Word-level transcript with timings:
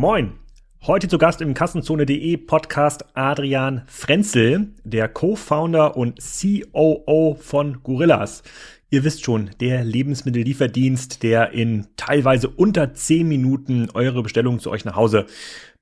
Moin! 0.00 0.32
Heute 0.86 1.08
zu 1.08 1.18
Gast 1.18 1.42
im 1.42 1.52
Kassenzone.de 1.52 2.38
Podcast 2.38 3.04
Adrian 3.12 3.82
Frenzel, 3.86 4.72
der 4.82 5.10
Co-Founder 5.10 5.94
und 5.94 6.20
COO 6.20 7.36
von 7.38 7.82
Gorillas. 7.82 8.42
Ihr 8.88 9.04
wisst 9.04 9.22
schon, 9.22 9.50
der 9.60 9.84
Lebensmittellieferdienst, 9.84 11.22
der 11.22 11.50
in 11.50 11.86
teilweise 11.98 12.48
unter 12.48 12.94
10 12.94 13.28
Minuten 13.28 13.90
eure 13.92 14.22
Bestellung 14.22 14.58
zu 14.58 14.70
euch 14.70 14.86
nach 14.86 14.96
Hause 14.96 15.26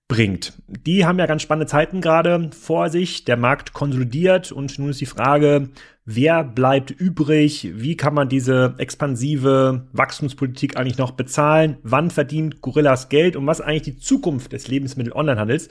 bringt. 0.09 0.55
Die 0.67 1.07
haben 1.07 1.21
ja 1.21 1.27
ganz 1.27 1.43
spannende 1.43 1.69
Zeiten 1.69 2.01
gerade 2.01 2.51
vor 2.51 2.91
sich. 2.91 3.25
Der 3.25 3.37
Markt 3.37 3.73
konsolidiert 3.73 4.51
und 4.51 4.81
nun 4.81 4.91
ist 4.91 5.01
die 5.01 5.07
Frage, 5.07 5.69
wer 6.11 6.43
bleibt 6.43 6.91
übrig? 6.91 7.69
Wie 7.75 7.95
kann 7.95 8.15
man 8.15 8.31
diese 8.31 8.75
expansive 8.79 9.87
Wachstumspolitik 9.93 10.79
eigentlich 10.79 10.97
noch 10.97 11.11
bezahlen? 11.11 11.77
Wann 11.83 12.11
verdient 12.11 12.63
Gorillas 12.63 13.11
Geld? 13.11 13.37
Und 13.37 13.47
was 13.47 13.61
eigentlich 13.61 13.83
die 13.83 13.99
Zukunft 13.99 14.55
des 14.55 14.69
Lebensmittel-Onlinehandels? 14.69 15.69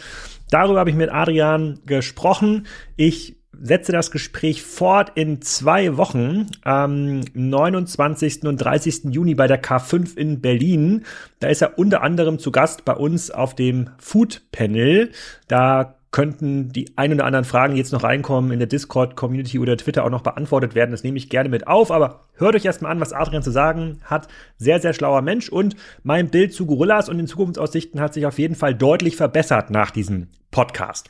Darüber 0.52 0.80
habe 0.80 0.92
ich 0.92 0.96
mit 0.96 1.12
Adrian 1.12 1.80
gesprochen. 1.88 2.68
Ich 2.98 3.36
setze 3.60 3.92
das 3.92 4.12
Gespräch 4.12 4.62
fort 4.62 5.14
in 5.16 5.42
zwei 5.42 5.98
Wochen, 5.98 6.46
am 6.62 7.22
29. 7.34 8.44
und 8.44 8.58
30. 8.58 9.06
Juni 9.06 9.34
bei 9.34 9.48
der 9.48 9.64
K5 9.64 10.16
in 10.16 10.40
Berlin. 10.40 11.04
Da 11.40 11.48
ist 11.48 11.64
er 11.64 11.80
unter 11.80 12.04
anderem 12.04 12.38
zu 12.38 12.52
Gast 12.52 12.86
bei 12.86 12.94
uns 12.94 13.32
auf 13.32 13.56
dem 13.56 13.90
Food 13.98 14.44
Panel. 14.52 15.10
Da 15.48 15.97
könnten 16.12 16.70
die 16.72 16.98
ein 16.98 17.14
oder 17.14 17.26
anderen 17.26 17.46
Fragen 17.46 17.76
jetzt 17.76 17.92
noch 17.92 18.04
reinkommen 18.04 18.52
in 18.52 18.60
der 18.60 18.68
Discord-Community 18.68 19.60
oder 19.60 19.78
Twitter 19.78 20.06
auch 20.06 20.10
noch 20.10 20.22
beantwortet 20.22 20.74
werden. 20.74 20.92
Das 20.92 21.04
nehme 21.04 21.18
ich 21.18 21.30
gerne 21.30 21.50
mit 21.50 21.68
auf. 21.68 21.92
Aber 21.92 22.26
hört 22.36 22.56
euch 22.56 22.66
erstmal 22.66 22.92
an, 22.92 23.00
was 23.00 23.14
Adrian 23.14 23.44
zu 23.44 23.52
sagen 23.52 24.00
hat. 24.04 24.28
Sehr, 24.58 24.80
sehr 24.80 24.94
schlauer 24.94 25.22
Mensch. 25.22 25.50
Und 25.50 25.76
mein 26.04 26.30
Bild 26.30 26.54
zu 26.54 26.66
Gorillas 26.66 27.10
und 27.10 27.18
den 27.18 27.28
Zukunftsaussichten 27.28 28.00
hat 28.00 28.14
sich 28.14 28.26
auf 28.26 28.40
jeden 28.40 28.56
Fall 28.56 28.74
deutlich 28.74 29.16
verbessert 29.16 29.70
nach 29.70 29.92
diesem 29.92 30.30
Podcast. 30.50 31.10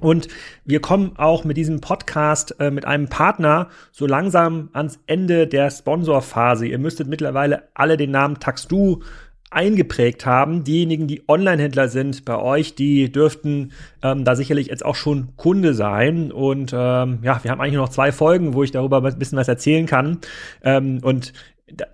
Und 0.00 0.26
wir 0.64 0.80
kommen 0.80 1.12
auch 1.16 1.44
mit 1.44 1.56
diesem 1.56 1.80
Podcast 1.80 2.56
äh, 2.58 2.70
mit 2.70 2.84
einem 2.84 3.08
Partner 3.08 3.68
so 3.92 4.06
langsam 4.06 4.68
ans 4.72 4.98
Ende 5.06 5.46
der 5.46 5.70
Sponsorphase. 5.70 6.66
Ihr 6.66 6.78
müsstet 6.78 7.06
mittlerweile 7.06 7.68
alle 7.74 7.96
den 7.96 8.10
Namen 8.10 8.40
Taxdu 8.40 9.02
eingeprägt 9.54 10.26
haben. 10.26 10.64
Diejenigen, 10.64 11.06
die 11.06 11.22
Online-Händler 11.28 11.88
sind 11.88 12.24
bei 12.24 12.38
euch, 12.38 12.74
die 12.74 13.10
dürften 13.10 13.72
ähm, 14.02 14.24
da 14.24 14.36
sicherlich 14.36 14.68
jetzt 14.68 14.84
auch 14.84 14.96
schon 14.96 15.36
Kunde 15.36 15.74
sein. 15.74 16.32
Und 16.32 16.72
ähm, 16.72 17.18
ja, 17.22 17.40
wir 17.42 17.50
haben 17.50 17.60
eigentlich 17.60 17.74
noch 17.74 17.88
zwei 17.88 18.12
Folgen, 18.12 18.54
wo 18.54 18.62
ich 18.62 18.70
darüber 18.70 19.02
ein 19.02 19.18
bisschen 19.18 19.38
was 19.38 19.48
erzählen 19.48 19.86
kann. 19.86 20.18
Ähm, 20.62 21.00
und 21.02 21.32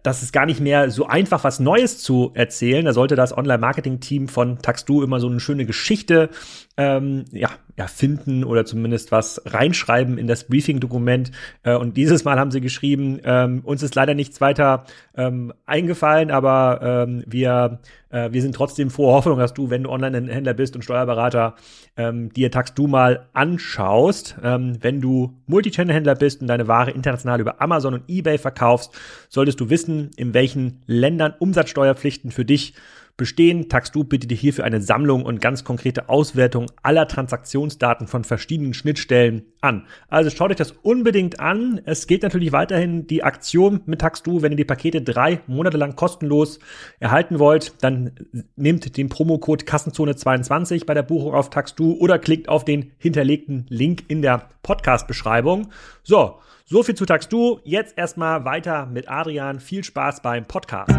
das 0.02 0.22
ist 0.22 0.32
gar 0.32 0.46
nicht 0.46 0.60
mehr 0.60 0.90
so 0.90 1.06
einfach, 1.06 1.44
was 1.44 1.60
Neues 1.60 1.98
zu 1.98 2.32
erzählen. 2.34 2.84
Da 2.84 2.92
sollte 2.92 3.14
das 3.14 3.36
Online-Marketing-Team 3.36 4.28
von 4.28 4.58
Taxdu 4.58 5.02
immer 5.02 5.20
so 5.20 5.28
eine 5.28 5.40
schöne 5.40 5.64
Geschichte 5.64 6.30
ähm, 6.76 7.24
ja, 7.30 7.50
ja, 7.80 7.86
finden 7.86 8.44
oder 8.44 8.66
zumindest 8.66 9.10
was 9.10 9.40
reinschreiben 9.46 10.18
in 10.18 10.26
das 10.26 10.44
Briefing-Dokument. 10.44 11.32
Äh, 11.62 11.76
und 11.76 11.96
dieses 11.96 12.24
Mal 12.24 12.38
haben 12.38 12.50
sie 12.50 12.60
geschrieben, 12.60 13.20
ähm, 13.24 13.62
uns 13.64 13.82
ist 13.82 13.94
leider 13.94 14.12
nichts 14.12 14.38
weiter 14.42 14.84
ähm, 15.16 15.54
eingefallen, 15.64 16.30
aber 16.30 16.80
ähm, 16.82 17.24
wir, 17.26 17.80
äh, 18.10 18.30
wir 18.32 18.42
sind 18.42 18.54
trotzdem 18.54 18.90
frohe 18.90 19.14
Hoffnung, 19.14 19.38
dass 19.38 19.54
du, 19.54 19.70
wenn 19.70 19.84
du 19.84 19.90
Online-Händler 19.90 20.52
bist 20.52 20.76
und 20.76 20.82
Steuerberater, 20.82 21.54
ähm, 21.96 22.30
dir 22.34 22.50
Taxdu 22.50 22.86
mal 22.86 23.30
anschaust. 23.32 24.36
Ähm, 24.44 24.76
wenn 24.82 25.00
du 25.00 25.38
Multichannel-Händler 25.46 26.16
bist 26.16 26.42
und 26.42 26.48
deine 26.48 26.68
Ware 26.68 26.90
international 26.90 27.40
über 27.40 27.62
Amazon 27.62 27.94
und 27.94 28.02
eBay 28.08 28.36
verkaufst, 28.36 28.92
solltest 29.30 29.58
du 29.58 29.70
wissen, 29.70 30.10
in 30.18 30.34
welchen 30.34 30.82
Ländern 30.84 31.32
Umsatzsteuerpflichten 31.38 32.30
für 32.30 32.44
dich 32.44 32.74
bestehen. 33.20 33.68
TaxDo 33.68 34.02
bietet 34.02 34.30
dir 34.30 34.36
hierfür 34.36 34.64
eine 34.64 34.80
Sammlung 34.80 35.26
und 35.26 35.42
ganz 35.42 35.62
konkrete 35.62 36.08
Auswertung 36.08 36.72
aller 36.82 37.06
Transaktionsdaten 37.06 38.06
von 38.06 38.24
verschiedenen 38.24 38.72
Schnittstellen 38.72 39.42
an. 39.60 39.86
Also 40.08 40.30
schaut 40.30 40.50
euch 40.50 40.56
das 40.56 40.72
unbedingt 40.72 41.38
an. 41.38 41.82
Es 41.84 42.06
geht 42.06 42.22
natürlich 42.22 42.50
weiterhin 42.52 43.06
die 43.06 43.22
Aktion 43.22 43.82
mit 43.84 44.00
TaxDo. 44.00 44.40
Wenn 44.40 44.52
ihr 44.52 44.56
die 44.56 44.64
Pakete 44.64 45.02
drei 45.02 45.40
Monate 45.46 45.76
lang 45.76 45.96
kostenlos 45.96 46.60
erhalten 46.98 47.38
wollt, 47.38 47.74
dann 47.82 48.12
nehmt 48.56 48.96
den 48.96 49.10
Promocode 49.10 49.64
Kassenzone22 49.64 50.86
bei 50.86 50.94
der 50.94 51.02
Buchung 51.02 51.34
auf 51.34 51.50
TaxDo 51.50 51.98
oder 52.00 52.18
klickt 52.18 52.48
auf 52.48 52.64
den 52.64 52.92
hinterlegten 52.96 53.66
Link 53.68 54.04
in 54.08 54.22
der 54.22 54.48
Podcast-Beschreibung. 54.62 55.68
So, 56.02 56.38
so 56.64 56.82
viel 56.82 56.94
zu 56.94 57.04
TaxDo. 57.04 57.60
Jetzt 57.64 57.98
erstmal 57.98 58.46
weiter 58.46 58.86
mit 58.86 59.10
Adrian. 59.10 59.60
Viel 59.60 59.84
Spaß 59.84 60.22
beim 60.22 60.46
Podcast. 60.46 60.90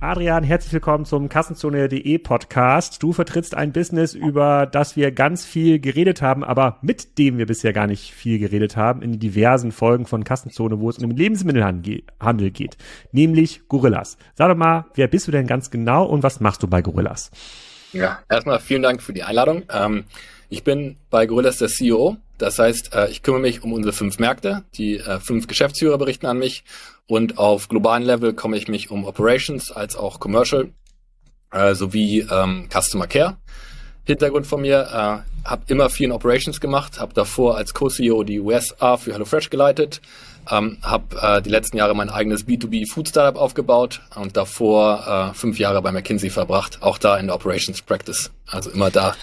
Adrian, 0.00 0.44
herzlich 0.44 0.72
willkommen 0.72 1.04
zum 1.04 1.28
Kassenzone.de 1.28 2.18
Podcast. 2.18 3.02
Du 3.02 3.12
vertrittst 3.12 3.56
ein 3.56 3.72
Business, 3.72 4.14
über 4.14 4.64
das 4.64 4.94
wir 4.94 5.10
ganz 5.10 5.44
viel 5.44 5.80
geredet 5.80 6.22
haben, 6.22 6.44
aber 6.44 6.78
mit 6.82 7.18
dem 7.18 7.36
wir 7.36 7.46
bisher 7.46 7.72
gar 7.72 7.88
nicht 7.88 8.12
viel 8.14 8.38
geredet 8.38 8.76
haben 8.76 9.02
in 9.02 9.18
diversen 9.18 9.72
Folgen 9.72 10.06
von 10.06 10.22
Kassenzone, 10.22 10.78
wo 10.78 10.88
es 10.88 10.98
um 10.98 11.08
den 11.08 11.16
Lebensmittelhandel 11.16 12.50
geht, 12.52 12.76
nämlich 13.10 13.66
Gorillas. 13.66 14.18
Sag 14.34 14.48
doch 14.48 14.56
mal, 14.56 14.86
wer 14.94 15.08
bist 15.08 15.26
du 15.26 15.32
denn 15.32 15.48
ganz 15.48 15.68
genau 15.68 16.04
und 16.04 16.22
was 16.22 16.38
machst 16.38 16.62
du 16.62 16.68
bei 16.68 16.80
Gorillas? 16.80 17.32
Ja, 17.92 18.20
erstmal 18.28 18.60
vielen 18.60 18.82
Dank 18.82 19.02
für 19.02 19.12
die 19.12 19.24
Einladung. 19.24 19.64
Ähm, 19.68 20.04
ich 20.48 20.64
bin 20.64 20.96
bei 21.10 21.26
Gorillas 21.26 21.58
der 21.58 21.68
CEO. 21.68 22.16
Das 22.38 22.58
heißt, 22.58 22.94
äh, 22.94 23.10
ich 23.10 23.22
kümmere 23.22 23.40
mich 23.40 23.62
um 23.62 23.72
unsere 23.72 23.92
fünf 23.92 24.18
Märkte. 24.18 24.64
Die 24.74 24.98
äh, 24.98 25.20
fünf 25.20 25.46
Geschäftsführer 25.46 25.98
berichten 25.98 26.26
an 26.26 26.38
mich. 26.38 26.64
Und 27.06 27.38
auf 27.38 27.68
globalen 27.68 28.02
Level 28.02 28.32
komme 28.32 28.56
ich 28.56 28.68
mich 28.68 28.90
um 28.90 29.04
Operations 29.04 29.72
als 29.72 29.96
auch 29.96 30.20
Commercial 30.20 30.70
äh, 31.52 31.74
sowie 31.74 32.26
ähm, 32.30 32.68
Customer 32.70 33.06
Care. 33.06 33.36
Hintergrund 34.04 34.46
von 34.46 34.62
mir, 34.62 34.88
äh, 34.90 35.48
habe 35.48 35.62
immer 35.66 35.90
viel 35.90 36.06
in 36.06 36.12
Operations 36.12 36.60
gemacht, 36.60 36.98
habe 36.98 37.12
davor 37.12 37.56
als 37.56 37.74
Co-CEO 37.74 38.22
die 38.24 38.40
USA 38.40 38.96
für 38.96 39.12
HelloFresh 39.12 39.50
geleitet, 39.50 40.00
ähm, 40.50 40.78
habe 40.82 41.42
die 41.42 41.50
letzten 41.50 41.76
Jahre 41.76 41.94
mein 41.94 42.08
eigenes 42.08 42.46
B2B 42.46 42.90
Food 42.90 43.08
Startup 43.08 43.40
aufgebaut 43.40 44.00
und 44.14 44.36
davor 44.36 45.32
fünf 45.34 45.58
Jahre 45.58 45.82
bei 45.82 45.92
McKinsey 45.92 46.30
verbracht, 46.30 46.82
auch 46.82 46.96
da 46.96 47.18
in 47.18 47.26
der 47.26 47.36
Operations 47.36 47.82
Practice, 47.82 48.30
also 48.46 48.70
immer 48.70 48.90
da 48.90 49.14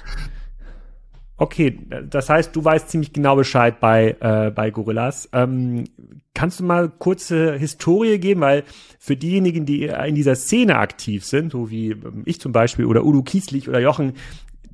Okay, 1.37 1.79
das 2.09 2.29
heißt, 2.29 2.55
du 2.55 2.63
weißt 2.63 2.89
ziemlich 2.89 3.11
genau 3.11 3.35
Bescheid 3.35 3.81
bei, 3.81 4.15
äh, 4.21 4.51
bei 4.51 4.71
Gorillas. 4.71 5.27
Ähm, 5.33 5.83
kannst 6.33 6.61
du 6.61 6.63
mal 6.63 6.89
kurze 6.89 7.57
Historie 7.57 8.19
geben, 8.19 8.39
weil 8.39 8.63
für 8.99 9.17
diejenigen, 9.17 9.65
die 9.65 9.83
in 9.83 10.15
dieser 10.15 10.35
Szene 10.35 10.77
aktiv 10.77 11.25
sind, 11.25 11.51
so 11.51 11.69
wie 11.69 11.91
ähm, 11.91 12.23
ich 12.25 12.39
zum 12.39 12.53
Beispiel 12.53 12.85
oder 12.85 13.03
Udo 13.03 13.21
Kieslich 13.21 13.67
oder 13.67 13.81
Jochen, 13.81 14.13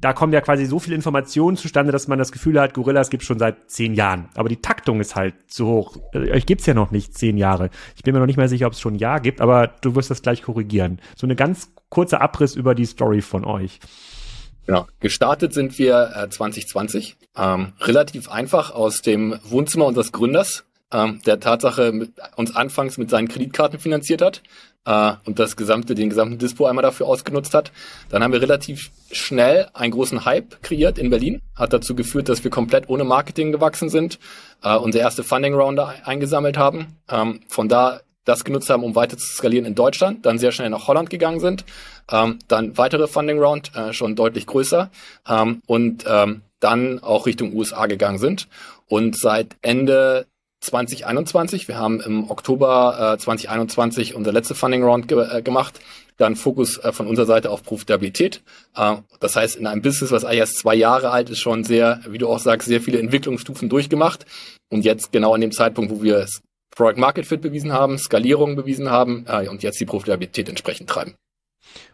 da 0.02 0.14
kommen 0.14 0.34
ja 0.34 0.42
quasi 0.42 0.66
so 0.66 0.80
viele 0.80 0.96
Informationen 0.96 1.58
zustande, 1.58 1.92
dass 1.92 2.08
man 2.08 2.20
das 2.20 2.32
Gefühl 2.32 2.60
hat, 2.60 2.74
Gorillas 2.74 3.10
gibt 3.10 3.24
schon 3.24 3.40
seit 3.40 3.70
zehn 3.70 3.94
Jahren. 3.94 4.30
Aber 4.36 4.50
die 4.50 4.62
Taktung 4.62 5.00
ist 5.00 5.16
halt 5.16 5.36
zu 5.48 5.66
hoch. 5.68 5.98
Äh, 6.14 6.32
euch 6.32 6.46
gibt's 6.46 6.68
ja 6.68 6.76
noch 6.76 6.92
nicht 6.92 7.18
zehn 7.18 7.38
Jahre. 7.38 7.72
Ich 7.96 8.04
bin 8.04 8.14
mir 8.14 8.20
noch 8.20 8.28
nicht 8.28 8.38
mehr 8.38 8.50
sicher, 8.50 8.68
ob 8.68 8.74
es 8.74 8.80
schon 8.80 8.96
ein 8.96 9.00
Jahr 9.00 9.20
gibt, 9.20 9.42
aber 9.42 9.68
du 9.68 9.96
wirst 9.96 10.12
das 10.12 10.22
gleich 10.22 10.44
korrigieren. 10.44 11.00
So 11.16 11.26
eine 11.26 11.36
ganz 11.36 11.72
kurze 11.90 12.22
Abriss 12.22 12.56
über 12.56 12.76
die 12.76 12.86
Story 12.86 13.22
von 13.22 13.46
euch. 13.46 13.80
Genau. 14.66 14.88
Gestartet 15.00 15.54
sind 15.54 15.78
wir 15.80 16.12
äh, 16.16 16.30
2020. 16.30 17.18
Ähm, 17.36 17.74
relativ 17.82 18.30
einfach 18.30 18.72
aus 18.72 19.02
dem 19.02 19.40
Wohnzimmer 19.44 19.86
unseres 19.86 20.12
Gründers, 20.12 20.66
ähm, 20.92 21.22
der 21.26 21.40
Tatsache 21.40 21.92
mit, 21.92 22.14
uns 22.36 22.56
anfangs 22.56 22.98
mit 22.98 23.10
seinen 23.10 23.28
Kreditkarten 23.28 23.80
finanziert 23.80 24.22
hat 24.22 24.42
äh, 24.86 25.14
und 25.26 25.40
das 25.40 25.56
gesamte, 25.56 25.96
den 25.96 26.10
gesamten 26.10 26.38
Dispo 26.38 26.66
einmal 26.66 26.84
dafür 26.84 27.08
ausgenutzt 27.08 27.54
hat. 27.54 27.72
Dann 28.10 28.24
haben 28.24 28.34
wir 28.34 28.42
relativ 28.42 28.92
schnell 29.12 29.68
einen 29.74 29.92
großen 29.92 30.26
Hype 30.26 30.62
kreiert 30.62 30.98
in 30.98 31.10
Berlin. 31.10 31.42
Hat 31.56 31.74
dazu 31.74 31.96
geführt, 31.96 32.30
dass 32.30 32.44
wir 32.44 32.52
komplett 32.52 32.90
ohne 32.90 33.04
Marketing 33.04 33.52
gewachsen 33.52 33.90
sind, 33.90 34.20
äh, 34.64 34.76
unsere 34.76 35.04
erste 35.04 35.24
Funding 35.24 35.54
Round 35.54 35.80
eingesammelt 35.80 36.58
haben. 36.58 36.98
Ähm, 37.10 37.42
von 37.48 37.70
da 37.70 38.02
das 38.26 38.44
genutzt 38.44 38.70
haben, 38.70 38.84
um 38.84 38.96
weiter 38.96 39.18
zu 39.18 39.26
skalieren 39.26 39.66
in 39.66 39.76
Deutschland, 39.76 40.26
dann 40.26 40.38
sehr 40.38 40.52
schnell 40.52 40.70
nach 40.70 40.88
Holland 40.88 41.10
gegangen 41.10 41.40
sind, 41.40 41.66
ähm, 42.12 42.40
dann 42.48 42.78
weitere 42.78 43.08
Funding 43.08 43.40
Round, 43.40 43.76
äh, 43.76 43.94
schon 43.94 44.16
deutlich 44.16 44.46
größer 44.46 44.92
ähm, 45.28 45.62
und 45.66 46.06
ähm, 46.08 46.42
dann 46.60 47.00
auch 47.00 47.26
Richtung 47.26 47.54
USA 47.56 47.88
gegangen 47.88 48.20
sind. 48.20 48.48
Und 48.88 49.18
seit 49.18 49.56
Ende 49.62 50.28
2021, 50.62 51.68
wir 51.68 51.78
haben 51.78 52.00
im 52.02 52.30
Oktober 52.30 53.16
äh, 53.16 53.18
2021 53.18 54.16
unser 54.16 54.32
letzte 54.32 54.54
Funding 54.54 54.84
Round 54.84 55.08
ge 55.08 55.18
äh, 55.20 55.42
gemacht, 55.42 55.80
dann 56.18 56.36
Fokus 56.36 56.78
äh, 56.78 56.92
von 56.92 57.08
unserer 57.08 57.26
Seite 57.26 57.50
auf 57.50 57.64
Profitabilität. 57.64 58.44
Äh, 58.76 58.98
das 59.20 59.36
heißt, 59.36 59.56
in 59.56 59.66
einem 59.66 59.82
Business, 59.82 60.12
was 60.12 60.24
eigentlich 60.24 60.40
erst 60.40 60.60
zwei 60.60 60.76
Jahre 60.76 61.10
alt 61.10 61.32
ist, 61.32 61.40
schon 61.40 61.64
sehr, 61.64 62.02
wie 62.08 62.20
du 62.20 62.28
auch 62.28 62.38
sagst, 62.38 62.68
sehr 62.68 62.80
viele 62.80 63.00
Entwicklungsstufen 63.00 63.70
durchgemacht. 63.70 64.26
Und 64.70 64.86
jetzt 64.86 65.12
genau 65.12 65.34
an 65.34 65.42
dem 65.42 65.52
Zeitpunkt, 65.52 65.92
wo 65.92 66.04
wir 66.04 66.18
es 66.18 66.42
Product 66.76 67.00
Market 67.00 67.26
Fit 67.26 67.42
bewiesen 67.42 67.74
haben, 67.74 67.98
Skalierung 67.98 68.56
bewiesen 68.56 68.90
haben 68.90 69.26
äh, 69.28 69.48
und 69.48 69.64
jetzt 69.64 69.80
die 69.80 69.86
Profitabilität 69.86 70.50
entsprechend 70.50 70.90
treiben. 70.90 71.16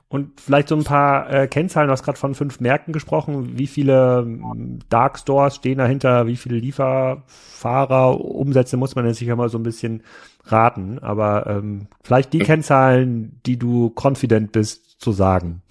Und 0.10 0.40
vielleicht 0.40 0.70
so 0.70 0.76
ein 0.76 0.86
paar 0.86 1.30
äh, 1.30 1.48
Kennzahlen, 1.48 1.88
du 1.88 1.92
hast 1.92 2.04
gerade 2.04 2.18
von 2.18 2.34
fünf 2.34 2.62
Märkten 2.62 2.94
gesprochen. 2.94 3.58
Wie 3.58 3.68
viele 3.68 4.20
ähm, 4.20 4.80
Dark 4.88 5.20
Stores 5.20 5.56
stehen 5.56 5.80
dahinter? 5.80 6.28
Wie 6.28 6.38
viele 6.38 6.58
Lieferfahrer, 6.58 8.22
Umsätze 8.22 8.78
muss 8.78 8.96
man 8.96 9.06
jetzt 9.06 9.18
sicher 9.18 9.36
mal 9.36 9.50
so 9.50 9.58
ein 9.58 9.64
bisschen 9.64 10.04
raten. 10.46 11.00
Aber 11.00 11.48
ähm, 11.48 11.88
vielleicht 12.04 12.32
die 12.32 12.40
Kennzahlen, 12.40 13.42
die 13.46 13.58
du 13.58 13.90
confident 13.90 14.54
bist 14.54 15.02
zu 15.02 15.12
sagen. 15.12 15.62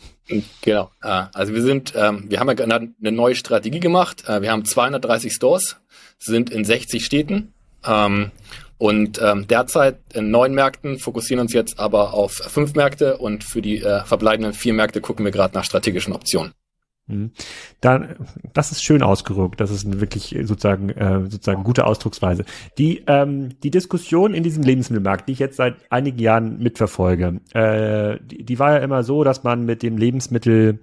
Genau. 0.61 0.91
Äh, 1.03 1.25
also 1.33 1.55
wir 1.55 1.63
sind, 1.63 1.95
ähm, 1.97 2.27
wir 2.29 2.39
haben 2.39 2.51
ja 2.51 2.65
eine 2.65 3.13
neue 3.13 3.37
Strategie 3.37 3.81
gemacht. 3.81 4.29
Äh, 4.29 4.43
wir 4.43 4.53
haben 4.53 4.67
230 4.67 5.33
Stores, 5.33 5.77
sind 6.19 6.51
in 6.51 6.65
60 6.65 7.07
Städten. 7.07 7.55
Und 8.79 9.21
ähm, 9.23 9.47
derzeit 9.49 9.99
in 10.13 10.31
neun 10.31 10.55
Märkten 10.55 10.99
fokussieren 10.99 11.41
uns 11.41 11.53
jetzt 11.53 11.79
aber 11.79 12.13
auf 12.13 12.33
fünf 12.33 12.75
Märkte 12.75 13.17
und 13.17 13.43
für 13.43 13.63
die 13.63 13.83
äh, 13.83 14.05
verbleibenden 14.05 14.53
vier 14.53 14.75
Märkte 14.75 15.01
gucken 15.01 15.25
wir 15.25 15.33
gerade 15.33 15.55
nach 15.55 15.65
strategischen 15.65 16.13
Optionen. 16.13 16.53
Mhm. 17.07 17.31
Dann, 17.81 18.17
das 18.53 18.73
ist 18.73 18.83
schön 18.83 19.03
ausgerückt. 19.03 19.61
Das 19.61 19.71
ist 19.71 20.01
wirklich 20.01 20.37
sozusagen 20.43 20.91
äh, 20.91 21.23
sozusagen 21.31 21.63
gute 21.63 21.87
Ausdrucksweise. 21.87 22.45
Die 22.79 23.05
ähm, 23.07 23.61
die 23.63 23.71
Diskussion 23.71 24.35
in 24.35 24.43
diesem 24.43 24.63
Lebensmittelmarkt, 24.63 25.29
die 25.29 25.33
ich 25.33 25.39
jetzt 25.39 25.57
seit 25.57 25.77
einigen 25.89 26.19
Jahren 26.19 26.59
mitverfolge, 26.59 27.41
äh, 27.55 28.19
die, 28.23 28.45
die 28.45 28.59
war 28.59 28.73
ja 28.73 28.79
immer 28.79 29.05
so, 29.05 29.25
dass 29.25 29.45
man 29.45 29.65
mit 29.65 29.83
dem 29.83 29.97
Lebensmittel 29.97 30.81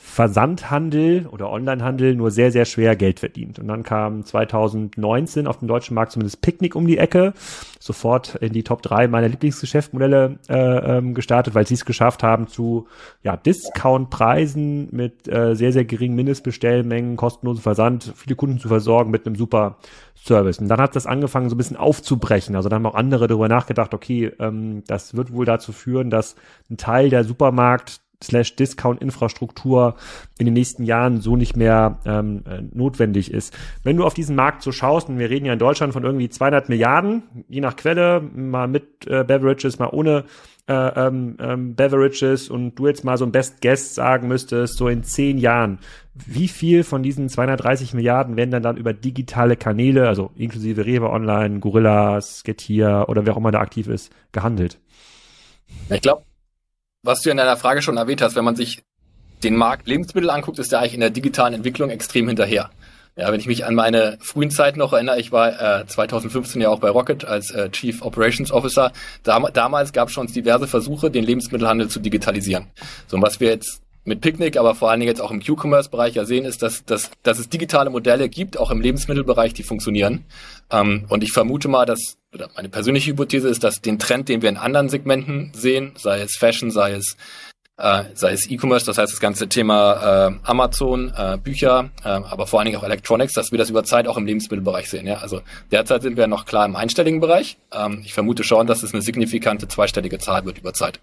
Versandhandel 0.00 1.26
oder 1.26 1.50
Onlinehandel 1.50 2.14
nur 2.14 2.30
sehr, 2.30 2.52
sehr 2.52 2.64
schwer 2.64 2.94
Geld 2.94 3.18
verdient. 3.18 3.58
Und 3.58 3.66
dann 3.66 3.82
kam 3.82 4.24
2019 4.24 5.48
auf 5.48 5.58
dem 5.58 5.66
deutschen 5.66 5.94
Markt 5.94 6.12
zumindest 6.12 6.40
Picknick 6.40 6.76
um 6.76 6.86
die 6.86 6.98
Ecke, 6.98 7.34
sofort 7.80 8.36
in 8.36 8.52
die 8.52 8.62
Top 8.62 8.82
3 8.82 9.08
meiner 9.08 9.28
Lieblingsgeschäftsmodelle 9.28 10.38
äh, 10.48 10.98
ähm, 10.98 11.14
gestartet, 11.14 11.56
weil 11.56 11.66
sie 11.66 11.74
es 11.74 11.84
geschafft 11.84 12.22
haben 12.22 12.46
zu 12.46 12.86
ja, 13.24 13.36
Discount-Preisen 13.36 14.88
mit 14.92 15.26
äh, 15.26 15.56
sehr, 15.56 15.72
sehr 15.72 15.84
geringen 15.84 16.14
Mindestbestellmengen, 16.14 17.16
kostenlosen 17.16 17.62
Versand, 17.62 18.12
viele 18.16 18.36
Kunden 18.36 18.60
zu 18.60 18.68
versorgen 18.68 19.10
mit 19.10 19.26
einem 19.26 19.34
super 19.34 19.78
Service. 20.14 20.58
Und 20.58 20.68
dann 20.68 20.80
hat 20.80 20.94
das 20.94 21.06
angefangen 21.06 21.48
so 21.48 21.56
ein 21.56 21.58
bisschen 21.58 21.76
aufzubrechen. 21.76 22.54
Also 22.54 22.68
dann 22.68 22.84
haben 22.84 22.92
auch 22.92 22.94
andere 22.94 23.26
darüber 23.26 23.48
nachgedacht, 23.48 23.94
okay, 23.94 24.32
ähm, 24.38 24.84
das 24.86 25.16
wird 25.16 25.32
wohl 25.32 25.44
dazu 25.44 25.72
führen, 25.72 26.10
dass 26.10 26.36
ein 26.70 26.76
Teil 26.76 27.10
der 27.10 27.24
Supermarkt 27.24 28.00
slash 28.22 28.56
Discount-Infrastruktur 28.56 29.96
in 30.38 30.46
den 30.46 30.54
nächsten 30.54 30.84
Jahren 30.84 31.20
so 31.20 31.36
nicht 31.36 31.56
mehr 31.56 32.00
ähm, 32.04 32.42
äh, 32.46 32.62
notwendig 32.72 33.32
ist. 33.32 33.56
Wenn 33.84 33.96
du 33.96 34.04
auf 34.04 34.14
diesen 34.14 34.34
Markt 34.34 34.62
so 34.62 34.72
schaust, 34.72 35.08
und 35.08 35.18
wir 35.18 35.30
reden 35.30 35.46
ja 35.46 35.52
in 35.52 35.58
Deutschland 35.58 35.92
von 35.92 36.04
irgendwie 36.04 36.28
200 36.28 36.68
Milliarden, 36.68 37.22
je 37.48 37.60
nach 37.60 37.76
Quelle, 37.76 38.20
mal 38.20 38.66
mit 38.66 39.06
äh, 39.06 39.24
Beverages, 39.24 39.78
mal 39.78 39.90
ohne 39.92 40.24
äh, 40.68 40.72
ähm, 41.06 41.36
ähm, 41.40 41.74
Beverages 41.76 42.50
und 42.50 42.74
du 42.74 42.88
jetzt 42.88 43.04
mal 43.04 43.16
so 43.16 43.24
ein 43.24 43.32
Best 43.32 43.62
Guest 43.62 43.94
sagen 43.94 44.28
müsstest, 44.28 44.76
so 44.76 44.88
in 44.88 45.02
zehn 45.02 45.38
Jahren, 45.38 45.78
wie 46.14 46.48
viel 46.48 46.84
von 46.84 47.02
diesen 47.02 47.28
230 47.28 47.94
Milliarden 47.94 48.36
werden 48.36 48.50
dann 48.50 48.62
dann 48.62 48.76
über 48.76 48.92
digitale 48.92 49.56
Kanäle, 49.56 50.08
also 50.08 50.30
inklusive 50.36 50.84
Rewe 50.84 51.08
Online, 51.08 51.60
Gorillas, 51.60 52.42
Getir 52.44 53.06
oder 53.08 53.24
wer 53.24 53.32
auch 53.32 53.38
immer 53.38 53.52
da 53.52 53.60
aktiv 53.60 53.88
ist, 53.88 54.12
gehandelt? 54.32 54.78
Ich 55.90 56.02
glaube, 56.02 56.22
was 57.02 57.20
du 57.22 57.30
in 57.30 57.36
deiner 57.36 57.56
Frage 57.56 57.82
schon 57.82 57.96
erwähnt 57.96 58.22
hast, 58.22 58.36
wenn 58.36 58.44
man 58.44 58.56
sich 58.56 58.82
den 59.42 59.56
Markt 59.56 59.86
Lebensmittel 59.86 60.30
anguckt, 60.30 60.58
ist 60.58 60.72
der 60.72 60.80
eigentlich 60.80 60.94
in 60.94 61.00
der 61.00 61.10
digitalen 61.10 61.54
Entwicklung 61.54 61.90
extrem 61.90 62.26
hinterher. 62.26 62.70
Ja, 63.16 63.32
wenn 63.32 63.40
ich 63.40 63.46
mich 63.46 63.64
an 63.64 63.74
meine 63.74 64.16
frühen 64.20 64.50
Zeit 64.50 64.76
noch 64.76 64.92
erinnere, 64.92 65.18
ich 65.18 65.32
war 65.32 65.80
äh, 65.80 65.86
2015 65.86 66.60
ja 66.60 66.68
auch 66.68 66.78
bei 66.78 66.88
Rocket 66.88 67.24
als 67.24 67.50
äh, 67.50 67.68
Chief 67.70 68.02
Operations 68.02 68.52
Officer. 68.52 68.92
Dam 69.24 69.46
damals 69.52 69.92
gab 69.92 70.06
es 70.08 70.14
schon 70.14 70.28
diverse 70.28 70.68
Versuche, 70.68 71.10
den 71.10 71.24
Lebensmittelhandel 71.24 71.88
zu 71.88 71.98
digitalisieren. 71.98 72.66
So, 73.08 73.16
und 73.16 73.22
was 73.22 73.40
wir 73.40 73.48
jetzt 73.48 73.82
mit 74.04 74.20
Picnic, 74.20 74.56
aber 74.56 74.76
vor 74.76 74.90
allen 74.90 75.00
Dingen 75.00 75.10
jetzt 75.10 75.20
auch 75.20 75.32
im 75.32 75.42
Q-Commerce-Bereich 75.42 76.14
ja 76.14 76.24
sehen, 76.24 76.44
ist, 76.44 76.62
dass, 76.62 76.84
dass, 76.84 77.10
dass 77.24 77.40
es 77.40 77.48
digitale 77.48 77.90
Modelle 77.90 78.28
gibt, 78.28 78.58
auch 78.58 78.70
im 78.70 78.80
Lebensmittelbereich, 78.80 79.52
die 79.52 79.64
funktionieren. 79.64 80.24
Ähm, 80.70 81.04
und 81.08 81.22
ich 81.22 81.32
vermute 81.32 81.68
mal, 81.68 81.86
dass, 81.86 82.18
oder 82.32 82.48
meine 82.54 82.68
persönliche 82.68 83.12
Hypothese 83.12 83.48
ist, 83.48 83.64
dass 83.64 83.80
den 83.80 83.98
Trend, 83.98 84.28
den 84.28 84.42
wir 84.42 84.48
in 84.48 84.56
anderen 84.56 84.88
Segmenten 84.88 85.52
sehen, 85.54 85.92
sei 85.96 86.20
es 86.20 86.36
Fashion, 86.36 86.70
sei 86.70 86.92
es 86.92 87.16
äh, 87.78 88.04
sei 88.14 88.32
es 88.32 88.50
E-Commerce, 88.50 88.84
das 88.84 88.98
heißt 88.98 89.12
das 89.12 89.20
ganze 89.20 89.48
Thema 89.48 90.28
äh, 90.28 90.34
Amazon, 90.42 91.12
äh, 91.16 91.38
Bücher, 91.38 91.90
äh, 92.04 92.08
aber 92.08 92.46
vor 92.46 92.58
allen 92.58 92.66
Dingen 92.66 92.78
auch 92.78 92.84
Electronics, 92.84 93.34
dass 93.34 93.52
wir 93.52 93.58
das 93.58 93.70
über 93.70 93.84
Zeit 93.84 94.08
auch 94.08 94.16
im 94.16 94.26
Lebensmittelbereich 94.26 94.90
sehen. 94.90 95.06
Ja? 95.06 95.18
Also 95.18 95.42
derzeit 95.70 96.02
sind 96.02 96.16
wir 96.16 96.26
noch 96.26 96.44
klar 96.44 96.66
im 96.66 96.74
einstelligen 96.74 97.20
Bereich. 97.20 97.56
Ähm, 97.72 98.02
ich 98.04 98.14
vermute 98.14 98.42
schon, 98.42 98.66
dass 98.66 98.82
es 98.82 98.92
eine 98.92 99.02
signifikante 99.02 99.68
zweistellige 99.68 100.18
Zahl 100.18 100.44
wird 100.44 100.58
über 100.58 100.74
Zeit. 100.74 101.00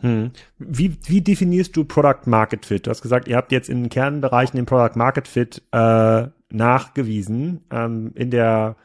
Hm. 0.00 0.32
Wie, 0.58 0.96
wie 1.06 1.20
definierst 1.20 1.76
du 1.76 1.84
Product 1.84 2.26
Market 2.26 2.66
Fit? 2.66 2.86
Du 2.86 2.90
hast 2.90 3.02
gesagt, 3.02 3.28
ihr 3.28 3.36
habt 3.36 3.52
jetzt 3.52 3.68
in 3.68 3.84
den 3.84 3.90
Kernbereichen 3.90 4.56
den 4.56 4.66
Product 4.66 4.96
Market 4.96 5.28
Fit 5.28 5.62
äh, 5.72 6.26
nachgewiesen. 6.50 7.64
Ähm, 7.70 8.12
in 8.14 8.30
der 8.30 8.76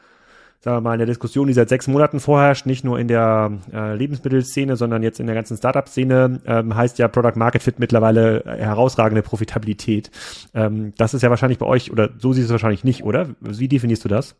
sagen 0.66 0.78
wir 0.78 0.80
mal, 0.80 0.94
in 0.94 0.98
der 0.98 1.06
Diskussion, 1.06 1.46
die 1.46 1.52
seit 1.52 1.68
sechs 1.68 1.86
Monaten 1.86 2.18
vorherrscht, 2.18 2.66
nicht 2.66 2.82
nur 2.82 2.98
in 2.98 3.06
der 3.06 3.52
äh, 3.72 3.94
Lebensmittelszene, 3.94 4.76
sondern 4.76 5.04
jetzt 5.04 5.20
in 5.20 5.26
der 5.26 5.36
ganzen 5.36 5.56
Startup-Szene, 5.56 6.40
ähm, 6.44 6.74
heißt 6.74 6.98
ja 6.98 7.06
Product 7.06 7.36
Market 7.36 7.62
Fit 7.62 7.78
mittlerweile 7.78 8.42
herausragende 8.44 9.22
Profitabilität. 9.22 10.10
Ähm, 10.54 10.92
das 10.96 11.14
ist 11.14 11.22
ja 11.22 11.30
wahrscheinlich 11.30 11.58
bei 11.58 11.66
euch, 11.66 11.92
oder 11.92 12.10
so 12.18 12.32
siehst 12.32 12.44
du 12.44 12.46
es 12.48 12.50
wahrscheinlich 12.50 12.82
nicht, 12.82 13.04
oder? 13.04 13.28
Wie 13.40 13.68
definierst 13.68 14.04
du 14.04 14.08
das? 14.08 14.34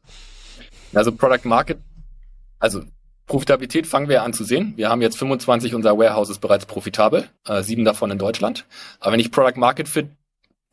Also 0.94 1.12
Product 1.12 1.44
Market, 1.44 1.78
also 2.58 2.82
Profitabilität 3.26 3.86
fangen 3.86 4.08
wir 4.08 4.24
an 4.24 4.32
zu 4.32 4.42
sehen. 4.42 4.72
Wir 4.74 4.88
haben 4.88 5.02
jetzt 5.02 5.18
25 5.18 5.76
unserer 5.76 5.96
Warehouses 5.96 6.38
bereits 6.38 6.66
profitabel, 6.66 7.28
äh, 7.46 7.62
sieben 7.62 7.84
davon 7.84 8.10
in 8.10 8.18
Deutschland. 8.18 8.66
Aber 8.98 9.12
wenn 9.12 9.20
ich 9.20 9.30
Product 9.30 9.58
Market 9.60 9.88
Fit 9.88 10.08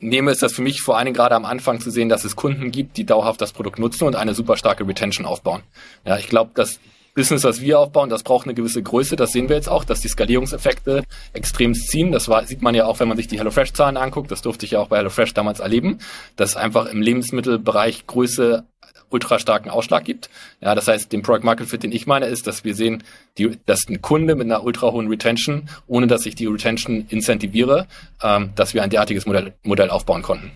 nehme, 0.04 0.32
ist 0.32 0.44
das 0.44 0.54
für 0.54 0.62
mich 0.62 0.82
vor 0.82 0.98
allen 0.98 1.06
Dingen 1.06 1.16
gerade 1.16 1.36
am 1.36 1.46
Anfang 1.46 1.80
zu 1.80 1.90
sehen, 1.90 2.10
dass 2.10 2.24
es 2.24 2.36
Kunden 2.36 2.72
gibt, 2.72 2.98
die 2.98 3.06
dauerhaft 3.06 3.42
das 3.42 3.54
Produkt 3.54 3.80
nutzen 3.80 4.06
und 4.06 4.16
eine 4.16 4.34
super 4.34 4.58
starke 4.58 4.88
Retention 4.88 5.26
aufbauen. 5.26 5.64
Ja, 6.06 6.18
ich 6.18 6.28
glaube, 6.28 6.52
das 6.54 6.80
Business, 7.16 7.44
was 7.44 7.62
wir 7.62 7.80
aufbauen, 7.80 8.10
das 8.10 8.24
braucht 8.24 8.46
eine 8.46 8.56
gewisse 8.56 8.82
Größe. 8.82 9.16
Das 9.16 9.32
sehen 9.32 9.48
wir 9.48 9.56
jetzt 9.56 9.70
auch, 9.70 9.84
dass 9.84 10.02
die 10.02 10.08
Skalierungseffekte 10.08 11.04
extrem 11.34 11.76
ziehen. 11.76 12.12
Das 12.12 12.28
war, 12.28 12.46
sieht 12.46 12.64
man 12.64 12.74
ja 12.74 12.86
auch, 12.86 13.00
wenn 13.00 13.08
man 13.08 13.18
sich 13.18 13.28
die 13.28 13.38
HelloFresh-Zahlen 13.38 13.98
anguckt. 13.98 14.32
Das 14.32 14.42
durfte 14.42 14.66
ich 14.66 14.72
ja 14.72 14.80
auch 14.80 14.88
bei 14.88 14.98
HelloFresh 14.98 15.34
damals 15.34 15.60
erleben, 15.60 16.00
dass 16.36 16.56
einfach 16.56 16.88
im 16.88 17.02
Lebensmittelbereich 17.02 18.08
Größe 18.08 18.66
ultra 19.14 19.40
starken 19.40 19.70
Ausschlag 19.70 20.04
gibt. 20.04 20.30
Ja, 20.60 20.76
das 20.76 20.88
heißt, 20.88 21.12
den 21.14 21.22
Product 21.22 21.44
Market 21.44 21.70
Fit, 21.70 21.84
den 21.84 21.92
ich 21.92 22.08
meine, 22.08 22.26
ist, 22.26 22.48
dass 22.48 22.66
wir 22.66 22.76
sehen, 22.76 23.04
die, 23.38 23.58
dass 23.66 23.88
ein 23.88 24.02
Kunde 24.02 24.36
mit 24.36 24.46
einer 24.46 24.64
ultra 24.64 24.92
hohen 24.92 25.08
Retention, 25.08 25.70
ohne 25.88 26.08
dass 26.08 26.26
ich 26.26 26.36
die 26.36 26.48
Retention 26.48 27.06
incentiviere, 27.10 27.88
ähm, 28.22 28.50
dass 28.56 28.74
wir 28.74 28.84
ein 28.84 28.90
derartiges 28.90 29.26
Modell, 29.26 29.54
Modell 29.64 29.90
aufbauen 29.90 30.24
konnten. 30.24 30.52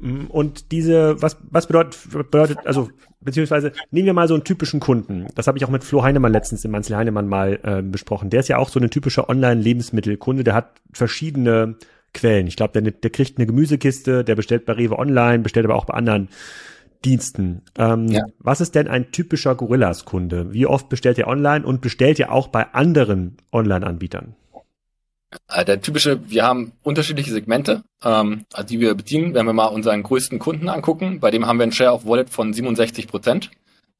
Mm, 0.00 0.26
und 0.26 0.72
diese, 0.72 1.22
was, 1.22 1.38
was 1.50 1.66
bedeutet, 1.66 1.96
bedeutet, 2.10 2.58
also, 2.64 2.90
beziehungsweise 3.20 3.72
nehmen 3.92 4.06
wir 4.06 4.14
mal 4.14 4.26
so 4.28 4.34
einen 4.34 4.44
typischen 4.44 4.80
Kunden. 4.80 5.28
Das 5.36 5.46
habe 5.46 5.56
ich 5.56 5.64
auch 5.64 5.70
mit 5.70 5.84
Flo 5.84 6.02
Heinemann 6.02 6.32
letztens 6.32 6.64
im 6.64 6.72
Manzel 6.72 6.96
Heinemann 6.96 7.28
mal 7.28 7.60
äh, 7.62 7.82
besprochen. 7.82 8.28
Der 8.30 8.40
ist 8.40 8.48
ja 8.48 8.58
auch 8.58 8.68
so 8.68 8.80
ein 8.80 8.90
typischer 8.90 9.28
Online-Lebensmittelkunde, 9.28 10.42
der 10.42 10.54
hat 10.54 10.72
verschiedene 10.92 11.76
Quellen. 12.14 12.46
Ich 12.46 12.56
glaube, 12.56 12.80
der, 12.80 12.90
der 12.90 13.10
kriegt 13.10 13.38
eine 13.38 13.46
Gemüsekiste, 13.46 14.24
der 14.24 14.34
bestellt 14.34 14.66
bei 14.66 14.74
Rewe 14.74 14.98
online, 14.98 15.38
bestellt 15.38 15.64
aber 15.64 15.76
auch 15.76 15.86
bei 15.86 15.94
anderen 15.94 16.28
Diensten. 17.04 17.62
Ähm, 17.76 18.08
ja. 18.08 18.22
Was 18.38 18.60
ist 18.60 18.74
denn 18.74 18.88
ein 18.88 19.12
typischer 19.12 19.54
Gorillas-Kunde? 19.54 20.52
Wie 20.52 20.66
oft 20.66 20.88
bestellt 20.88 21.18
ihr 21.18 21.26
online 21.26 21.66
und 21.66 21.80
bestellt 21.80 22.18
ihr 22.18 22.32
auch 22.32 22.48
bei 22.48 22.72
anderen 22.72 23.36
Online-Anbietern? 23.52 24.34
Äh, 25.48 25.64
der 25.64 25.80
typische, 25.80 26.20
wir 26.30 26.44
haben 26.44 26.72
unterschiedliche 26.82 27.32
Segmente, 27.32 27.82
ähm, 28.04 28.44
die 28.68 28.80
wir 28.80 28.94
bedienen. 28.94 29.34
Wenn 29.34 29.46
wir 29.46 29.52
mal 29.52 29.66
unseren 29.66 30.02
größten 30.02 30.38
Kunden 30.38 30.68
angucken, 30.68 31.20
bei 31.20 31.30
dem 31.30 31.46
haben 31.46 31.58
wir 31.58 31.64
einen 31.64 31.72
Share 31.72 31.92
of 31.92 32.06
Wallet 32.06 32.30
von 32.30 32.52
67 32.52 33.08
Prozent. 33.08 33.50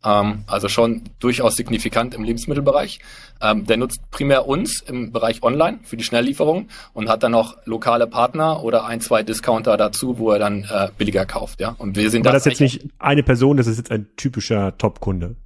Ähm, 0.05 0.45
also 0.47 0.69
schon 0.69 1.03
durchaus 1.21 1.55
signifikant 1.57 2.15
im 2.15 2.25
Lebensmittelbereich. 2.25 3.01
Ähm, 3.41 3.67
der 3.67 3.77
nutzt 3.77 4.01
primär 4.11 4.47
uns 4.47 4.81
im 4.83 5.13
Bereich 5.13 5.43
Online 5.43 5.81
für 5.83 5.97
die 5.97 6.05
Schnelllieferung 6.05 6.69
und 6.93 7.09
hat 7.09 7.23
dann 7.23 7.33
noch 7.33 7.57
lokale 7.65 8.07
Partner 8.07 8.63
oder 8.63 8.85
ein, 8.85 9.01
zwei 9.01 9.23
Discounter 9.23 9.77
dazu, 9.77 10.19
wo 10.19 10.31
er 10.31 10.39
dann 10.39 10.65
äh, 10.65 10.89
billiger 10.97 11.27
kauft. 11.27 11.61
Ja, 11.61 11.75
und 11.79 11.97
wir 11.97 12.11
sind 12.11 12.27
Aber 12.27 12.35
das, 12.35 12.45
das 12.45 12.55
ist 12.55 12.61
jetzt 12.61 12.83
nicht 12.83 12.93
eine 12.99 13.23
Person, 13.23 13.57
das 13.57 13.67
ist 13.67 13.79
jetzt 13.79 13.91
ein 13.91 14.07
typischer 14.17 14.77
Top-Kunde. 14.79 15.37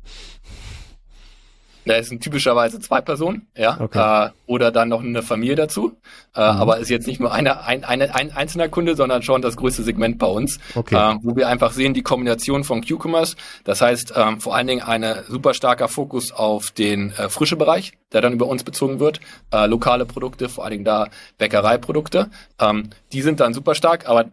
Da 1.87 2.03
sind 2.03 2.21
typischerweise 2.21 2.81
zwei 2.81 3.01
Personen, 3.01 3.47
ja, 3.57 3.81
okay. 3.81 4.27
äh, 4.27 4.31
oder 4.47 4.73
dann 4.73 4.89
noch 4.89 5.03
eine 5.03 5.23
Familie 5.23 5.55
dazu. 5.55 5.97
Äh, 6.35 6.41
mhm. 6.41 6.61
Aber 6.61 6.79
ist 6.79 6.91
jetzt 6.91 7.07
nicht 7.07 7.21
nur 7.21 7.33
eine, 7.33 7.65
ein, 7.65 7.85
eine, 7.85 8.13
ein 8.15 8.33
einzelner 8.33 8.69
Kunde, 8.69 8.97
sondern 8.97 9.23
schon 9.23 9.41
das 9.41 9.57
größte 9.57 9.85
Segment 9.85 10.19
bei 10.19 10.27
uns, 10.27 10.59
okay. 10.75 10.97
äh, 10.97 11.17
wo 11.23 11.37
wir 11.37 11.49
einfach 11.49 11.73
sehen 11.73 11.95
die 11.95 12.03
Kombination 12.03 12.65
von 12.65 12.85
Q-Commerce. 12.85 13.37
Das 13.65 13.81
heißt 13.81 14.15
ähm, 14.17 14.41
vor 14.41 14.57
allen 14.57 14.67
Dingen 14.67 14.83
eine 14.83 15.25
super 15.29 15.55
starker 15.55 15.89
Fokus 15.89 16.33
auf 16.33 16.73
den 16.73 17.13
äh, 17.13 17.29
frische 17.29 17.57
Bereich, 17.57 17.93
der 18.13 18.21
dann 18.21 18.33
über 18.33 18.47
uns 18.47 18.65
bezogen 18.65 18.99
wird, 18.99 19.21
äh, 19.53 19.67
lokale 19.67 20.07
Produkte, 20.07 20.49
vor 20.49 20.65
allen 20.65 20.73
Dingen 20.73 20.85
da 20.85 21.09
Bäckereiprodukte. 21.39 22.31
Ähm, 22.61 22.91
die 23.13 23.23
sind 23.23 23.39
dann 23.39 23.55
super 23.55 23.77
stark, 23.77 24.09
aber 24.09 24.27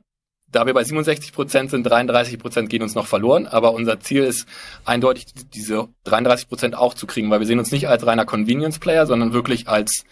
da 0.54 0.66
wir 0.66 0.74
bei 0.74 0.84
67 0.84 1.34
Prozent 1.34 1.72
sind, 1.72 1.84
33 1.84 2.40
Prozent 2.40 2.70
gehen 2.70 2.82
uns 2.82 2.96
noch 2.96 3.08
verloren. 3.08 3.48
Aber 3.48 3.74
unser 3.74 4.00
Ziel 4.00 4.24
ist 4.24 4.48
eindeutig, 4.86 5.26
diese 5.54 5.90
33 6.06 6.48
Prozent 6.48 6.76
auch 6.76 6.94
zu 6.94 7.08
kriegen, 7.08 7.30
weil 7.30 7.40
wir 7.40 7.48
sehen 7.48 7.60
uns 7.60 7.72
nicht 7.72 7.90
als 7.90 8.06
reiner 8.06 8.26
Convenience-Player, 8.26 9.06
sondern 9.06 9.34
wirklich 9.34 9.68
als 9.68 10.06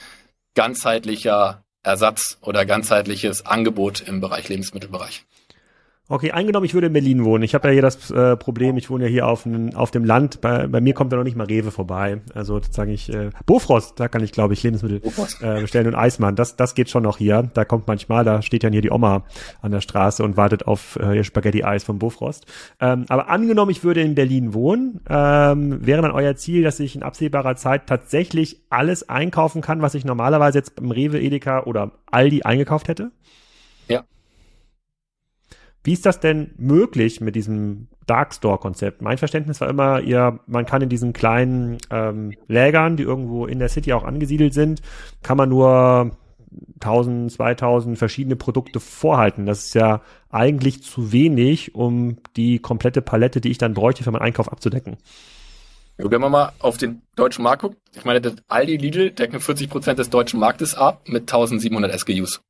ganzheitlicher 0.56 1.64
Ersatz 1.84 2.38
oder 2.42 2.66
ganzheitliches 2.66 3.46
Angebot 3.46 4.02
im 4.02 4.20
Bereich 4.20 4.50
Lebensmittelbereich. 4.50 5.26
Okay, 6.10 6.32
eingenommen, 6.32 6.66
ich 6.66 6.74
würde 6.74 6.88
in 6.88 6.94
Berlin 6.94 7.24
wohnen. 7.24 7.42
Ich 7.44 7.56
habe 7.56 7.70
ja 7.70 7.74
hier 7.74 7.82
das 7.82 8.12
äh, 8.12 8.36
Problem, 8.36 8.76
ich 8.76 8.90
wohne 8.90 9.06
ja 9.06 9.10
hier 9.10 9.28
auf, 9.28 9.46
n, 9.46 9.74
auf 9.76 9.92
dem 9.92 10.04
Land. 10.04 10.42
Bei, 10.42 10.68
bei 10.68 10.82
mir 10.82 10.94
kommt 10.94 11.14
da 11.14 11.16
noch 11.16 11.24
nicht 11.24 11.38
mal 11.38 11.46
Rewe 11.46 11.72
vorbei. 11.72 12.20
Also 12.34 12.60
sage 12.70 12.92
ich, 12.92 13.14
äh, 13.14 13.30
Bofrost, 13.46 13.98
da 13.98 14.10
kann 14.10 14.22
ich, 14.22 14.34
glaube 14.34 14.54
ich, 14.54 14.62
Lebensmittel 14.62 15.02
äh, 15.42 15.62
bestellen 15.62 15.88
und 15.88 15.96
Eismann. 15.96 16.36
Das, 16.36 16.58
das 16.58 16.76
geht 16.76 16.90
schon 16.90 17.04
noch 17.04 17.18
hier. 17.18 17.50
Da 17.54 17.64
kommt 17.64 17.88
manchmal, 17.88 18.26
da 18.26 18.42
steht 18.42 18.66
dann 18.66 18.74
hier 18.74 18.82
die 18.82 18.92
Oma 18.92 19.24
an 19.62 19.72
der 19.72 19.80
Straße 19.80 20.22
und 20.22 20.36
wartet 20.36 20.68
auf 20.68 21.00
äh, 21.02 21.16
ihr 21.16 21.24
Spaghetti-Eis 21.24 21.86
vom 21.86 21.98
Bofrost. 21.98 22.46
Ähm, 22.82 23.06
aber 23.08 23.30
angenommen, 23.30 23.72
ich 23.72 23.86
würde 23.86 24.02
in 24.02 24.14
Berlin 24.14 24.54
wohnen, 24.54 25.00
ähm, 25.08 25.86
wäre 25.86 26.02
dann 26.02 26.12
euer 26.12 26.36
Ziel, 26.36 26.64
dass 26.64 26.82
ich 26.82 26.94
in 26.94 27.04
absehbarer 27.04 27.56
Zeit 27.56 27.88
tatsächlich 27.88 28.58
alles 28.70 29.08
einkaufen 29.08 29.62
kann, 29.62 29.82
was 29.82 29.96
ich 29.96 30.04
normalerweise 30.04 30.58
jetzt 30.58 30.76
beim 30.76 30.92
Rewe, 30.92 31.22
Edeka 31.22 31.64
oder 31.64 31.92
Aldi 32.12 32.42
eingekauft 32.42 32.90
hätte? 32.90 33.12
Ja. 33.88 34.04
Wie 35.84 35.94
ist 35.94 36.06
das 36.06 36.20
denn 36.20 36.52
möglich 36.58 37.22
mit 37.22 37.36
diesem 37.36 37.88
Darkstore-Konzept? 38.06 39.02
Mein 39.02 39.18
Verständnis 39.18 39.62
war 39.62 39.70
immer, 39.70 40.02
ihr, 40.02 40.40
man 40.46 40.66
kann 40.66 40.82
in 40.82 40.90
diesen 40.90 41.14
kleinen 41.14 41.78
ähm, 41.90 42.34
Lägern, 42.48 42.98
die 42.98 43.04
irgendwo 43.04 43.48
in 43.48 43.60
der 43.60 43.70
City 43.70 43.94
auch 43.94 44.04
angesiedelt 44.04 44.54
sind, 44.54 44.82
kann 45.24 45.38
man 45.38 45.50
nur 45.50 46.12
1000, 46.82 47.32
2000 47.32 47.98
verschiedene 47.98 48.36
Produkte 48.36 48.80
vorhalten. 48.80 49.46
Das 49.46 49.66
ist 49.66 49.74
ja 49.74 50.02
eigentlich 50.30 50.84
zu 50.84 51.12
wenig, 51.12 51.74
um 51.74 52.18
die 52.36 52.60
komplette 52.60 53.02
Palette, 53.02 53.42
die 53.42 53.50
ich 53.50 53.58
dann 53.58 53.74
bräuchte, 53.74 54.04
für 54.04 54.12
meinen 54.12 54.22
Einkauf 54.22 54.52
abzudecken. 54.52 54.98
Wenn 55.98 56.22
man 56.22 56.32
mal 56.32 56.52
auf 56.60 56.78
den 56.78 57.02
deutschen 57.16 57.44
Markt 57.44 57.62
guckt, 57.62 57.78
ich 57.96 58.06
meine, 58.06 58.22
das 58.22 58.36
Aldi 58.48 58.78
Lidl 58.78 59.12
decken 59.12 59.40
40 59.40 59.70
Prozent 59.70 60.00
des 60.00 60.10
deutschen 60.10 60.40
Marktes 60.40 60.74
ab 60.76 61.04
mit 61.08 61.24
1700 61.24 62.00
SKUs. 62.00 62.42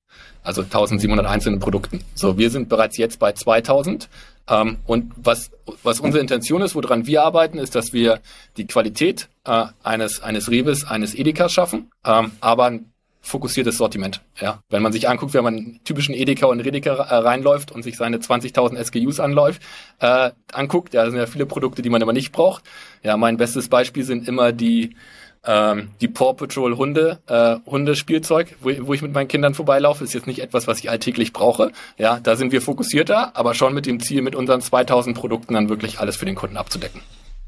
Also 0.43 0.61
1700 0.61 1.25
einzelnen 1.25 1.59
Produkten. 1.59 2.03
So, 2.15 2.37
wir 2.37 2.49
sind 2.49 2.69
bereits 2.69 2.97
jetzt 2.97 3.19
bei 3.19 3.31
2000. 3.31 4.09
Ähm, 4.49 4.77
und 4.85 5.11
was, 5.15 5.51
was 5.83 5.99
unsere 5.99 6.21
Intention 6.21 6.61
ist, 6.61 6.75
woran 6.75 7.05
wir 7.05 7.23
arbeiten, 7.23 7.57
ist, 7.57 7.75
dass 7.75 7.93
wir 7.93 8.19
die 8.57 8.65
Qualität 8.65 9.29
äh, 9.45 9.65
eines, 9.83 10.21
eines 10.21 10.49
Reves, 10.49 10.85
eines 10.85 11.13
Edeka 11.15 11.47
schaffen, 11.47 11.91
ähm, 12.05 12.31
aber 12.39 12.65
ein 12.65 12.91
fokussiertes 13.21 13.77
Sortiment. 13.77 14.21
Ja, 14.39 14.61
wenn 14.69 14.81
man 14.81 14.91
sich 14.91 15.07
anguckt, 15.07 15.33
wenn 15.33 15.43
man 15.43 15.55
einen 15.55 15.83
typischen 15.83 16.15
Edeka 16.15 16.47
und 16.47 16.59
Redeka 16.59 16.95
äh, 16.95 17.15
reinläuft 17.15 17.71
und 17.71 17.83
sich 17.83 17.95
seine 17.95 18.17
20.000 18.17 18.83
SKUs 18.83 19.19
anläuft, 19.19 19.61
äh, 19.99 20.31
anguckt, 20.51 20.93
ja, 20.93 21.05
sind 21.09 21.19
ja 21.19 21.27
viele 21.27 21.45
Produkte, 21.45 21.83
die 21.83 21.89
man 21.89 22.01
aber 22.01 22.13
nicht 22.13 22.31
braucht. 22.31 22.63
Ja, 23.03 23.17
mein 23.17 23.37
bestes 23.37 23.69
Beispiel 23.69 24.03
sind 24.03 24.27
immer 24.27 24.51
die 24.51 24.95
ähm, 25.45 25.89
die 26.01 26.07
Paw 26.07 26.33
Patrol 26.33 26.77
Hunde, 26.77 27.19
äh, 27.27 27.55
Hundespielzeug, 27.65 28.55
wo, 28.61 28.71
wo 28.87 28.93
ich 28.93 29.01
mit 29.01 29.13
meinen 29.13 29.27
Kindern 29.27 29.53
vorbeilaufe, 29.53 30.03
ist 30.03 30.13
jetzt 30.13 30.27
nicht 30.27 30.39
etwas, 30.39 30.67
was 30.67 30.79
ich 30.79 30.89
alltäglich 30.89 31.33
brauche. 31.33 31.71
Ja, 31.97 32.19
da 32.21 32.35
sind 32.35 32.51
wir 32.51 32.61
fokussierter, 32.61 33.35
aber 33.35 33.53
schon 33.53 33.73
mit 33.73 33.85
dem 33.85 33.99
Ziel, 33.99 34.21
mit 34.21 34.35
unseren 34.35 34.61
2000 34.61 35.17
Produkten 35.17 35.53
dann 35.53 35.69
wirklich 35.69 35.99
alles 35.99 36.15
für 36.15 36.25
den 36.25 36.35
Kunden 36.35 36.57
abzudecken. 36.57 37.01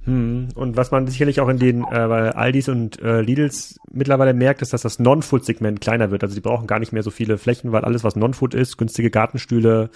Hm. 0.06 0.50
Und 0.56 0.76
was 0.76 0.92
man 0.92 1.08
sicherlich 1.08 1.40
auch 1.40 1.48
in 1.48 1.60
den 1.60 1.84
äh, 1.84 1.96
Aldis 1.96 2.68
und 2.68 3.02
äh, 3.02 3.22
Lidls 3.22 3.80
mittlerweile 3.90 4.34
merkt, 4.34 4.62
ist, 4.62 4.74
dass 4.74 4.82
das 4.82 5.00
Non-Food-Segment 5.00 5.80
kleiner 5.80 6.12
wird. 6.12 6.24
Also 6.24 6.36
die 6.36 6.42
brauchen 6.42 6.68
gar 6.68 6.80
nicht 6.80 6.92
mehr 6.92 7.04
so 7.04 7.10
viele 7.10 7.38
Flächen, 7.38 7.72
weil 7.72 7.86
alles, 7.86 8.04
was 8.04 8.18
Non-Food 8.18 8.54
ist, 8.54 8.78
günstige 8.78 9.10
Gartenstühle, 9.10 9.90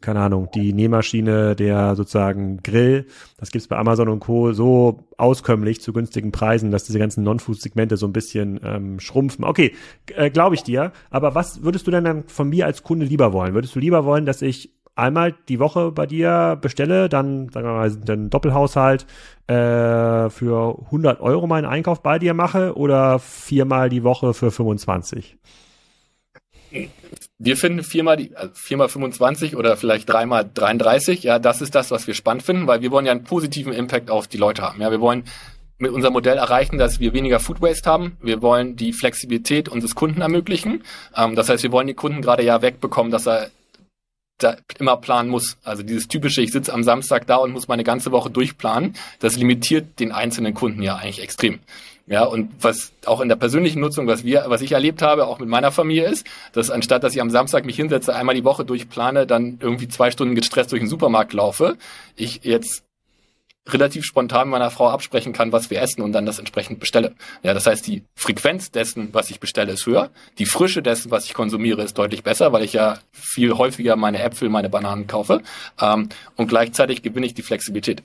keine 0.00 0.20
Ahnung, 0.20 0.48
die 0.52 0.72
Nähmaschine, 0.72 1.54
der 1.54 1.94
sozusagen 1.94 2.58
Grill, 2.64 3.06
das 3.38 3.52
gibt's 3.52 3.68
bei 3.68 3.76
Amazon 3.76 4.08
und 4.08 4.20
Co. 4.20 4.52
so 4.52 5.04
auskömmlich 5.16 5.80
zu 5.80 5.92
günstigen 5.92 6.32
Preisen, 6.32 6.72
dass 6.72 6.84
diese 6.84 6.98
ganzen 6.98 7.22
Non-Food-Segmente 7.22 7.96
so 7.96 8.06
ein 8.06 8.12
bisschen 8.12 8.58
ähm, 8.64 8.98
schrumpfen. 8.98 9.44
Okay, 9.44 9.74
äh, 10.16 10.30
glaube 10.30 10.56
ich 10.56 10.64
dir. 10.64 10.90
Aber 11.10 11.36
was 11.36 11.62
würdest 11.62 11.86
du 11.86 11.92
denn 11.92 12.02
dann 12.02 12.24
von 12.26 12.48
mir 12.48 12.66
als 12.66 12.82
Kunde 12.82 13.06
lieber 13.06 13.32
wollen? 13.32 13.54
Würdest 13.54 13.76
du 13.76 13.78
lieber 13.78 14.04
wollen, 14.04 14.26
dass 14.26 14.42
ich 14.42 14.72
einmal 14.94 15.34
die 15.48 15.58
Woche 15.58 15.92
bei 15.92 16.06
dir 16.06 16.58
bestelle, 16.60 17.08
dann 17.08 17.48
sagen 17.48 17.66
wir 17.66 17.72
mal 17.72 17.90
den 17.90 18.30
Doppelhaushalt 18.30 19.06
äh, 19.46 20.30
für 20.30 20.78
100 20.86 21.20
Euro 21.20 21.46
meinen 21.46 21.66
Einkauf 21.66 22.02
bei 22.02 22.18
dir 22.18 22.34
mache 22.34 22.76
oder 22.76 23.18
viermal 23.18 23.88
die 23.88 24.04
Woche 24.04 24.34
für 24.34 24.50
25? 24.50 25.36
Wir 27.38 27.56
finden 27.56 27.82
viermal, 27.82 28.16
die, 28.16 28.34
also 28.34 28.52
viermal 28.54 28.88
25 28.88 29.56
oder 29.56 29.76
vielleicht 29.76 30.08
dreimal 30.08 30.48
33. 30.52 31.22
Ja, 31.22 31.38
das 31.38 31.60
ist 31.60 31.74
das, 31.74 31.90
was 31.90 32.06
wir 32.06 32.14
spannend 32.14 32.44
finden, 32.44 32.66
weil 32.66 32.80
wir 32.80 32.90
wollen 32.90 33.04
ja 33.04 33.12
einen 33.12 33.24
positiven 33.24 33.72
Impact 33.72 34.10
auf 34.10 34.26
die 34.26 34.38
Leute 34.38 34.62
haben. 34.62 34.80
Ja, 34.80 34.90
wir 34.90 35.00
wollen 35.00 35.24
mit 35.78 35.90
unserem 35.90 36.14
Modell 36.14 36.38
erreichen, 36.38 36.78
dass 36.78 37.00
wir 37.00 37.12
weniger 37.12 37.40
Food 37.40 37.60
Waste 37.60 37.90
haben. 37.90 38.16
Wir 38.22 38.40
wollen 38.40 38.76
die 38.76 38.92
Flexibilität 38.92 39.68
unseres 39.68 39.94
Kunden 39.94 40.20
ermöglichen. 40.20 40.84
Ähm, 41.16 41.34
das 41.34 41.48
heißt, 41.48 41.62
wir 41.62 41.72
wollen 41.72 41.88
die 41.88 41.94
Kunden 41.94 42.22
gerade 42.22 42.44
ja 42.44 42.62
wegbekommen, 42.62 43.10
dass 43.10 43.26
er 43.26 43.50
da 44.38 44.56
immer 44.78 44.96
planen 44.96 45.28
muss. 45.28 45.56
Also 45.62 45.82
dieses 45.82 46.08
typische, 46.08 46.42
ich 46.42 46.52
sitze 46.52 46.72
am 46.72 46.82
Samstag 46.82 47.26
da 47.26 47.36
und 47.36 47.52
muss 47.52 47.68
meine 47.68 47.84
ganze 47.84 48.12
Woche 48.12 48.30
durchplanen, 48.30 48.94
das 49.20 49.36
limitiert 49.36 50.00
den 50.00 50.12
einzelnen 50.12 50.54
Kunden 50.54 50.82
ja 50.82 50.96
eigentlich 50.96 51.22
extrem. 51.22 51.60
Ja, 52.06 52.24
und 52.24 52.50
was 52.60 52.92
auch 53.06 53.20
in 53.20 53.28
der 53.28 53.36
persönlichen 53.36 53.80
Nutzung, 53.80 54.08
was 54.08 54.24
wir, 54.24 54.44
was 54.48 54.60
ich 54.60 54.72
erlebt 54.72 55.02
habe, 55.02 55.26
auch 55.26 55.38
mit 55.38 55.48
meiner 55.48 55.70
Familie 55.70 56.06
ist, 56.06 56.26
dass 56.52 56.68
anstatt, 56.68 57.04
dass 57.04 57.14
ich 57.14 57.20
am 57.20 57.30
Samstag 57.30 57.64
mich 57.64 57.76
hinsetze, 57.76 58.14
einmal 58.14 58.34
die 58.34 58.44
Woche 58.44 58.64
durchplane, 58.64 59.26
dann 59.26 59.58
irgendwie 59.60 59.88
zwei 59.88 60.10
Stunden 60.10 60.34
gestresst 60.34 60.72
durch 60.72 60.82
den 60.82 60.88
Supermarkt 60.88 61.32
laufe, 61.32 61.76
ich 62.16 62.40
jetzt 62.42 62.82
relativ 63.68 64.04
spontan 64.04 64.48
meiner 64.48 64.70
Frau 64.70 64.88
absprechen 64.88 65.32
kann, 65.32 65.52
was 65.52 65.70
wir 65.70 65.80
essen 65.80 66.02
und 66.02 66.12
dann 66.12 66.26
das 66.26 66.38
entsprechend 66.38 66.80
bestelle. 66.80 67.14
Ja, 67.42 67.54
das 67.54 67.66
heißt, 67.66 67.86
die 67.86 68.02
Frequenz 68.16 68.70
dessen, 68.70 69.10
was 69.12 69.30
ich 69.30 69.38
bestelle, 69.38 69.72
ist 69.72 69.86
höher. 69.86 70.10
Die 70.38 70.46
Frische 70.46 70.82
dessen, 70.82 71.10
was 71.10 71.26
ich 71.26 71.34
konsumiere, 71.34 71.82
ist 71.82 71.96
deutlich 71.96 72.22
besser, 72.22 72.52
weil 72.52 72.64
ich 72.64 72.72
ja 72.72 72.98
viel 73.12 73.52
häufiger 73.56 73.96
meine 73.96 74.22
Äpfel, 74.22 74.48
meine 74.48 74.68
Bananen 74.68 75.06
kaufe. 75.06 75.42
Ähm, 75.80 76.08
und 76.36 76.48
gleichzeitig 76.48 77.02
gewinne 77.02 77.26
ich 77.26 77.34
die 77.34 77.42
Flexibilität. 77.42 78.02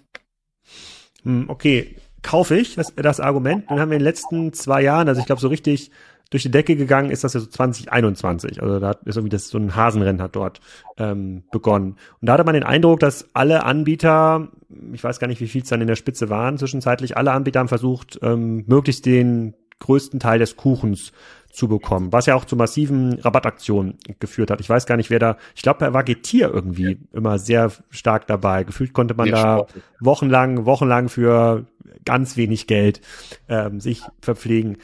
Hm, 1.23 1.49
okay, 1.49 1.95
kaufe 2.21 2.55
ich 2.55 2.75
das, 2.75 2.93
das 2.95 3.19
Argument. 3.19 3.65
Dann 3.69 3.79
haben 3.79 3.89
wir 3.89 3.97
in 3.97 4.03
den 4.03 4.09
letzten 4.09 4.53
zwei 4.53 4.81
Jahren, 4.81 5.07
also 5.07 5.19
ich 5.19 5.25
glaube 5.25 5.41
so 5.41 5.47
richtig 5.47 5.91
durch 6.29 6.43
die 6.43 6.51
Decke 6.51 6.75
gegangen 6.75 7.10
ist 7.10 7.24
das 7.24 7.34
ja 7.34 7.39
so 7.39 7.48
2021. 7.48 8.62
Also 8.62 8.79
da 8.79 8.91
ist 9.05 9.15
irgendwie 9.15 9.29
das 9.29 9.48
so 9.48 9.57
ein 9.57 9.75
Hasenrennen 9.75 10.22
hat 10.22 10.36
dort 10.36 10.60
ähm, 10.98 11.43
begonnen. 11.51 11.96
Und 12.22 12.27
da 12.27 12.34
hatte 12.34 12.43
man 12.43 12.53
den 12.53 12.63
Eindruck, 12.63 13.00
dass 13.00 13.27
alle 13.34 13.63
Anbieter, 13.63 14.50
ich 14.93 15.03
weiß 15.03 15.19
gar 15.19 15.27
nicht, 15.27 15.41
wie 15.41 15.48
viel 15.48 15.62
es 15.62 15.69
dann 15.69 15.81
in 15.81 15.88
der 15.88 15.96
Spitze 15.96 16.29
waren, 16.29 16.57
zwischenzeitlich 16.57 17.17
alle 17.17 17.31
Anbieter 17.31 17.60
haben 17.60 17.69
versucht, 17.69 18.19
ähm, 18.22 18.63
möglichst 18.67 19.05
den 19.05 19.53
größten 19.79 20.19
Teil 20.19 20.39
des 20.39 20.57
Kuchens 20.57 21.12
zu 21.51 21.67
bekommen, 21.67 22.12
was 22.12 22.25
ja 22.25 22.36
auch 22.36 22.46
zu 22.46 22.55
massiven 22.55 23.19
Rabattaktionen 23.19 23.98
geführt 24.19 24.51
hat. 24.51 24.60
Ich 24.60 24.69
weiß 24.69 24.86
gar 24.86 24.98
nicht, 24.98 25.10
wer 25.10 25.19
da, 25.19 25.38
ich 25.55 25.62
glaube, 25.62 25.79
da 25.79 25.93
war 25.93 26.03
Getier 26.03 26.51
irgendwie 26.53 27.00
immer 27.13 27.39
sehr 27.39 27.72
stark 27.89 28.27
dabei. 28.27 28.63
Gefühlt 28.63 28.93
konnte 28.93 29.15
man 29.15 29.31
da 29.31 29.65
wochenlang, 30.00 30.65
wochenlang 30.65 31.10
für 31.10 31.65
ganz 32.05 32.38
wenig 32.38 32.67
Geld 32.67 33.01
ähm, 33.50 33.79
sich 33.79 34.01
verpflegen. 34.22 34.77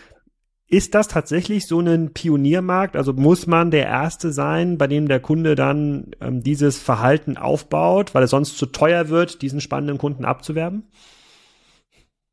Ist 0.74 0.96
das 0.96 1.08
tatsächlich 1.08 1.68
so 1.68 1.82
ein 1.82 2.14
Pioniermarkt? 2.14 2.96
Also 2.96 3.14
muss 3.14 3.46
man 3.46 3.70
der 3.70 3.86
Erste 3.86 4.34
sein, 4.34 4.80
bei 4.80 4.88
dem 4.88 5.08
der 5.08 5.20
Kunde 5.20 5.54
dann 5.54 6.16
ähm, 6.20 6.42
dieses 6.42 6.80
Verhalten 6.80 7.38
aufbaut, 7.38 8.16
weil 8.16 8.24
es 8.24 8.32
sonst 8.32 8.58
zu 8.58 8.66
teuer 8.66 9.10
wird, 9.10 9.44
diesen 9.44 9.62
spannenden 9.62 10.00
Kunden 10.00 10.26
abzuwerben? 10.26 10.90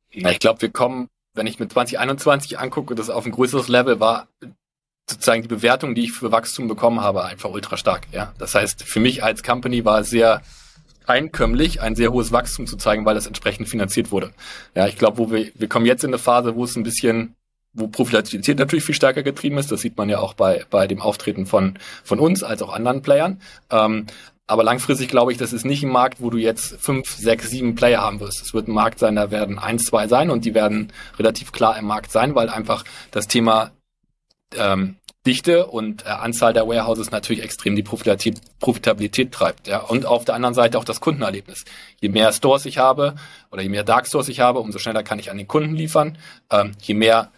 ich 0.09 0.39
glaube, 0.39 0.63
wir 0.63 0.71
kommen, 0.71 1.09
wenn 1.35 1.47
ich 1.47 1.59
mit 1.59 1.71
2021 1.71 2.59
angucke, 2.59 2.95
das 2.95 3.11
auf 3.11 3.27
ein 3.27 3.33
größeres 3.33 3.69
Level 3.69 4.01
war, 4.01 4.29
sozusagen 5.07 5.43
die 5.43 5.49
Bewertung, 5.49 5.95
die 5.95 6.05
ich 6.05 6.13
für 6.13 6.33
Wachstum 6.33 6.67
bekommen 6.67 7.03
habe, 7.03 7.27
einfach 7.27 7.51
ultra 7.51 7.77
stark. 7.77 8.07
Ja, 8.11 8.33
das 8.39 8.55
heißt, 8.55 8.85
für 8.85 9.01
mich 9.01 9.23
als 9.23 9.43
Company 9.43 9.85
war 9.85 10.01
es 10.01 10.09
sehr 10.09 10.41
einkömmlich, 11.07 11.83
ein 11.83 11.95
sehr 11.95 12.11
hohes 12.11 12.33
Wachstum 12.33 12.67
zu 12.67 12.79
zeigen, 12.79 13.05
weil 13.05 13.15
das 13.15 13.27
entsprechend 13.27 13.69
finanziert 13.69 14.11
wurde. 14.11 14.33
Ja, 14.75 14.87
ich 14.87 14.97
glaube, 14.97 15.19
wo 15.19 15.31
wir, 15.31 15.53
wir 15.55 15.69
kommen 15.69 15.85
jetzt 15.85 16.05
in 16.05 16.11
eine 16.11 16.19
Phase, 16.19 16.55
wo 16.55 16.65
es 16.65 16.75
ein 16.75 16.85
bisschen 16.85 17.37
wo 17.73 17.87
Profilität 17.89 18.59
natürlich 18.59 18.85
viel 18.85 18.95
stärker 18.95 19.23
getrieben 19.23 19.59
ist. 19.59 19.71
Das 19.71 19.81
sieht 19.81 19.97
man 19.97 20.09
ja 20.09 20.19
auch 20.19 20.35
bei, 20.35 20.65
bei 20.71 20.87
dem 20.87 21.01
Auftreten 21.01 21.47
von, 21.47 21.79
von 22.03 22.19
uns 22.19 22.43
als 22.43 22.63
auch 22.63 22.73
anderen 22.73 23.03
Playern. 23.03 23.41
Ähm, 23.71 24.07
aber 24.47 24.65
langfristig 24.65 25.09
glaube 25.09 25.31
ich, 25.31 25.39
das 25.39 25.53
ist 25.53 25.65
nicht 25.65 25.85
ein 25.85 25.93
Markt, 25.93 26.21
wo 26.21 26.29
du 26.29 26.37
jetzt 26.37 26.77
fünf, 26.81 27.09
sechs, 27.15 27.51
sieben 27.51 27.77
Player 27.77 28.01
haben 28.01 28.19
wirst. 28.19 28.43
Es 28.43 28.53
wird 28.53 28.67
ein 28.67 28.73
Markt 28.73 28.99
sein, 28.99 29.15
da 29.15 29.31
werden 29.31 29.61
eins, 29.61 29.85
zwei 29.85 30.09
sein 30.09 30.29
und 30.29 30.45
die 30.45 30.55
werden 30.55 30.93
relativ 31.21 31.53
klar 31.53 31.79
im 31.79 31.85
Markt 31.85 32.11
sein, 32.11 32.35
weil 32.35 32.49
einfach 32.49 32.85
das 33.13 33.29
Thema 33.29 33.71
ähm, 34.57 34.97
Dichte 35.25 35.67
und 35.67 36.05
äh, 36.05 36.09
Anzahl 36.09 36.53
der 36.53 36.67
Warehouses 36.67 37.13
natürlich 37.13 37.45
extrem 37.45 37.77
die 37.77 37.85
Profitabilität, 37.85 38.41
Profitabilität 38.59 39.31
treibt. 39.31 39.69
Ja. 39.69 39.79
Und 39.81 40.07
auf 40.07 40.25
der 40.25 40.35
anderen 40.35 40.55
Seite 40.55 40.79
auch 40.79 40.85
das 40.85 41.01
Kundenerlebnis. 41.01 41.65
Je 42.01 42.09
mehr 42.09 42.33
Stores 42.33 42.67
ich 42.67 42.79
habe 42.79 43.15
oder 43.53 43.63
je 43.63 43.69
mehr 43.69 43.85
Dark 43.85 44.09
Stores 44.09 44.29
ich 44.29 44.41
habe, 44.41 44.59
umso 44.59 44.79
schneller 44.79 45.05
kann 45.05 45.21
ich 45.21 45.31
an 45.31 45.37
den 45.37 45.47
Kunden 45.47 45.75
liefern. 45.77 46.19
Ähm, 46.51 46.73
je 46.81 46.95
mehr 46.95 47.31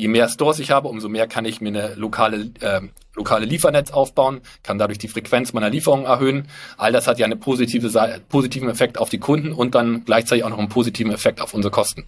je 0.00 0.08
mehr 0.08 0.28
Stores 0.28 0.58
ich 0.58 0.70
habe, 0.70 0.88
umso 0.88 1.08
mehr 1.08 1.26
kann 1.26 1.44
ich 1.44 1.60
mir 1.60 1.68
eine 1.68 1.94
lokale, 1.94 2.50
äh, 2.60 2.80
lokale 3.14 3.46
Liefernetz 3.46 3.90
aufbauen, 3.90 4.40
kann 4.62 4.78
dadurch 4.78 4.98
die 4.98 5.08
Frequenz 5.08 5.52
meiner 5.52 5.70
Lieferungen 5.70 6.06
erhöhen. 6.06 6.48
All 6.78 6.92
das 6.92 7.06
hat 7.06 7.18
ja 7.18 7.26
einen 7.26 7.38
positive, 7.38 7.90
positiven 8.28 8.68
Effekt 8.68 8.98
auf 8.98 9.10
die 9.10 9.18
Kunden 9.18 9.52
und 9.52 9.74
dann 9.74 10.04
gleichzeitig 10.04 10.44
auch 10.44 10.50
noch 10.50 10.58
einen 10.58 10.68
positiven 10.68 11.12
Effekt 11.12 11.40
auf 11.40 11.54
unsere 11.54 11.70
Kosten. 11.70 12.06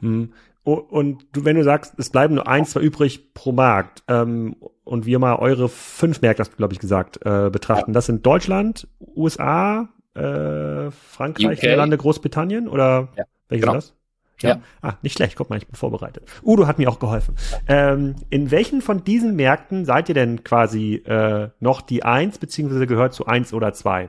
Hm. 0.00 0.32
Und 0.62 1.26
du, 1.32 1.44
wenn 1.44 1.56
du 1.56 1.64
sagst, 1.64 1.94
es 1.96 2.10
bleiben 2.10 2.34
nur 2.34 2.46
ein, 2.46 2.66
zwei 2.66 2.80
übrig 2.80 3.32
pro 3.32 3.52
Markt, 3.52 4.02
ähm, 4.08 4.56
und 4.84 5.06
wir 5.06 5.20
mal 5.20 5.36
eure 5.36 5.68
fünf 5.68 6.20
Märkte, 6.20 6.40
hast 6.40 6.52
du, 6.52 6.56
glaube 6.56 6.72
ich, 6.72 6.80
gesagt, 6.80 7.24
äh, 7.24 7.48
betrachten. 7.48 7.92
Das 7.92 8.06
sind 8.06 8.26
Deutschland, 8.26 8.88
USA, 9.14 9.88
äh, 10.14 10.90
Frankreich. 10.90 11.62
Niederlande, 11.62 11.96
Großbritannien 11.96 12.68
oder 12.68 13.08
ja. 13.16 13.24
welches 13.48 13.64
genau. 13.64 13.78
ist 13.78 13.90
das? 13.90 13.99
Ja. 14.42 14.50
ja. 14.50 14.60
Ah, 14.82 14.94
nicht 15.02 15.16
schlecht. 15.16 15.36
Guck 15.36 15.50
mal, 15.50 15.56
ich 15.56 15.66
bin 15.66 15.76
vorbereitet. 15.76 16.24
Udo 16.42 16.66
hat 16.66 16.78
mir 16.78 16.88
auch 16.88 16.98
geholfen. 16.98 17.34
Ähm, 17.68 18.16
in 18.30 18.50
welchen 18.50 18.82
von 18.82 19.04
diesen 19.04 19.36
Märkten 19.36 19.84
seid 19.84 20.08
ihr 20.08 20.14
denn 20.14 20.44
quasi 20.44 20.96
äh, 20.96 21.48
noch 21.60 21.80
die 21.80 22.02
Eins, 22.02 22.38
beziehungsweise 22.38 22.86
gehört 22.86 23.14
zu 23.14 23.26
eins 23.26 23.52
oder 23.52 23.72
zwei? 23.72 24.08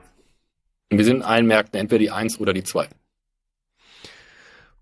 Wir 0.90 1.04
sind 1.04 1.16
in 1.16 1.22
allen 1.22 1.46
Märkten 1.46 1.80
entweder 1.80 1.98
die 1.98 2.10
Eins 2.10 2.38
oder 2.38 2.52
die 2.52 2.64
Zwei. 2.64 2.88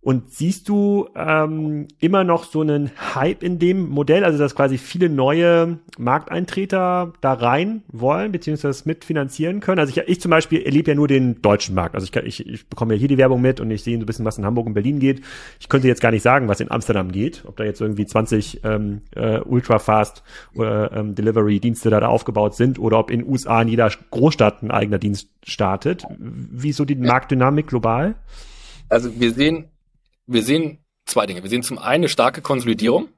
Und 0.03 0.33
siehst 0.33 0.71
du 0.71 1.11
ähm, 1.15 1.87
immer 1.99 2.25
noch 2.25 2.45
so 2.45 2.63
einen 2.63 2.91
Hype 3.15 3.43
in 3.43 3.59
dem 3.59 3.87
Modell, 3.91 4.25
also 4.25 4.39
dass 4.39 4.55
quasi 4.55 4.79
viele 4.79 5.11
neue 5.11 5.79
Markteintreter 5.99 7.13
da 7.21 7.33
rein 7.35 7.83
wollen, 7.89 8.33
beziehungsweise 8.33 8.69
das 8.69 8.87
mitfinanzieren 8.87 9.61
können? 9.61 9.79
Also 9.79 9.91
ich, 9.91 10.09
ich 10.09 10.21
zum 10.21 10.31
Beispiel 10.31 10.63
erlebe 10.63 10.93
ja 10.93 10.95
nur 10.95 11.07
den 11.07 11.43
deutschen 11.43 11.75
Markt. 11.75 11.95
Also 11.95 12.07
ich, 12.11 12.17
ich, 12.17 12.47
ich 12.47 12.67
bekomme 12.67 12.95
ja 12.95 12.99
hier 12.99 13.09
die 13.09 13.19
Werbung 13.19 13.43
mit 13.43 13.61
und 13.61 13.71
ich 13.71 13.83
sehe 13.83 13.99
so 13.99 14.03
ein 14.03 14.07
bisschen, 14.07 14.25
was 14.25 14.39
in 14.39 14.47
Hamburg 14.47 14.67
und 14.67 14.73
Berlin 14.73 15.01
geht. 15.01 15.21
Ich 15.61 15.69
könnte 15.69 15.87
jetzt 15.87 16.01
gar 16.01 16.13
nicht 16.13 16.23
sagen, 16.23 16.49
was 16.49 16.61
in 16.61 16.71
Amsterdam 16.71 17.13
geht, 17.13 17.45
ob 17.47 17.59
da 17.59 17.65
jetzt 17.65 17.83
irgendwie 17.83 18.07
20 18.07 18.65
ähm, 18.65 19.03
äh, 19.15 19.41
Ultra-Fast 19.41 20.23
oder 20.55 20.93
ähm, 20.93 21.15
Delivery-Dienste 21.15 21.91
da, 21.91 22.01
da 22.01 22.09
aufgebaut 22.09 22.55
sind 22.55 22.79
oder 22.79 22.99
ob 22.99 23.11
in 23.11 23.23
USA 23.27 23.61
in 23.61 23.69
jeder 23.69 23.91
Großstadt 24.11 24.63
ein 24.63 24.71
eigener 24.71 24.99
Dienst 24.99 25.29
startet. 25.45 26.07
Wie 26.19 26.71
ist 26.71 26.79
so 26.79 26.87
die 26.87 26.95
Marktdynamik 26.95 27.67
global? 27.67 28.15
Also 28.89 29.21
wir 29.21 29.33
sehen 29.33 29.67
wir 30.31 30.43
sehen 30.43 30.79
zwei 31.07 31.27
Dinge. 31.27 31.43
Wir 31.43 31.51
sehen 31.51 31.63
zum 31.63 31.79
einen 31.79 31.87
eine 31.87 32.09
starke 32.09 32.41
Konsolidierung. 32.41 33.09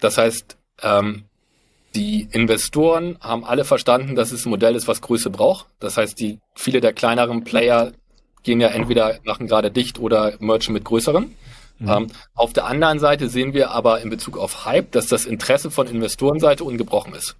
Das 0.00 0.18
heißt, 0.18 0.56
ähm, 0.82 1.24
die 1.94 2.28
Investoren 2.30 3.18
haben 3.20 3.44
alle 3.44 3.64
verstanden, 3.64 4.14
dass 4.14 4.30
es 4.30 4.46
ein 4.46 4.50
Modell 4.50 4.76
ist, 4.76 4.86
was 4.86 5.00
Größe 5.00 5.30
braucht. 5.30 5.66
Das 5.80 5.96
heißt, 5.96 6.18
die 6.20 6.38
viele 6.54 6.80
der 6.80 6.92
kleineren 6.92 7.42
Player 7.42 7.92
gehen 8.42 8.60
ja 8.60 8.68
entweder 8.68 9.18
machen 9.24 9.48
gerade 9.48 9.70
dicht 9.70 9.98
oder 9.98 10.34
merchen 10.38 10.72
mit 10.72 10.84
größeren. 10.84 11.34
Mhm. 11.80 11.88
Ähm, 11.88 12.06
auf 12.34 12.52
der 12.52 12.66
anderen 12.66 13.00
Seite 13.00 13.28
sehen 13.28 13.52
wir 13.52 13.72
aber 13.72 14.00
in 14.00 14.10
Bezug 14.10 14.38
auf 14.38 14.64
Hype, 14.64 14.92
dass 14.92 15.08
das 15.08 15.26
Interesse 15.26 15.70
von 15.70 15.88
Investorenseite 15.88 16.62
ungebrochen 16.62 17.14
ist. 17.14 17.36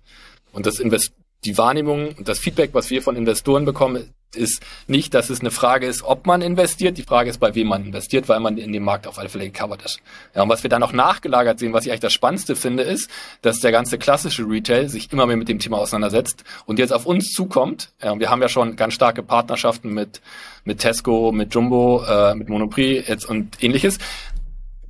Und 0.53 0.67
das 0.67 0.81
Invest 0.81 1.13
die 1.45 1.57
Wahrnehmung 1.57 2.15
und 2.17 2.29
das 2.29 2.39
Feedback, 2.39 2.71
was 2.73 2.91
wir 2.91 3.03
von 3.03 3.17
Investoren 3.17 3.65
bekommen, 3.65 4.13
ist 4.35 4.63
nicht, 4.87 5.15
dass 5.15 5.31
es 5.31 5.41
eine 5.41 5.51
Frage 5.51 5.87
ist, 5.87 6.03
ob 6.03 6.27
man 6.27 6.43
investiert. 6.43 6.99
Die 6.99 7.03
Frage 7.03 7.31
ist, 7.31 7.39
bei 7.39 7.55
wem 7.55 7.69
man 7.69 7.87
investiert, 7.87 8.29
weil 8.29 8.41
man 8.41 8.59
in 8.59 8.73
dem 8.73 8.85
Markt 8.85 9.07
auf 9.07 9.19
alle 9.19 9.29
Fälle 9.29 9.51
gecovert 9.51 9.83
ist. 9.83 10.01
Ja, 10.35 10.43
und 10.43 10.49
was 10.49 10.63
wir 10.63 10.71
dann 10.71 10.81
noch 10.81 10.93
nachgelagert 10.93 11.59
sehen, 11.59 11.73
was 11.73 11.85
ich 11.85 11.91
eigentlich 11.91 12.01
das 12.01 12.13
Spannendste 12.13 12.57
finde, 12.57 12.83
ist, 12.83 13.11
dass 13.43 13.61
der 13.61 13.73
ganze 13.73 13.99
klassische 13.99 14.43
Retail 14.49 14.89
sich 14.89 15.13
immer 15.13 15.27
mehr 15.27 15.37
mit 15.37 15.49
dem 15.49 15.59
Thema 15.59 15.79
auseinandersetzt 15.79 16.45
und 16.67 16.79
jetzt 16.79 16.93
auf 16.93 17.07
uns 17.07 17.31
zukommt. 17.33 17.91
Ja, 18.03 18.19
wir 18.19 18.31
haben 18.31 18.43
ja 18.43 18.49
schon 18.49 18.77
ganz 18.77 18.95
starke 18.95 19.23
Partnerschaften 19.23 19.93
mit, 19.93 20.21
mit 20.65 20.79
Tesco, 20.79 21.33
mit 21.33 21.55
Jumbo, 21.55 22.05
äh, 22.05 22.35
mit 22.35 22.49
Monoprix 22.49 23.09
jetzt 23.09 23.29
und 23.29 23.63
ähnliches 23.63 23.99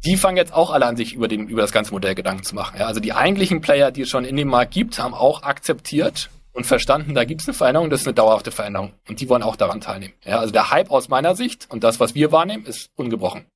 die 0.04 0.16
fangen 0.16 0.38
jetzt 0.38 0.54
auch 0.54 0.70
alle 0.70 0.86
an, 0.86 0.96
sich 0.96 1.12
über, 1.12 1.28
dem, 1.28 1.46
über 1.46 1.60
das 1.60 1.72
ganze 1.72 1.92
Modell 1.92 2.14
Gedanken 2.14 2.42
zu 2.42 2.54
machen. 2.54 2.78
Ja, 2.78 2.86
also 2.86 3.00
die 3.00 3.12
eigentlichen 3.12 3.60
Player, 3.60 3.90
die 3.90 4.00
es 4.00 4.08
schon 4.08 4.24
in 4.24 4.34
dem 4.36 4.48
Markt 4.48 4.72
gibt, 4.72 4.98
haben 4.98 5.12
auch 5.12 5.42
akzeptiert 5.42 6.30
und 6.52 6.66
verstanden, 6.66 7.14
da 7.14 7.24
gibt 7.24 7.42
es 7.42 7.48
eine 7.48 7.54
Veränderung, 7.54 7.90
das 7.90 8.02
ist 8.02 8.06
eine 8.06 8.14
dauerhafte 8.14 8.50
Veränderung. 8.50 8.92
Und 9.08 9.20
die 9.20 9.28
wollen 9.28 9.42
auch 9.42 9.56
daran 9.56 9.80
teilnehmen. 9.80 10.14
Ja, 10.24 10.38
also 10.40 10.52
der 10.52 10.70
Hype 10.70 10.90
aus 10.90 11.08
meiner 11.08 11.34
Sicht 11.34 11.68
und 11.70 11.84
das, 11.84 12.00
was 12.00 12.14
wir 12.14 12.32
wahrnehmen, 12.32 12.64
ist 12.66 12.90
ungebrochen. 12.96 13.46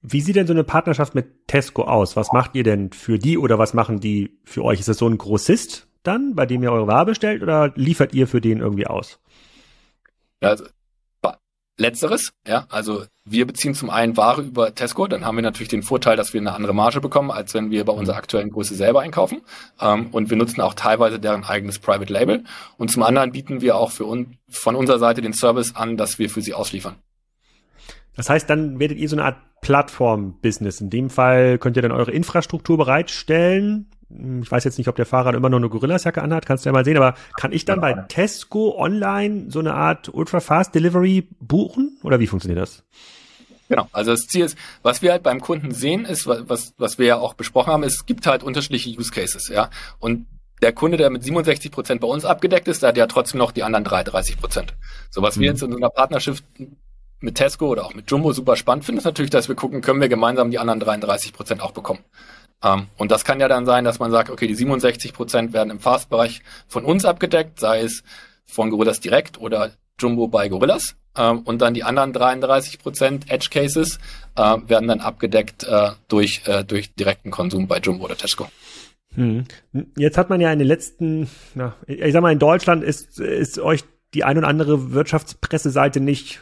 Wie 0.00 0.20
sieht 0.20 0.34
denn 0.34 0.48
so 0.48 0.52
eine 0.52 0.64
Partnerschaft 0.64 1.14
mit 1.14 1.46
Tesco 1.46 1.84
aus? 1.84 2.16
Was 2.16 2.32
macht 2.32 2.56
ihr 2.56 2.64
denn 2.64 2.92
für 2.92 3.18
die 3.18 3.38
oder 3.38 3.58
was 3.58 3.72
machen 3.72 4.00
die 4.00 4.36
für 4.44 4.64
euch? 4.64 4.80
Ist 4.80 4.88
das 4.88 4.98
so 4.98 5.08
ein 5.08 5.16
Grossist 5.16 5.86
dann, 6.02 6.34
bei 6.34 6.44
dem 6.44 6.62
ihr 6.64 6.72
eure 6.72 6.88
Ware 6.88 7.06
bestellt 7.06 7.42
oder 7.42 7.72
liefert 7.76 8.12
ihr 8.12 8.26
für 8.26 8.40
den 8.40 8.58
irgendwie 8.58 8.88
aus? 8.88 9.20
Ja, 10.40 10.48
also 10.48 10.64
Letzteres, 11.78 12.32
ja, 12.46 12.66
also 12.68 13.04
wir 13.24 13.46
beziehen 13.46 13.74
zum 13.74 13.88
einen 13.88 14.16
Ware 14.16 14.42
über 14.42 14.74
Tesco, 14.74 15.06
dann 15.06 15.24
haben 15.24 15.36
wir 15.36 15.42
natürlich 15.42 15.68
den 15.68 15.82
Vorteil, 15.82 16.16
dass 16.16 16.34
wir 16.34 16.40
eine 16.40 16.52
andere 16.52 16.74
Marge 16.74 17.00
bekommen, 17.00 17.30
als 17.30 17.54
wenn 17.54 17.70
wir 17.70 17.84
bei 17.84 17.92
unserer 17.92 18.16
aktuellen 18.16 18.50
Größe 18.50 18.74
selber 18.74 19.00
einkaufen. 19.00 19.42
Ähm, 19.80 20.08
und 20.12 20.28
wir 20.28 20.36
nutzen 20.36 20.60
auch 20.60 20.74
teilweise 20.74 21.18
deren 21.18 21.44
eigenes 21.44 21.78
Private 21.78 22.12
Label. 22.12 22.44
Und 22.76 22.90
zum 22.90 23.02
anderen 23.02 23.32
bieten 23.32 23.60
wir 23.60 23.76
auch 23.76 23.90
für 23.90 24.06
un 24.06 24.36
von 24.50 24.76
unserer 24.76 24.98
Seite 24.98 25.22
den 25.22 25.32
Service 25.32 25.74
an, 25.74 25.96
dass 25.96 26.18
wir 26.18 26.28
für 26.28 26.42
sie 26.42 26.52
ausliefern. 26.52 26.96
Das 28.16 28.28
heißt, 28.28 28.50
dann 28.50 28.78
werdet 28.78 28.98
ihr 28.98 29.08
so 29.08 29.16
eine 29.16 29.24
Art 29.24 29.38
Plattform-Business. 29.62 30.80
In 30.80 30.90
dem 30.90 31.08
Fall 31.08 31.58
könnt 31.58 31.76
ihr 31.76 31.82
dann 31.82 31.92
eure 31.92 32.10
Infrastruktur 32.10 32.76
bereitstellen, 32.76 33.90
ich 34.42 34.50
weiß 34.50 34.64
jetzt 34.64 34.78
nicht, 34.78 34.88
ob 34.88 34.96
der 34.96 35.06
Fahrer 35.06 35.34
immer 35.34 35.48
noch 35.48 35.58
eine 35.58 35.68
Gorillas-Jacke 35.68 36.22
anhat, 36.22 36.46
kannst 36.46 36.64
du 36.64 36.68
ja 36.68 36.72
mal 36.72 36.84
sehen, 36.84 36.96
aber 36.96 37.14
kann 37.36 37.52
ich 37.52 37.64
dann 37.64 37.80
bei 37.80 37.92
Tesco 38.08 38.76
online 38.78 39.46
so 39.48 39.60
eine 39.60 39.74
Art 39.74 40.12
Ultra-Fast 40.12 40.74
Delivery 40.74 41.28
buchen 41.40 41.98
oder 42.02 42.20
wie 42.20 42.26
funktioniert 42.26 42.60
das? 42.60 42.84
Genau, 43.68 43.88
also 43.92 44.10
das 44.10 44.26
Ziel 44.26 44.44
ist, 44.44 44.58
was 44.82 45.00
wir 45.00 45.12
halt 45.12 45.22
beim 45.22 45.40
Kunden 45.40 45.72
sehen, 45.72 46.04
ist, 46.04 46.26
was, 46.26 46.74
was 46.76 46.98
wir 46.98 47.06
ja 47.06 47.16
auch 47.16 47.34
besprochen 47.34 47.72
haben, 47.72 47.82
ist, 47.84 47.94
es 47.94 48.06
gibt 48.06 48.26
halt 48.26 48.42
unterschiedliche 48.42 48.90
Use 48.90 49.10
Cases, 49.10 49.48
ja. 49.48 49.70
Und 49.98 50.26
der 50.60 50.72
Kunde, 50.72 50.96
der 50.96 51.10
mit 51.10 51.24
67 51.24 51.72
Prozent 51.72 52.00
bei 52.00 52.06
uns 52.06 52.24
abgedeckt 52.24 52.68
ist, 52.68 52.82
der 52.82 52.90
hat 52.90 52.96
ja 52.96 53.06
trotzdem 53.06 53.38
noch 53.38 53.50
die 53.50 53.62
anderen 53.62 53.84
33 53.84 54.38
Prozent. 54.38 54.74
So 55.10 55.22
was 55.22 55.36
mhm. 55.36 55.40
wir 55.40 55.48
jetzt 55.48 55.62
in 55.62 55.72
so 55.72 55.76
einer 55.76 55.90
Partnerschaft 55.90 56.44
mit 57.20 57.36
Tesco 57.36 57.66
oder 57.68 57.86
auch 57.86 57.94
mit 57.94 58.10
Jumbo 58.10 58.32
super 58.32 58.56
spannend 58.56 58.84
finden, 58.84 58.98
ist 58.98 59.04
natürlich, 59.04 59.30
dass 59.30 59.48
wir 59.48 59.54
gucken, 59.54 59.80
können 59.80 60.00
wir 60.00 60.08
gemeinsam 60.08 60.50
die 60.50 60.58
anderen 60.58 60.80
33 60.80 61.32
Prozent 61.32 61.62
auch 61.62 61.72
bekommen. 61.72 62.00
Ähm, 62.62 62.86
und 62.96 63.10
das 63.10 63.24
kann 63.24 63.40
ja 63.40 63.48
dann 63.48 63.66
sein, 63.66 63.84
dass 63.84 63.98
man 63.98 64.10
sagt, 64.10 64.30
okay, 64.30 64.46
die 64.46 64.54
67 64.54 65.12
Prozent 65.12 65.52
werden 65.52 65.70
im 65.70 65.80
Fast-Bereich 65.80 66.42
von 66.68 66.84
uns 66.84 67.04
abgedeckt, 67.04 67.60
sei 67.60 67.80
es 67.80 68.02
von 68.44 68.70
Gorillas 68.70 69.00
direkt 69.00 69.40
oder 69.40 69.72
Jumbo 69.98 70.28
bei 70.28 70.48
Gorillas. 70.48 70.96
Ähm, 71.16 71.40
und 71.40 71.60
dann 71.60 71.74
die 71.74 71.84
anderen 71.84 72.12
33 72.12 72.78
Prozent 72.78 73.30
Edge 73.30 73.48
Cases 73.50 73.98
äh, 74.36 74.56
werden 74.66 74.88
dann 74.88 75.00
abgedeckt 75.00 75.64
äh, 75.64 75.90
durch, 76.08 76.42
äh, 76.46 76.64
durch 76.64 76.94
direkten 76.94 77.30
Konsum 77.30 77.66
bei 77.66 77.78
Jumbo 77.78 78.04
oder 78.04 78.16
Tesco. 78.16 78.48
Hm. 79.14 79.44
Jetzt 79.96 80.16
hat 80.16 80.30
man 80.30 80.40
ja 80.40 80.50
in 80.52 80.58
den 80.58 80.68
letzten, 80.68 81.28
na, 81.54 81.74
ich 81.86 82.12
sag 82.14 82.22
mal, 82.22 82.32
in 82.32 82.38
Deutschland 82.38 82.82
ist, 82.82 83.20
ist 83.20 83.58
euch 83.58 83.84
die 84.14 84.24
ein 84.24 84.38
oder 84.38 84.48
andere 84.48 84.92
Wirtschaftspresseseite 84.92 86.00
nicht 86.00 86.40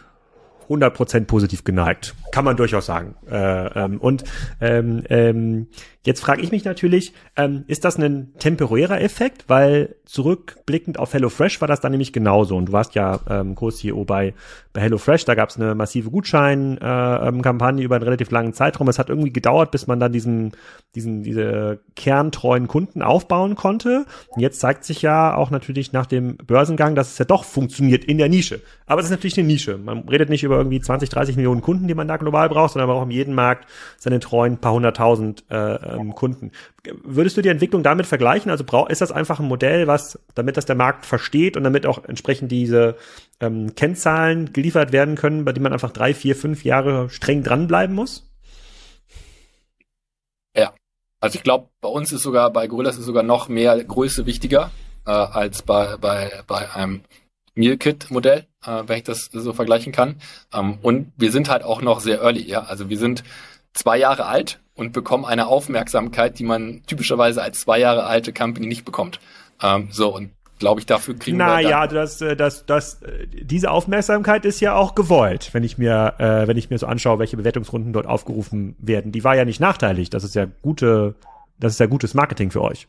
100% 0.68 1.24
positiv 1.24 1.64
geneigt. 1.64 2.14
Kann 2.30 2.44
man 2.44 2.56
durchaus 2.56 2.86
sagen. 2.86 3.16
Äh, 3.28 3.66
ähm, 3.84 3.98
und 4.00 4.22
ähm, 4.60 5.02
ähm, 5.08 5.66
jetzt 6.02 6.20
frage 6.20 6.40
ich 6.40 6.50
mich 6.50 6.64
natürlich, 6.64 7.12
ähm, 7.36 7.64
ist 7.66 7.84
das 7.84 7.98
ein 7.98 8.32
temporärer 8.38 9.00
Effekt? 9.00 9.44
Weil 9.48 9.96
zurückblickend 10.06 10.98
auf 10.98 11.12
HelloFresh 11.12 11.60
war 11.60 11.68
das 11.68 11.80
dann 11.80 11.92
nämlich 11.92 12.12
genauso. 12.12 12.56
Und 12.56 12.66
du 12.66 12.72
warst 12.72 12.94
ja 12.94 13.20
ähm, 13.28 13.54
Co-CEO 13.54 14.04
bei, 14.04 14.34
bei 14.72 14.80
HelloFresh, 14.80 15.24
da 15.24 15.34
gab 15.34 15.50
es 15.50 15.56
eine 15.56 15.74
massive 15.74 16.10
Gutscheinkampagne 16.10 17.82
äh, 17.82 17.84
über 17.84 17.96
einen 17.96 18.04
relativ 18.04 18.30
langen 18.30 18.54
Zeitraum. 18.54 18.88
Es 18.88 18.98
hat 18.98 19.10
irgendwie 19.10 19.32
gedauert, 19.32 19.70
bis 19.70 19.86
man 19.86 20.00
dann 20.00 20.12
diesen, 20.12 20.52
diesen, 20.94 21.22
diese 21.22 21.80
kerntreuen 21.96 22.66
Kunden 22.66 23.02
aufbauen 23.02 23.54
konnte. 23.54 24.06
Und 24.28 24.40
jetzt 24.40 24.60
zeigt 24.60 24.84
sich 24.84 25.02
ja 25.02 25.34
auch 25.34 25.50
natürlich 25.50 25.92
nach 25.92 26.06
dem 26.06 26.36
Börsengang, 26.38 26.94
dass 26.94 27.12
es 27.12 27.18
ja 27.18 27.26
doch 27.26 27.44
funktioniert 27.44 28.04
in 28.04 28.18
der 28.18 28.28
Nische. 28.28 28.62
Aber 28.86 29.00
es 29.00 29.06
ist 29.06 29.12
natürlich 29.12 29.38
eine 29.38 29.46
Nische. 29.46 29.76
Man 29.76 30.08
redet 30.08 30.30
nicht 30.30 30.42
über 30.44 30.56
irgendwie 30.56 30.80
20, 30.80 31.10
30 31.10 31.36
Millionen 31.36 31.60
Kunden, 31.60 31.88
die 31.88 31.94
man 31.94 32.08
da 32.08 32.16
global 32.16 32.48
braucht, 32.48 32.72
sondern 32.72 32.88
man 32.88 32.96
braucht 32.96 33.06
in 33.06 33.16
jedem 33.16 33.34
Markt 33.34 33.68
seine 33.98 34.18
treuen 34.18 34.58
paar 34.58 34.72
hunderttausend 34.72 35.44
äh, 35.50 35.89
ähm, 35.92 36.14
Kunden. 36.14 36.52
Würdest 37.02 37.36
du 37.36 37.42
die 37.42 37.48
Entwicklung 37.48 37.82
damit 37.82 38.06
vergleichen? 38.06 38.50
Also 38.50 38.64
ist 38.88 39.00
das 39.00 39.12
einfach 39.12 39.40
ein 39.40 39.48
Modell, 39.48 39.86
was, 39.86 40.18
damit 40.34 40.56
das 40.56 40.66
der 40.66 40.76
Markt 40.76 41.06
versteht 41.06 41.56
und 41.56 41.64
damit 41.64 41.86
auch 41.86 42.04
entsprechend 42.04 42.50
diese 42.52 42.96
ähm, 43.40 43.74
Kennzahlen 43.74 44.52
geliefert 44.52 44.92
werden 44.92 45.16
können, 45.16 45.44
bei 45.44 45.52
denen 45.52 45.64
man 45.64 45.72
einfach 45.72 45.92
drei, 45.92 46.14
vier, 46.14 46.36
fünf 46.36 46.64
Jahre 46.64 47.10
streng 47.10 47.42
dranbleiben 47.42 47.94
muss? 47.94 48.30
Ja, 50.56 50.72
also 51.20 51.36
ich 51.36 51.42
glaube, 51.42 51.68
bei 51.80 51.88
uns 51.88 52.12
ist 52.12 52.22
sogar, 52.22 52.50
bei 52.50 52.66
Gorillas 52.66 52.98
ist 52.98 53.04
sogar 53.04 53.22
noch 53.22 53.48
mehr 53.48 53.82
Größe 53.82 54.26
wichtiger 54.26 54.70
äh, 55.06 55.10
als 55.10 55.62
bei, 55.62 55.96
bei, 55.96 56.42
bei 56.46 56.72
einem 56.74 57.02
Meal 57.54 57.76
Kit 57.76 58.10
Modell, 58.10 58.46
äh, 58.64 58.82
wenn 58.86 58.98
ich 58.98 59.04
das 59.04 59.28
so 59.32 59.52
vergleichen 59.52 59.92
kann. 59.92 60.16
Ähm, 60.52 60.78
und 60.82 61.12
wir 61.16 61.32
sind 61.32 61.48
halt 61.48 61.62
auch 61.62 61.82
noch 61.82 62.00
sehr 62.00 62.20
early, 62.20 62.42
ja. 62.42 62.62
Also 62.62 62.88
wir 62.88 62.98
sind 62.98 63.22
zwei 63.72 63.98
Jahre 63.98 64.26
alt 64.26 64.60
und 64.80 64.92
bekommen 64.92 65.24
eine 65.24 65.46
Aufmerksamkeit, 65.46 66.38
die 66.38 66.44
man 66.44 66.82
typischerweise 66.86 67.42
als 67.42 67.60
zwei 67.60 67.78
Jahre 67.78 68.04
alte 68.04 68.32
Company 68.32 68.66
nicht 68.66 68.84
bekommt. 68.84 69.20
Ähm, 69.62 69.88
so 69.90 70.14
und 70.14 70.30
glaube 70.58 70.80
ich, 70.80 70.86
dafür 70.86 71.16
kriegen 71.16 71.36
Na, 71.36 71.58
wir. 71.58 71.64
Naja, 71.64 71.86
das, 71.86 72.20
äh, 72.20 72.36
das, 72.36 72.66
das, 72.66 73.02
äh, 73.02 73.26
diese 73.28 73.70
Aufmerksamkeit 73.70 74.44
ist 74.44 74.60
ja 74.60 74.74
auch 74.74 74.94
gewollt, 74.94 75.50
wenn 75.52 75.64
ich 75.64 75.78
mir, 75.78 76.14
äh, 76.18 76.46
wenn 76.48 76.56
ich 76.56 76.70
mir 76.70 76.78
so 76.78 76.86
anschaue, 76.86 77.18
welche 77.18 77.36
Bewertungsrunden 77.36 77.92
dort 77.92 78.06
aufgerufen 78.06 78.74
werden. 78.78 79.12
Die 79.12 79.24
war 79.24 79.36
ja 79.36 79.44
nicht 79.44 79.60
nachteilig. 79.60 80.10
Das 80.10 80.24
ist 80.24 80.34
ja 80.34 80.46
gute, 80.62 81.14
das 81.58 81.74
ist 81.74 81.80
ja 81.80 81.86
gutes 81.86 82.14
Marketing 82.14 82.50
für 82.50 82.62
euch 82.62 82.88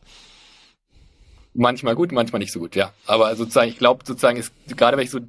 manchmal 1.54 1.94
gut, 1.94 2.12
manchmal 2.12 2.40
nicht 2.40 2.52
so 2.52 2.60
gut, 2.60 2.76
ja. 2.76 2.92
Aber 3.06 3.34
sozusagen, 3.36 3.68
ich 3.68 3.78
glaube 3.78 4.04
sozusagen 4.06 4.38
ist, 4.38 4.52
gerade 4.68 4.96
wenn 4.96 5.04
ich 5.04 5.10
so 5.10 5.20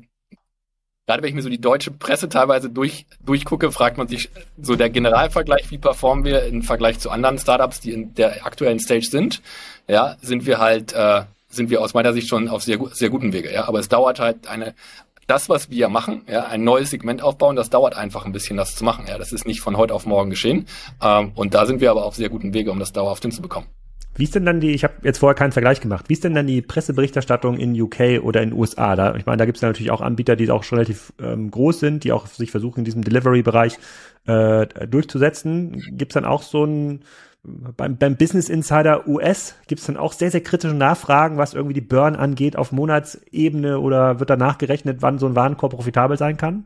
gerade 1.05 1.21
wenn 1.21 1.29
ich 1.29 1.35
mir 1.35 1.41
so 1.41 1.49
die 1.49 1.59
deutsche 1.59 1.91
Presse 1.91 2.29
teilweise 2.29 2.69
durch, 2.69 3.05
durchgucke, 3.23 3.71
fragt 3.71 3.97
man 3.97 4.07
sich 4.07 4.29
so 4.61 4.75
der 4.75 4.89
Generalvergleich, 4.89 5.69
wie 5.71 5.77
performen 5.77 6.23
wir 6.23 6.43
im 6.43 6.63
Vergleich 6.63 6.99
zu 6.99 7.09
anderen 7.09 7.37
Startups, 7.37 7.81
die 7.81 7.91
in 7.91 8.13
der 8.15 8.45
aktuellen 8.45 8.79
Stage 8.79 9.07
sind. 9.09 9.41
Ja, 9.87 10.15
sind 10.21 10.45
wir 10.45 10.59
halt, 10.59 10.93
äh, 10.93 11.23
sind 11.49 11.69
wir 11.69 11.81
aus 11.81 11.93
meiner 11.93 12.13
Sicht 12.13 12.29
schon 12.29 12.47
auf 12.47 12.63
sehr, 12.63 12.79
sehr 12.91 13.09
guten 13.09 13.33
Wege. 13.33 13.51
Ja, 13.51 13.67
aber 13.67 13.79
es 13.79 13.89
dauert 13.89 14.19
halt 14.19 14.47
eine, 14.47 14.75
das, 15.27 15.49
was 15.49 15.69
wir 15.69 15.89
machen, 15.89 16.21
ja, 16.29 16.45
ein 16.45 16.63
neues 16.63 16.89
Segment 16.89 17.21
aufbauen, 17.21 17.55
das 17.55 17.69
dauert 17.69 17.95
einfach 17.95 18.25
ein 18.25 18.31
bisschen, 18.31 18.57
das 18.57 18.75
zu 18.75 18.83
machen. 18.83 19.05
Ja, 19.07 19.17
das 19.17 19.31
ist 19.33 19.45
nicht 19.45 19.61
von 19.61 19.77
heute 19.77 19.93
auf 19.93 20.05
morgen 20.05 20.29
geschehen. 20.29 20.67
Ähm, 21.01 21.31
und 21.35 21.53
da 21.53 21.65
sind 21.65 21.81
wir 21.81 21.91
aber 21.91 22.05
auf 22.05 22.15
sehr 22.15 22.29
guten 22.29 22.53
Wege, 22.53 22.71
um 22.71 22.79
das 22.79 22.93
dauerhaft 22.93 23.23
hinzubekommen. 23.23 23.69
Wie 24.15 24.25
ist 24.25 24.35
denn 24.35 24.45
dann 24.45 24.59
die, 24.59 24.71
ich 24.71 24.83
habe 24.83 24.93
jetzt 25.01 25.17
vorher 25.17 25.35
keinen 25.35 25.51
Vergleich 25.51 25.81
gemacht, 25.81 26.05
wie 26.07 26.13
ist 26.13 26.23
denn 26.23 26.35
dann 26.35 26.45
die 26.45 26.61
Presseberichterstattung 26.61 27.57
in 27.57 27.79
UK 27.79 28.21
oder 28.21 28.41
in 28.41 28.53
USA? 28.53 28.95
Da, 28.95 29.15
ich 29.15 29.25
meine, 29.25 29.37
da 29.37 29.45
gibt 29.45 29.57
es 29.57 29.61
natürlich 29.61 29.91
auch 29.91 30.01
Anbieter, 30.01 30.35
die 30.35 30.49
auch 30.51 30.63
schon 30.63 30.77
relativ 30.77 31.13
ähm, 31.19 31.49
groß 31.49 31.79
sind, 31.79 32.03
die 32.03 32.11
auch 32.11 32.27
sich 32.27 32.51
versuchen, 32.51 32.79
in 32.79 32.85
diesem 32.85 33.03
Delivery-Bereich 33.03 33.79
äh, 34.25 34.67
durchzusetzen. 34.87 35.81
Gibt 35.97 36.11
es 36.11 36.13
dann 36.13 36.25
auch 36.25 36.43
so 36.43 36.65
ein, 36.65 37.01
beim, 37.43 37.97
beim 37.97 38.15
Business 38.15 38.49
Insider 38.49 39.07
US 39.07 39.55
gibt 39.67 39.81
es 39.81 39.87
dann 39.87 39.97
auch 39.97 40.13
sehr, 40.13 40.31
sehr 40.31 40.41
kritische 40.41 40.75
Nachfragen, 40.75 41.37
was 41.37 41.53
irgendwie 41.53 41.73
die 41.73 41.81
Burn 41.81 42.15
angeht 42.15 42.55
auf 42.55 42.71
Monatsebene 42.71 43.79
oder 43.79 44.19
wird 44.19 44.29
danach 44.29 44.59
gerechnet, 44.59 44.97
wann 45.01 45.19
so 45.19 45.25
ein 45.25 45.35
Warenkorb 45.35 45.73
profitabel 45.73 46.17
sein 46.17 46.37
kann? 46.37 46.65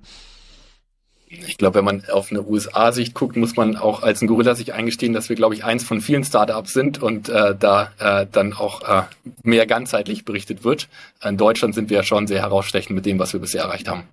Ich 1.30 1.58
glaube, 1.58 1.76
wenn 1.76 1.86
man 1.86 2.04
auf 2.10 2.32
eine 2.32 2.42
USA-Sicht 2.42 3.14
guckt, 3.14 3.36
muss 3.36 3.58
man 3.58 3.76
auch 3.76 4.02
als 4.02 4.22
ein 4.22 4.28
Gorilla 4.28 4.56
sich 4.56 4.74
eingestehen, 4.74 5.12
dass 5.14 5.28
wir, 5.28 5.36
glaube 5.36 5.56
ich, 5.56 5.66
eins 5.66 5.84
von 5.84 6.00
vielen 6.00 6.24
Startups 6.24 6.72
sind 6.74 7.02
und 7.04 7.28
äh, 7.28 7.54
da 7.58 7.92
äh, 8.00 8.26
dann 8.32 8.54
auch 8.54 8.82
äh, 8.88 9.04
mehr 9.44 9.68
ganzheitlich 9.68 10.24
berichtet 10.24 10.64
wird. 10.64 10.88
In 11.24 11.38
Deutschland 11.38 11.76
sind 11.76 11.90
wir 11.90 11.98
ja 11.98 12.04
schon 12.04 12.28
sehr 12.28 12.42
herausstechend 12.42 12.96
mit 12.96 13.06
dem, 13.06 13.20
was 13.20 13.34
wir 13.34 13.42
bisher 13.42 13.64
erreicht 13.64 13.90
haben. 13.90 14.04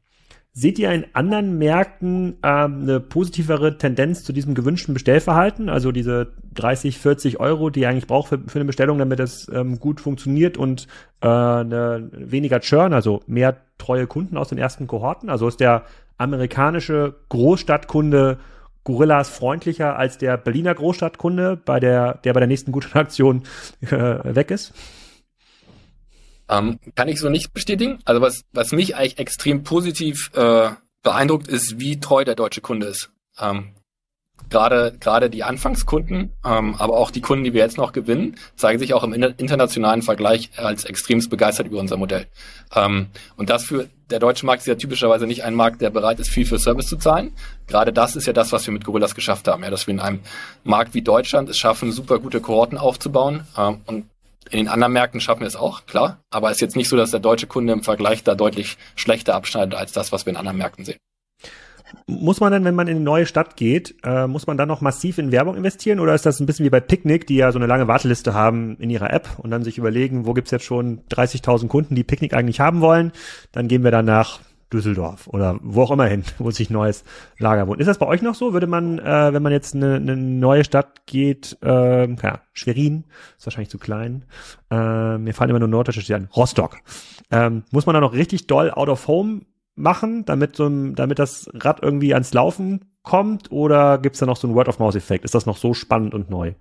Seht 0.56 0.78
ihr 0.78 0.92
in 0.92 1.04
anderen 1.14 1.58
Märkten 1.58 2.36
ähm, 2.44 2.82
eine 2.82 3.00
positivere 3.00 3.76
Tendenz 3.76 4.22
zu 4.22 4.32
diesem 4.32 4.54
gewünschten 4.54 4.94
Bestellverhalten? 4.94 5.68
Also 5.68 5.90
diese 5.90 6.32
30, 6.54 6.98
40 6.98 7.40
Euro, 7.40 7.70
die 7.70 7.80
ihr 7.80 7.88
eigentlich 7.88 8.06
braucht 8.06 8.28
für, 8.28 8.38
für 8.38 8.60
eine 8.60 8.64
Bestellung, 8.64 8.98
damit 8.98 9.18
es 9.18 9.48
ähm, 9.52 9.80
gut 9.80 10.00
funktioniert 10.00 10.56
und 10.56 10.86
äh, 11.22 11.26
eine, 11.26 12.08
weniger 12.12 12.60
Churn, 12.60 12.92
also 12.92 13.20
mehr 13.26 13.56
treue 13.78 14.06
Kunden 14.06 14.36
aus 14.36 14.48
den 14.48 14.58
ersten 14.58 14.86
Kohorten? 14.86 15.28
Also 15.28 15.48
ist 15.48 15.58
der 15.58 15.86
amerikanische 16.18 17.14
Großstadtkunde 17.28 18.38
Gorillas 18.84 19.30
freundlicher 19.30 19.96
als 19.96 20.18
der 20.18 20.36
Berliner 20.36 20.74
Großstadtkunde, 20.74 21.56
bei 21.56 21.80
der, 21.80 22.18
der 22.18 22.34
bei 22.34 22.40
der 22.40 22.46
nächsten 22.46 22.70
guten 22.70 22.96
Aktion 22.98 23.44
äh, 23.80 23.88
weg 23.90 24.50
ist? 24.50 24.72
Ähm, 26.48 26.78
kann 26.94 27.08
ich 27.08 27.18
so 27.18 27.30
nicht 27.30 27.54
bestätigen. 27.54 27.98
Also 28.04 28.20
was, 28.20 28.44
was 28.52 28.72
mich 28.72 28.96
eigentlich 28.96 29.18
extrem 29.18 29.62
positiv 29.62 30.30
äh, 30.34 30.70
beeindruckt, 31.02 31.48
ist, 31.48 31.80
wie 31.80 32.00
treu 32.00 32.24
der 32.24 32.34
deutsche 32.34 32.60
Kunde 32.60 32.88
ist. 32.88 33.10
Ähm, 33.40 33.74
gerade 34.54 34.94
gerade 35.00 35.30
die 35.30 35.42
Anfangskunden, 35.42 36.32
ähm, 36.46 36.76
aber 36.78 36.94
auch 36.94 37.10
die 37.10 37.20
Kunden, 37.20 37.42
die 37.42 37.54
wir 37.54 37.62
jetzt 37.62 37.76
noch 37.76 37.92
gewinnen, 37.92 38.36
zeigen 38.54 38.78
sich 38.78 38.94
auch 38.94 39.02
im 39.02 39.12
internationalen 39.12 40.02
Vergleich 40.02 40.50
als 40.56 40.84
extremst 40.84 41.28
begeistert 41.28 41.66
über 41.66 41.80
unser 41.80 41.96
Modell. 41.96 42.26
Ähm, 42.74 43.08
und 43.36 43.50
das 43.50 43.64
für 43.64 43.88
der 44.10 44.20
deutsche 44.20 44.46
Markt 44.46 44.60
ist 44.60 44.68
ja 44.68 44.76
typischerweise 44.76 45.26
nicht 45.26 45.42
ein 45.42 45.54
Markt, 45.54 45.80
der 45.80 45.90
bereit 45.90 46.20
ist, 46.20 46.30
viel 46.30 46.46
für 46.46 46.60
Service 46.60 46.86
zu 46.86 46.96
zahlen. 46.96 47.32
Gerade 47.66 47.92
das 47.92 48.14
ist 48.14 48.28
ja 48.28 48.32
das, 48.32 48.52
was 48.52 48.64
wir 48.66 48.72
mit 48.72 48.84
Gorillas 48.84 49.16
geschafft 49.16 49.48
haben, 49.48 49.64
ja, 49.64 49.70
dass 49.70 49.88
wir 49.88 49.94
in 49.94 50.00
einem 50.00 50.20
Markt 50.62 50.94
wie 50.94 51.02
Deutschland 51.02 51.48
es 51.48 51.58
schaffen, 51.58 51.90
super 51.90 52.20
gute 52.20 52.40
Kohorten 52.40 52.78
aufzubauen. 52.78 53.48
Ähm, 53.58 53.80
und 53.86 54.04
in 54.50 54.58
den 54.58 54.68
anderen 54.68 54.92
Märkten 54.92 55.20
schaffen 55.20 55.40
wir 55.40 55.48
es 55.48 55.56
auch, 55.56 55.84
klar. 55.86 56.18
Aber 56.30 56.50
es 56.50 56.58
ist 56.58 56.60
jetzt 56.60 56.76
nicht 56.76 56.88
so, 56.88 56.96
dass 56.96 57.10
der 57.10 57.18
deutsche 57.18 57.48
Kunde 57.48 57.72
im 57.72 57.82
Vergleich 57.82 58.22
da 58.22 58.36
deutlich 58.36 58.76
schlechter 58.94 59.34
abschneidet 59.34 59.74
als 59.74 59.90
das, 59.90 60.12
was 60.12 60.26
wir 60.26 60.30
in 60.30 60.36
anderen 60.36 60.58
Märkten 60.58 60.84
sehen. 60.84 60.98
Muss 62.06 62.40
man 62.40 62.52
dann, 62.52 62.64
wenn 62.64 62.74
man 62.74 62.88
in 62.88 62.96
eine 62.96 63.04
neue 63.04 63.26
Stadt 63.26 63.56
geht, 63.56 63.94
äh, 64.04 64.26
muss 64.26 64.46
man 64.46 64.56
dann 64.56 64.68
noch 64.68 64.80
massiv 64.80 65.18
in 65.18 65.32
Werbung 65.32 65.56
investieren 65.56 66.00
oder 66.00 66.14
ist 66.14 66.26
das 66.26 66.40
ein 66.40 66.46
bisschen 66.46 66.64
wie 66.64 66.70
bei 66.70 66.80
Picnic, 66.80 67.26
die 67.26 67.36
ja 67.36 67.52
so 67.52 67.58
eine 67.58 67.66
lange 67.66 67.88
Warteliste 67.88 68.34
haben 68.34 68.76
in 68.78 68.90
ihrer 68.90 69.12
App 69.12 69.28
und 69.38 69.50
dann 69.50 69.64
sich 69.64 69.78
überlegen, 69.78 70.26
wo 70.26 70.32
gibt's 70.32 70.50
jetzt 70.50 70.64
schon 70.64 71.00
30.000 71.10 71.68
Kunden, 71.68 71.94
die 71.94 72.04
Picnic 72.04 72.34
eigentlich 72.34 72.60
haben 72.60 72.80
wollen, 72.80 73.12
dann 73.52 73.68
gehen 73.68 73.84
wir 73.84 73.90
dann 73.90 74.06
nach 74.06 74.40
Düsseldorf 74.72 75.28
oder 75.28 75.58
wo 75.62 75.82
auch 75.82 75.90
immer 75.90 76.06
hin, 76.06 76.24
wo 76.38 76.50
sich 76.50 76.70
neues 76.70 77.04
Lager 77.38 77.66
wohnt. 77.66 77.80
Ist 77.80 77.86
das 77.86 77.98
bei 77.98 78.06
euch 78.06 78.22
noch 78.22 78.34
so? 78.34 78.52
Würde 78.52 78.66
man, 78.66 78.98
äh, 78.98 79.32
wenn 79.32 79.42
man 79.42 79.52
jetzt 79.52 79.74
eine, 79.74 79.96
eine 79.96 80.16
neue 80.16 80.64
Stadt 80.64 81.06
geht, 81.06 81.56
äh, 81.62 82.08
ja, 82.10 82.40
Schwerin, 82.52 83.04
ist 83.38 83.46
wahrscheinlich 83.46 83.70
zu 83.70 83.78
klein, 83.78 84.24
äh, 84.70 85.18
mir 85.18 85.32
fallen 85.32 85.50
immer 85.50 85.60
nur 85.60 85.68
norddeutsche 85.68 86.02
Städte 86.02 86.16
an, 86.16 86.28
Rostock, 86.34 86.78
ähm, 87.30 87.64
muss 87.70 87.86
man 87.86 87.94
da 87.94 88.00
noch 88.00 88.12
richtig 88.12 88.46
doll 88.46 88.70
out 88.70 88.88
of 88.88 89.06
home 89.06 89.42
machen, 89.74 90.24
damit 90.24 90.56
so 90.56 90.66
ein, 90.66 90.94
damit 90.94 91.18
das 91.18 91.48
Rad 91.52 91.82
irgendwie 91.82 92.14
ans 92.14 92.32
Laufen 92.32 92.92
kommt 93.02 93.50
oder 93.50 93.98
gibt's 93.98 94.18
da 94.18 94.26
noch 94.26 94.36
so 94.36 94.46
einen 94.46 94.56
Word-of-Mouse-Effekt? 94.56 95.24
Ist 95.24 95.34
das 95.34 95.46
noch 95.46 95.56
so 95.56 95.74
spannend 95.74 96.14
und 96.14 96.30
neu? 96.30 96.54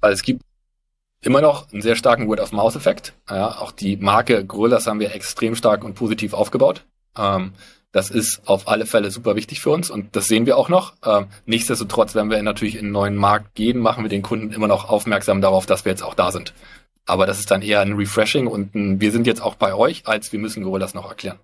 Weil 0.00 0.12
es 0.12 0.22
gibt 0.22 0.42
immer 1.20 1.40
noch 1.40 1.72
einen 1.72 1.82
sehr 1.82 1.96
starken 1.96 2.28
Word-of-Mouse-Effekt. 2.28 3.14
Ja, 3.28 3.58
auch 3.58 3.72
die 3.72 3.96
Marke 3.96 4.44
Gorillas 4.44 4.86
haben 4.86 5.00
wir 5.00 5.14
extrem 5.14 5.54
stark 5.54 5.84
und 5.84 5.94
positiv 5.94 6.34
aufgebaut. 6.34 6.84
Ähm, 7.16 7.52
das 7.92 8.10
ist 8.10 8.40
auf 8.46 8.68
alle 8.68 8.86
Fälle 8.86 9.10
super 9.10 9.36
wichtig 9.36 9.60
für 9.60 9.70
uns 9.70 9.90
und 9.90 10.16
das 10.16 10.26
sehen 10.26 10.46
wir 10.46 10.56
auch 10.56 10.70
noch. 10.70 10.94
Ähm, 11.04 11.26
nichtsdestotrotz, 11.44 12.14
wenn 12.14 12.30
wir 12.30 12.42
natürlich 12.42 12.76
in 12.76 12.86
einen 12.86 12.92
neuen 12.92 13.16
Markt 13.16 13.54
gehen, 13.54 13.78
machen 13.78 14.02
wir 14.02 14.08
den 14.08 14.22
Kunden 14.22 14.50
immer 14.50 14.66
noch 14.66 14.88
aufmerksam 14.88 15.42
darauf, 15.42 15.66
dass 15.66 15.84
wir 15.84 15.92
jetzt 15.92 16.02
auch 16.02 16.14
da 16.14 16.32
sind. 16.32 16.54
Aber 17.06 17.26
das 17.26 17.40
ist 17.40 17.50
dann 17.50 17.62
eher 17.62 17.80
ein 17.80 17.94
Refreshing 17.94 18.46
und 18.46 18.74
ein, 18.74 19.00
wir 19.00 19.10
sind 19.10 19.26
jetzt 19.26 19.42
auch 19.42 19.56
bei 19.56 19.74
euch, 19.74 20.06
als 20.06 20.32
wir 20.32 20.38
müssen 20.38 20.62
Gorillas 20.62 20.94
noch 20.94 21.08
erklären. 21.08 21.38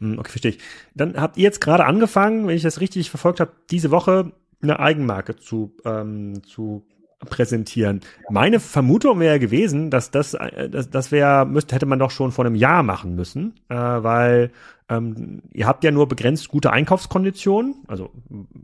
Hm, 0.00 0.18
okay, 0.18 0.30
verstehe 0.30 0.52
ich. 0.52 0.58
Dann 0.94 1.20
habt 1.20 1.36
ihr 1.36 1.42
jetzt 1.42 1.60
gerade 1.60 1.84
angefangen, 1.84 2.46
wenn 2.46 2.56
ich 2.56 2.62
das 2.62 2.80
richtig 2.80 3.10
verfolgt 3.10 3.40
habe, 3.40 3.52
diese 3.70 3.90
Woche 3.90 4.32
eine 4.62 4.80
Eigenmarke 4.80 5.36
zu, 5.36 5.76
ähm, 5.84 6.42
zu 6.44 6.86
präsentieren. 7.20 8.00
Meine 8.30 8.60
Vermutung 8.60 9.20
wäre 9.20 9.38
gewesen, 9.38 9.90
dass 9.90 10.10
das, 10.10 10.34
äh, 10.34 10.68
das, 10.70 10.90
das 10.90 11.10
wäre, 11.10 11.46
müsste, 11.46 11.74
hätte 11.74 11.86
man 11.86 11.98
doch 11.98 12.10
schon 12.10 12.32
vor 12.32 12.46
einem 12.46 12.54
Jahr 12.54 12.82
machen 12.82 13.14
müssen, 13.14 13.54
äh, 13.68 13.74
weil 13.74 14.52
ähm, 14.88 15.42
ihr 15.52 15.66
habt 15.66 15.84
ja 15.84 15.90
nur 15.90 16.08
begrenzt 16.08 16.48
gute 16.48 16.72
Einkaufskonditionen. 16.72 17.76
Also 17.86 18.10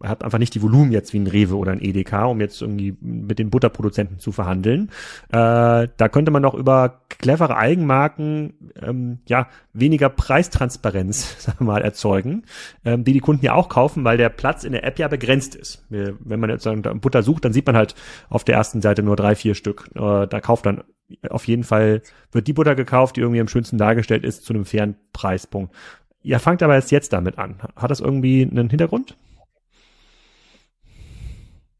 ihr 0.03 0.09
habt 0.09 0.25
einfach 0.25 0.39
nicht 0.39 0.55
die 0.55 0.63
Volumen 0.63 0.91
jetzt 0.91 1.13
wie 1.13 1.19
ein 1.19 1.27
Rewe 1.27 1.57
oder 1.57 1.73
ein 1.73 1.83
EDK, 1.83 2.27
um 2.27 2.41
jetzt 2.41 2.63
irgendwie 2.63 2.97
mit 3.01 3.39
den 3.39 3.51
Butterproduzenten 3.51 4.19
zu 4.19 4.33
verhandeln. 4.33 4.91
Äh, 5.29 5.89
da 5.97 6.09
könnte 6.11 6.31
man 6.31 6.43
doch 6.43 6.55
über 6.55 7.01
clevere 7.09 7.57
Eigenmarken 7.57 8.55
ähm, 8.81 9.19
ja 9.27 9.49
weniger 9.73 10.09
Preistransparenz 10.09 11.37
sagen 11.45 11.59
wir 11.61 11.67
mal 11.67 11.83
erzeugen, 11.83 12.45
ähm, 12.85 13.05
die 13.05 13.13
die 13.13 13.21
Kunden 13.21 13.45
ja 13.45 13.53
auch 13.53 13.69
kaufen, 13.69 14.05
weil 14.05 14.17
der 14.17 14.31
Platz 14.31 14.65
in 14.65 14.73
der 14.73 14.85
App 14.85 14.99
ja 14.99 15.09
begrenzt 15.09 15.55
ist. 15.55 15.85
Wenn 15.91 16.41
man 16.41 16.51
jetzt 16.51 16.69
Butter 17.01 17.23
sucht, 17.23 17.45
dann 17.45 17.53
sieht 17.53 17.67
man 17.67 17.77
halt 17.77 17.95
auf 18.31 18.45
der 18.45 18.57
ersten 18.57 18.81
Seite 18.81 19.03
nur 19.03 19.17
drei, 19.17 19.35
vier 19.35 19.55
Stück. 19.55 19.91
Äh, 19.95 20.27
da 20.27 20.41
kauft 20.41 20.67
dann 20.67 20.83
auf 21.31 21.47
jeden 21.47 21.65
Fall 21.65 22.03
wird 22.33 22.47
die 22.47 22.53
Butter 22.53 22.75
gekauft, 22.75 23.17
die 23.17 23.21
irgendwie 23.21 23.41
am 23.41 23.49
schönsten 23.49 23.79
dargestellt 23.79 24.25
ist, 24.25 24.45
zu 24.45 24.53
einem 24.53 24.65
fairen 24.65 24.97
Preispunkt. 25.13 25.75
Ihr 26.23 26.41
fangt 26.41 26.63
aber 26.63 26.75
jetzt 26.75 26.91
jetzt 26.91 27.13
damit 27.13 27.39
an. 27.39 27.57
Hat 27.77 27.91
das 27.91 28.01
irgendwie 28.01 28.43
einen 28.43 28.71
Hintergrund? 28.71 29.17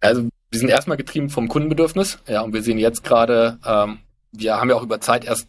Also 0.01 0.29
wir 0.51 0.59
sind 0.61 0.69
erstmal 0.69 0.97
getrieben 0.97 1.31
vom 1.31 1.49
Kundenbedürfnis, 1.49 2.19
ja, 2.29 2.43
und 2.43 2.53
wir 2.53 2.63
sehen 2.63 2.79
jetzt 2.79 3.03
gerade, 3.03 3.59
ähm, 3.67 3.99
wir 4.33 4.57
haben 4.57 4.69
ja 4.69 4.77
auch 4.77 4.83
über 4.83 5.01
Zeit 5.01 5.25
erst 5.25 5.49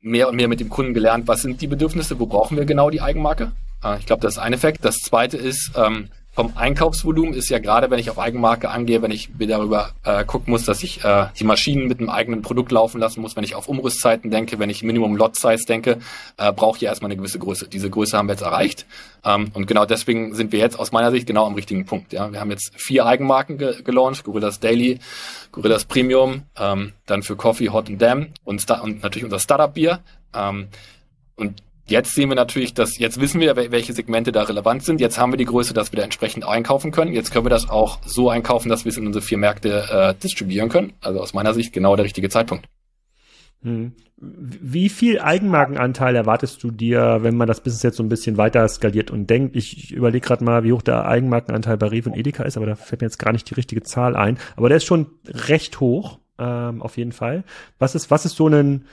mehr 0.00 0.28
und 0.28 0.36
mehr 0.36 0.48
mit 0.48 0.60
dem 0.60 0.68
Kunden 0.68 0.94
gelernt, 0.94 1.26
was 1.26 1.42
sind 1.42 1.60
die 1.60 1.66
Bedürfnisse, 1.66 2.20
wo 2.20 2.26
brauchen 2.26 2.56
wir 2.56 2.64
genau 2.64 2.90
die 2.90 3.00
Eigenmarke. 3.00 3.52
Äh, 3.82 3.98
ich 3.98 4.06
glaube, 4.06 4.22
das 4.22 4.34
ist 4.34 4.38
ein 4.38 4.52
Effekt. 4.52 4.84
Das 4.84 4.96
zweite 4.98 5.36
ist, 5.36 5.72
ähm, 5.74 6.08
vom 6.38 6.52
Einkaufsvolumen 6.56 7.34
ist 7.34 7.50
ja 7.50 7.58
gerade, 7.58 7.90
wenn 7.90 7.98
ich 7.98 8.10
auf 8.10 8.18
Eigenmarke 8.20 8.70
angehe, 8.70 9.02
wenn 9.02 9.10
ich 9.10 9.28
mir 9.36 9.48
darüber 9.48 9.90
äh, 10.04 10.24
gucken 10.24 10.52
muss, 10.52 10.64
dass 10.64 10.84
ich 10.84 11.02
äh, 11.02 11.26
die 11.36 11.42
Maschinen 11.42 11.88
mit 11.88 11.98
einem 11.98 12.10
eigenen 12.10 12.42
Produkt 12.42 12.70
laufen 12.70 13.00
lassen 13.00 13.22
muss, 13.22 13.34
wenn 13.34 13.42
ich 13.42 13.56
auf 13.56 13.68
Umrüstzeiten 13.68 14.30
denke, 14.30 14.60
wenn 14.60 14.70
ich 14.70 14.84
Minimum 14.84 15.16
Lot 15.16 15.34
Size 15.34 15.64
denke, 15.66 15.98
äh, 16.36 16.52
brauche 16.52 16.76
ich 16.76 16.82
ja 16.82 16.90
erstmal 16.90 17.10
eine 17.10 17.16
gewisse 17.16 17.40
Größe. 17.40 17.66
Diese 17.66 17.90
Größe 17.90 18.16
haben 18.16 18.28
wir 18.28 18.34
jetzt 18.34 18.42
erreicht. 18.42 18.86
Ähm, 19.24 19.50
und 19.52 19.66
genau 19.66 19.84
deswegen 19.84 20.32
sind 20.36 20.52
wir 20.52 20.60
jetzt 20.60 20.78
aus 20.78 20.92
meiner 20.92 21.10
Sicht 21.10 21.26
genau 21.26 21.44
am 21.44 21.54
richtigen 21.54 21.86
Punkt. 21.86 22.12
Ja, 22.12 22.30
wir 22.30 22.38
haben 22.38 22.52
jetzt 22.52 22.70
vier 22.76 23.04
Eigenmarken 23.04 23.58
ge 23.58 23.82
gelauncht: 23.82 24.22
Gorillas 24.22 24.60
Daily, 24.60 25.00
Gorillas 25.50 25.86
Premium, 25.86 26.42
ähm, 26.56 26.92
dann 27.06 27.24
für 27.24 27.34
Coffee, 27.34 27.70
Hot 27.70 27.88
and 27.88 28.00
Damn 28.00 28.28
und, 28.44 28.64
und 28.70 29.02
natürlich 29.02 29.24
unser 29.24 29.40
Startup 29.40 29.74
Bier. 29.74 29.98
Ähm, 30.32 30.68
und 31.34 31.62
Jetzt 31.88 32.14
sehen 32.14 32.28
wir 32.28 32.36
natürlich, 32.36 32.74
dass 32.74 32.98
jetzt 32.98 33.18
wissen 33.18 33.40
wir, 33.40 33.56
welche 33.56 33.94
Segmente 33.94 34.30
da 34.30 34.42
relevant 34.42 34.84
sind. 34.84 35.00
Jetzt 35.00 35.18
haben 35.18 35.32
wir 35.32 35.38
die 35.38 35.46
Größe, 35.46 35.72
dass 35.72 35.90
wir 35.90 35.96
da 35.96 36.02
entsprechend 36.04 36.46
einkaufen 36.46 36.90
können. 36.90 37.14
Jetzt 37.14 37.32
können 37.32 37.46
wir 37.46 37.50
das 37.50 37.70
auch 37.70 37.98
so 38.04 38.28
einkaufen, 38.28 38.68
dass 38.68 38.84
wir 38.84 38.90
es 38.90 38.98
in 38.98 39.06
unsere 39.06 39.24
vier 39.24 39.38
Märkte 39.38 39.84
äh, 39.90 40.14
distribuieren 40.14 40.68
können. 40.68 40.92
Also 41.00 41.20
aus 41.20 41.32
meiner 41.32 41.54
Sicht 41.54 41.72
genau 41.72 41.96
der 41.96 42.04
richtige 42.04 42.28
Zeitpunkt. 42.28 42.66
Hm. 43.62 43.92
Wie 44.20 44.88
viel 44.88 45.20
Eigenmarkenanteil 45.20 46.14
erwartest 46.14 46.62
du 46.62 46.70
dir, 46.70 47.18
wenn 47.22 47.36
man 47.36 47.46
das 47.46 47.62
Business 47.62 47.84
jetzt 47.84 47.96
so 47.96 48.02
ein 48.02 48.08
bisschen 48.08 48.36
weiter 48.36 48.68
skaliert 48.68 49.10
und 49.10 49.30
denkt? 49.30 49.56
Ich, 49.56 49.92
überlege 49.92 50.26
gerade 50.26 50.44
mal, 50.44 50.64
wie 50.64 50.72
hoch 50.72 50.82
der 50.82 51.06
Eigenmarkenanteil 51.06 51.76
bei 51.78 51.86
Rewe 51.86 52.10
und 52.10 52.16
Edeka 52.16 52.42
ist, 52.42 52.56
aber 52.56 52.66
da 52.66 52.74
fällt 52.74 53.00
mir 53.00 53.06
jetzt 53.06 53.18
gar 53.18 53.32
nicht 53.32 53.48
die 53.48 53.54
richtige 53.54 53.82
Zahl 53.82 54.16
ein. 54.16 54.38
Aber 54.56 54.68
der 54.68 54.76
ist 54.76 54.84
schon 54.84 55.06
recht 55.26 55.80
hoch, 55.80 56.18
ähm, 56.38 56.82
auf 56.82 56.96
jeden 56.98 57.12
Fall. 57.12 57.44
Was 57.78 57.94
ist, 57.94 58.10
was 58.10 58.24
ist 58.24 58.36
so 58.36 58.48
ein 58.48 58.84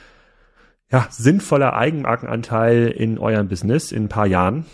ja, 0.92 1.08
sinnvoller 1.10 1.74
Eigenmarkenanteil 1.74 2.88
in 2.88 3.18
eurem 3.18 3.48
Business 3.48 3.92
in 3.92 4.06
ein 4.06 4.10
paar 4.10 4.28
Jahren? 4.28 4.66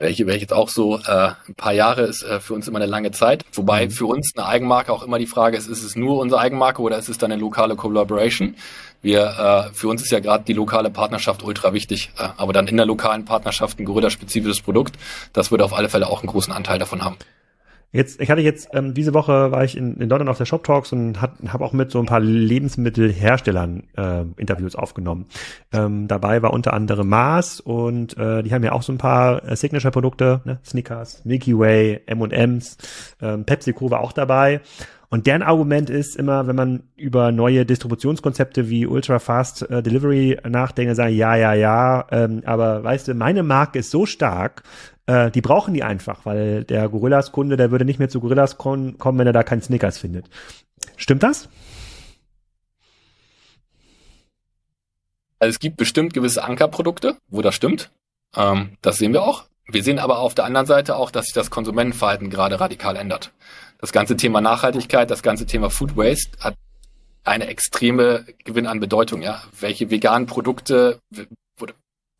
welche, 0.00 0.26
welche 0.26 0.40
jetzt 0.40 0.52
auch 0.52 0.70
so 0.70 0.98
äh, 0.98 1.30
ein 1.46 1.54
paar 1.56 1.74
Jahre 1.74 2.02
ist 2.02 2.22
äh, 2.22 2.40
für 2.40 2.54
uns 2.54 2.66
immer 2.66 2.78
eine 2.78 2.86
lange 2.86 3.12
Zeit. 3.12 3.44
Wobei 3.52 3.84
mhm. 3.84 3.90
für 3.90 4.06
uns 4.06 4.32
eine 4.34 4.46
Eigenmarke 4.46 4.92
auch 4.92 5.02
immer 5.02 5.18
die 5.18 5.26
Frage 5.26 5.56
ist, 5.56 5.68
ist 5.68 5.84
es 5.84 5.94
nur 5.94 6.18
unsere 6.18 6.40
Eigenmarke 6.40 6.80
oder 6.80 6.98
ist 6.98 7.10
es 7.10 7.18
dann 7.18 7.30
eine 7.30 7.40
lokale 7.40 7.76
Collaboration? 7.76 8.56
Wir, 9.02 9.68
äh, 9.70 9.74
für 9.74 9.88
uns 9.88 10.02
ist 10.02 10.10
ja 10.10 10.20
gerade 10.20 10.44
die 10.44 10.54
lokale 10.54 10.90
Partnerschaft 10.90 11.42
ultra 11.42 11.74
wichtig, 11.74 12.10
äh, 12.18 12.28
aber 12.38 12.54
dann 12.54 12.66
in 12.66 12.78
der 12.78 12.86
lokalen 12.86 13.26
Partnerschaft 13.26 13.78
ein 13.78 13.84
Gorilla-spezifisches 13.84 14.62
Produkt, 14.62 14.96
das 15.34 15.50
würde 15.50 15.64
auf 15.64 15.74
alle 15.74 15.90
Fälle 15.90 16.06
auch 16.08 16.22
einen 16.22 16.28
großen 16.28 16.52
Anteil 16.52 16.78
davon 16.78 17.04
haben. 17.04 17.16
Jetzt, 17.92 18.20
ich 18.20 18.30
hatte 18.30 18.40
jetzt 18.40 18.68
ähm, 18.72 18.94
diese 18.94 19.14
Woche 19.14 19.50
war 19.50 19.64
ich 19.64 19.76
in, 19.76 19.96
in 19.96 20.08
London 20.08 20.28
auf 20.28 20.38
der 20.38 20.44
Shop 20.44 20.62
Talks 20.62 20.92
und 20.92 21.20
habe 21.20 21.64
auch 21.64 21.72
mit 21.72 21.90
so 21.90 21.98
ein 21.98 22.06
paar 22.06 22.20
Lebensmittelherstellern 22.20 23.82
äh, 23.96 24.22
Interviews 24.36 24.76
aufgenommen. 24.76 25.26
Ähm, 25.72 26.06
dabei 26.06 26.40
war 26.42 26.52
unter 26.52 26.72
anderem 26.72 27.08
Mars 27.08 27.58
und 27.58 28.16
äh, 28.16 28.44
die 28.44 28.54
haben 28.54 28.62
ja 28.62 28.72
auch 28.72 28.82
so 28.82 28.92
ein 28.92 28.98
paar 28.98 29.44
äh, 29.44 29.56
Signature-Produkte, 29.56 30.40
ne? 30.44 30.60
Snickers, 30.64 31.24
Milky 31.24 31.58
Way, 31.58 32.02
M&M's, 32.06 32.78
ähm, 33.20 33.44
PepsiCo 33.44 33.90
war 33.90 34.00
auch 34.00 34.12
dabei. 34.12 34.60
Und 35.12 35.26
deren 35.26 35.42
Argument 35.42 35.90
ist 35.90 36.14
immer, 36.14 36.46
wenn 36.46 36.54
man 36.54 36.84
über 36.94 37.32
neue 37.32 37.66
Distributionskonzepte 37.66 38.70
wie 38.70 38.86
Ultra 38.86 39.18
Fast 39.18 39.68
äh, 39.68 39.82
Delivery 39.82 40.38
nachdenkt, 40.48 40.94
sagen, 40.94 41.16
ja, 41.16 41.34
ja, 41.34 41.52
ja, 41.54 42.06
ähm, 42.12 42.42
aber 42.46 42.84
weißt 42.84 43.08
du, 43.08 43.14
meine 43.14 43.42
Marke 43.42 43.80
ist 43.80 43.90
so 43.90 44.06
stark, 44.06 44.62
äh, 45.10 45.30
die 45.30 45.40
brauchen 45.40 45.74
die 45.74 45.82
einfach, 45.82 46.24
weil 46.24 46.62
der 46.64 46.88
Gorillas-Kunde, 46.88 47.56
der 47.56 47.72
würde 47.72 47.84
nicht 47.84 47.98
mehr 47.98 48.08
zu 48.08 48.20
Gorillas 48.20 48.58
kommen, 48.58 48.96
wenn 49.00 49.26
er 49.26 49.32
da 49.32 49.42
keinen 49.42 49.62
Snickers 49.62 49.98
findet. 49.98 50.26
Stimmt 50.96 51.24
das? 51.24 51.48
Also 55.40 55.50
es 55.50 55.58
gibt 55.58 55.78
bestimmt 55.78 56.14
gewisse 56.14 56.44
Ankerprodukte, 56.44 57.16
wo 57.28 57.42
das 57.42 57.54
stimmt. 57.56 57.90
Ähm, 58.36 58.76
das 58.82 58.98
sehen 58.98 59.12
wir 59.12 59.22
auch. 59.22 59.46
Wir 59.66 59.82
sehen 59.82 59.98
aber 59.98 60.18
auf 60.18 60.34
der 60.34 60.44
anderen 60.44 60.66
Seite 60.66 60.94
auch, 60.96 61.10
dass 61.10 61.26
sich 61.26 61.34
das 61.34 61.50
Konsumentenverhalten 61.50 62.30
gerade 62.30 62.60
radikal 62.60 62.96
ändert. 62.96 63.32
Das 63.78 63.92
ganze 63.92 64.16
Thema 64.16 64.40
Nachhaltigkeit, 64.40 65.10
das 65.10 65.22
ganze 65.22 65.46
Thema 65.46 65.70
Food 65.70 65.96
Waste 65.96 66.38
hat 66.38 66.54
eine 67.24 67.46
extreme 67.46 68.26
Gewinn 68.44 68.66
an 68.66 68.78
Bedeutung. 68.80 69.22
Ja, 69.22 69.42
welche 69.58 69.90
veganen 69.90 70.26
Produkte 70.26 71.00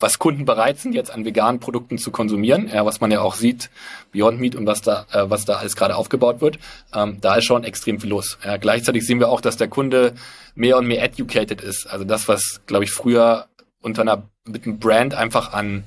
was 0.01 0.19
Kunden 0.19 0.47
bereit 0.47 0.79
sind, 0.79 0.95
jetzt 0.95 1.11
an 1.11 1.25
veganen 1.25 1.61
Produkten 1.61 1.99
zu 1.99 2.11
konsumieren, 2.11 2.69
ja, 2.73 2.85
was 2.87 3.01
man 3.01 3.11
ja 3.11 3.21
auch 3.21 3.35
sieht, 3.35 3.71
Beyond 4.13 4.41
Meat 4.41 4.57
und 4.57 4.67
was 4.67 4.81
da, 4.81 5.07
äh, 5.13 5.29
was 5.29 5.45
da 5.45 5.55
alles 5.55 5.77
gerade 5.77 5.95
aufgebaut 5.95 6.41
wird, 6.41 6.59
ähm, 6.95 7.19
da 7.21 7.37
ist 7.37 7.45
schon 7.45 7.65
extrem 7.65 8.01
viel 8.01 8.11
los. 8.11 8.39
Ja, 8.45 8.57
gleichzeitig 8.57 9.07
sehen 9.07 9.21
wir 9.21 9.29
auch, 9.29 9.43
dass 9.43 9.59
der 9.59 9.69
Kunde 9.69 10.15
mehr 10.55 10.79
und 10.79 10.87
mehr 10.87 11.03
educated 11.03 11.61
ist. 11.61 11.87
Also 11.87 12.05
das, 12.05 12.27
was, 12.27 12.63
glaube 12.67 12.85
ich, 12.85 12.91
früher 12.91 13.47
unter 13.83 14.03
einer 14.03 14.25
mit 14.47 14.67
einem 14.67 14.79
Brand 14.79 15.15
einfach 15.15 15.53
an 15.53 15.85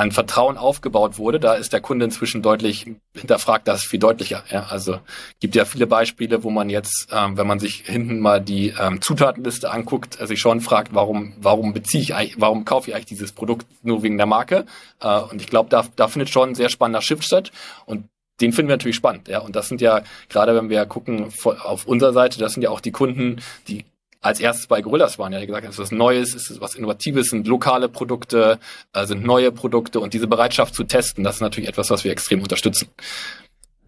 an 0.00 0.12
Vertrauen 0.12 0.56
aufgebaut 0.56 1.18
wurde, 1.18 1.38
da 1.38 1.54
ist 1.54 1.74
der 1.74 1.82
Kunde 1.82 2.06
inzwischen 2.06 2.40
deutlich 2.40 2.86
hinterfragt 3.14 3.68
das 3.68 3.82
viel 3.82 3.98
deutlicher. 3.98 4.42
Ja, 4.50 4.64
also 4.70 4.98
gibt 5.40 5.54
ja 5.54 5.66
viele 5.66 5.86
Beispiele, 5.86 6.42
wo 6.42 6.48
man 6.48 6.70
jetzt, 6.70 7.08
ähm, 7.12 7.36
wenn 7.36 7.46
man 7.46 7.58
sich 7.58 7.82
hinten 7.84 8.18
mal 8.18 8.40
die 8.40 8.72
ähm, 8.80 9.02
Zutatenliste 9.02 9.70
anguckt, 9.70 10.18
äh, 10.18 10.26
sich 10.26 10.40
schon 10.40 10.62
fragt, 10.62 10.94
warum, 10.94 11.34
warum 11.38 11.74
beziehe 11.74 12.02
ich 12.02 12.14
eigentlich, 12.14 12.40
warum 12.40 12.64
kaufe 12.64 12.88
ich 12.88 12.96
eigentlich 12.96 13.06
dieses 13.06 13.32
Produkt 13.32 13.66
nur 13.82 14.02
wegen 14.02 14.16
der 14.16 14.26
Marke? 14.26 14.64
Äh, 15.02 15.20
und 15.20 15.42
ich 15.42 15.48
glaube, 15.48 15.68
da, 15.68 15.84
da 15.96 16.08
findet 16.08 16.30
schon 16.30 16.50
ein 16.50 16.54
sehr 16.54 16.70
spannender 16.70 17.02
Shift 17.02 17.24
statt. 17.24 17.52
Und 17.84 18.08
den 18.40 18.54
finden 18.54 18.70
wir 18.70 18.76
natürlich 18.76 18.96
spannend, 18.96 19.28
ja. 19.28 19.40
Und 19.40 19.54
das 19.54 19.68
sind 19.68 19.82
ja, 19.82 20.00
gerade 20.30 20.54
wenn 20.54 20.70
wir 20.70 20.86
gucken 20.86 21.30
auf 21.44 21.86
unserer 21.86 22.14
Seite, 22.14 22.38
das 22.38 22.54
sind 22.54 22.62
ja 22.62 22.70
auch 22.70 22.80
die 22.80 22.90
Kunden, 22.90 23.42
die 23.68 23.84
als 24.20 24.40
erstes 24.40 24.66
bei 24.66 24.82
Gorillas 24.82 25.18
waren, 25.18 25.32
ja 25.32 25.44
gesagt, 25.44 25.64
es 25.64 25.74
ist 25.74 25.78
was 25.78 25.92
Neues, 25.92 26.34
es 26.34 26.50
ist 26.50 26.60
was 26.60 26.74
Innovatives, 26.74 27.30
sind 27.30 27.46
lokale 27.46 27.88
Produkte, 27.88 28.58
äh, 28.92 29.06
sind 29.06 29.24
neue 29.24 29.50
Produkte 29.50 30.00
und 30.00 30.12
diese 30.12 30.26
Bereitschaft 30.26 30.74
zu 30.74 30.84
testen, 30.84 31.24
das 31.24 31.36
ist 31.36 31.40
natürlich 31.40 31.68
etwas, 31.68 31.90
was 31.90 32.04
wir 32.04 32.12
extrem 32.12 32.42
unterstützen. 32.42 32.88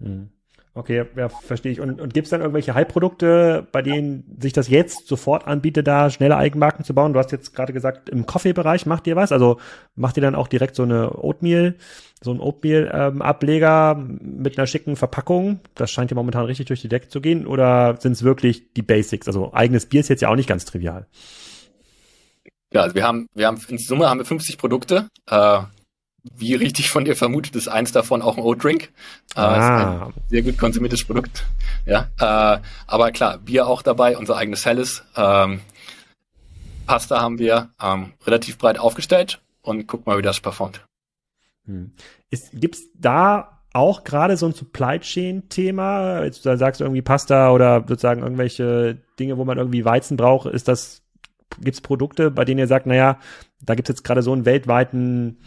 Hm. 0.01 0.31
Okay, 0.75 1.05
ja, 1.17 1.29
verstehe 1.29 1.71
ich. 1.71 1.81
Und, 1.81 2.01
und 2.01 2.15
gibt 2.15 2.27
es 2.27 2.31
dann 2.31 2.41
irgendwelche 2.41 2.75
Hype-Produkte, 2.75 3.67
bei 3.73 3.83
denen 3.83 4.39
sich 4.41 4.55
das 4.55 4.69
jetzt 4.69 5.07
sofort 5.07 5.47
anbietet, 5.47 5.87
da 5.87 6.09
schnelle 6.09 6.39
Eigenmarken 6.39 6.83
zu 6.83 6.95
bauen? 6.95 7.13
Du 7.13 7.19
hast 7.19 7.31
jetzt 7.31 7.55
gerade 7.55 7.75
gesagt, 7.75 8.09
im 8.09 8.25
Coffee-Bereich 8.25 8.87
macht 8.87 9.07
ihr 9.07 9.15
was? 9.15 9.33
Also 9.33 9.61
macht 9.97 10.17
ihr 10.17 10.23
dann 10.23 10.35
auch 10.35 10.49
direkt 10.49 10.75
so 10.75 10.85
eine 10.85 11.23
Oatmeal, 11.23 11.75
so 12.23 12.33
ein 12.33 12.41
Oatmeal-Ableger 12.41 13.97
ähm, 13.99 14.19
mit 14.23 14.57
einer 14.57 14.67
schicken 14.67 14.97
Verpackung? 14.97 15.61
Das 15.75 15.91
scheint 15.91 16.11
ja 16.11 16.15
momentan 16.15 16.47
richtig 16.47 16.67
durch 16.67 16.81
die 16.81 16.89
Decke 16.89 17.09
zu 17.09 17.21
gehen. 17.21 17.47
Oder 17.47 17.99
sind 18.01 18.13
es 18.13 18.23
wirklich 18.23 18.73
die 18.73 18.83
Basics? 18.83 19.27
Also 19.27 19.53
eigenes 19.53 19.85
Bier 19.85 20.01
ist 20.01 20.09
jetzt 20.09 20.23
ja 20.23 20.31
auch 20.31 20.37
nicht 20.37 20.49
ganz 20.49 20.65
trivial. 20.65 21.07
Ja, 22.73 22.81
also 22.81 22.95
wir 22.95 23.05
haben, 23.05 23.27
wir 23.35 23.47
haben 23.47 23.61
in 23.69 23.77
Summe 23.77 24.09
haben 24.09 24.21
wir 24.21 24.25
50 24.25 24.57
Produkte. 24.57 25.09
Äh, 25.29 25.59
wie 26.25 26.55
richtig 26.55 26.91
von 26.91 27.05
dir 27.05 27.17
vermutet, 27.17 27.57
ist 27.57 27.69
eins 27.69 27.93
davon 27.93 28.23
auch 28.23 28.37
ein 28.37 28.43
Oat-Drink. 28.43 28.85
Äh, 29.35 29.41
ah. 29.41 30.07
ein 30.07 30.13
sehr 30.29 30.43
gut 30.43 30.57
konsumiertes 30.57 31.05
Produkt. 31.05 31.45
Ja, 31.85 32.09
äh, 32.21 32.61
aber 32.87 33.11
klar, 33.11 33.39
Bier 33.39 33.67
auch 33.67 33.83
dabei, 33.83 34.17
unser 34.17 34.37
eigenes 34.37 34.65
Helles. 34.65 35.03
Ähm, 35.17 35.61
Pasta 36.87 37.21
haben 37.21 37.39
wir 37.39 37.71
ähm, 37.81 38.13
relativ 38.27 38.59
breit 38.59 38.79
aufgestellt 38.79 39.41
und 39.63 39.87
guck 39.87 40.07
mal, 40.07 40.19
wie 40.19 40.23
das 40.23 40.41
performt. 40.41 40.85
Hm. 41.67 41.93
Gibt 42.53 42.77
es 42.77 42.89
da 42.95 43.61
auch 43.73 44.05
gerade 44.05 44.37
so 44.37 44.47
ein 44.47 44.53
Supply 44.53 44.99
Chain 45.01 45.49
Thema? 45.49 46.23
Jetzt 46.25 46.43
sagst 46.43 46.81
du 46.81 46.85
irgendwie 46.85 47.03
Pasta 47.03 47.51
oder 47.51 47.85
sozusagen 47.87 48.23
irgendwelche 48.23 48.99
Dinge, 49.19 49.39
wo 49.39 49.45
man 49.45 49.59
irgendwie 49.59 49.85
Weizen 49.85 50.17
braucht. 50.17 50.47
Ist 50.47 50.69
das, 50.69 51.03
gibt 51.61 51.75
es 51.75 51.81
Produkte, 51.81 52.31
bei 52.31 52.45
denen 52.45 52.59
ihr 52.59 52.67
sagt, 52.67 52.87
naja, 52.87 53.19
da 53.61 53.75
gibt 53.75 53.89
es 53.89 53.95
jetzt 53.95 54.05
gerade 54.05 54.23
so 54.23 54.33
einen 54.33 54.45
weltweiten 54.45 55.39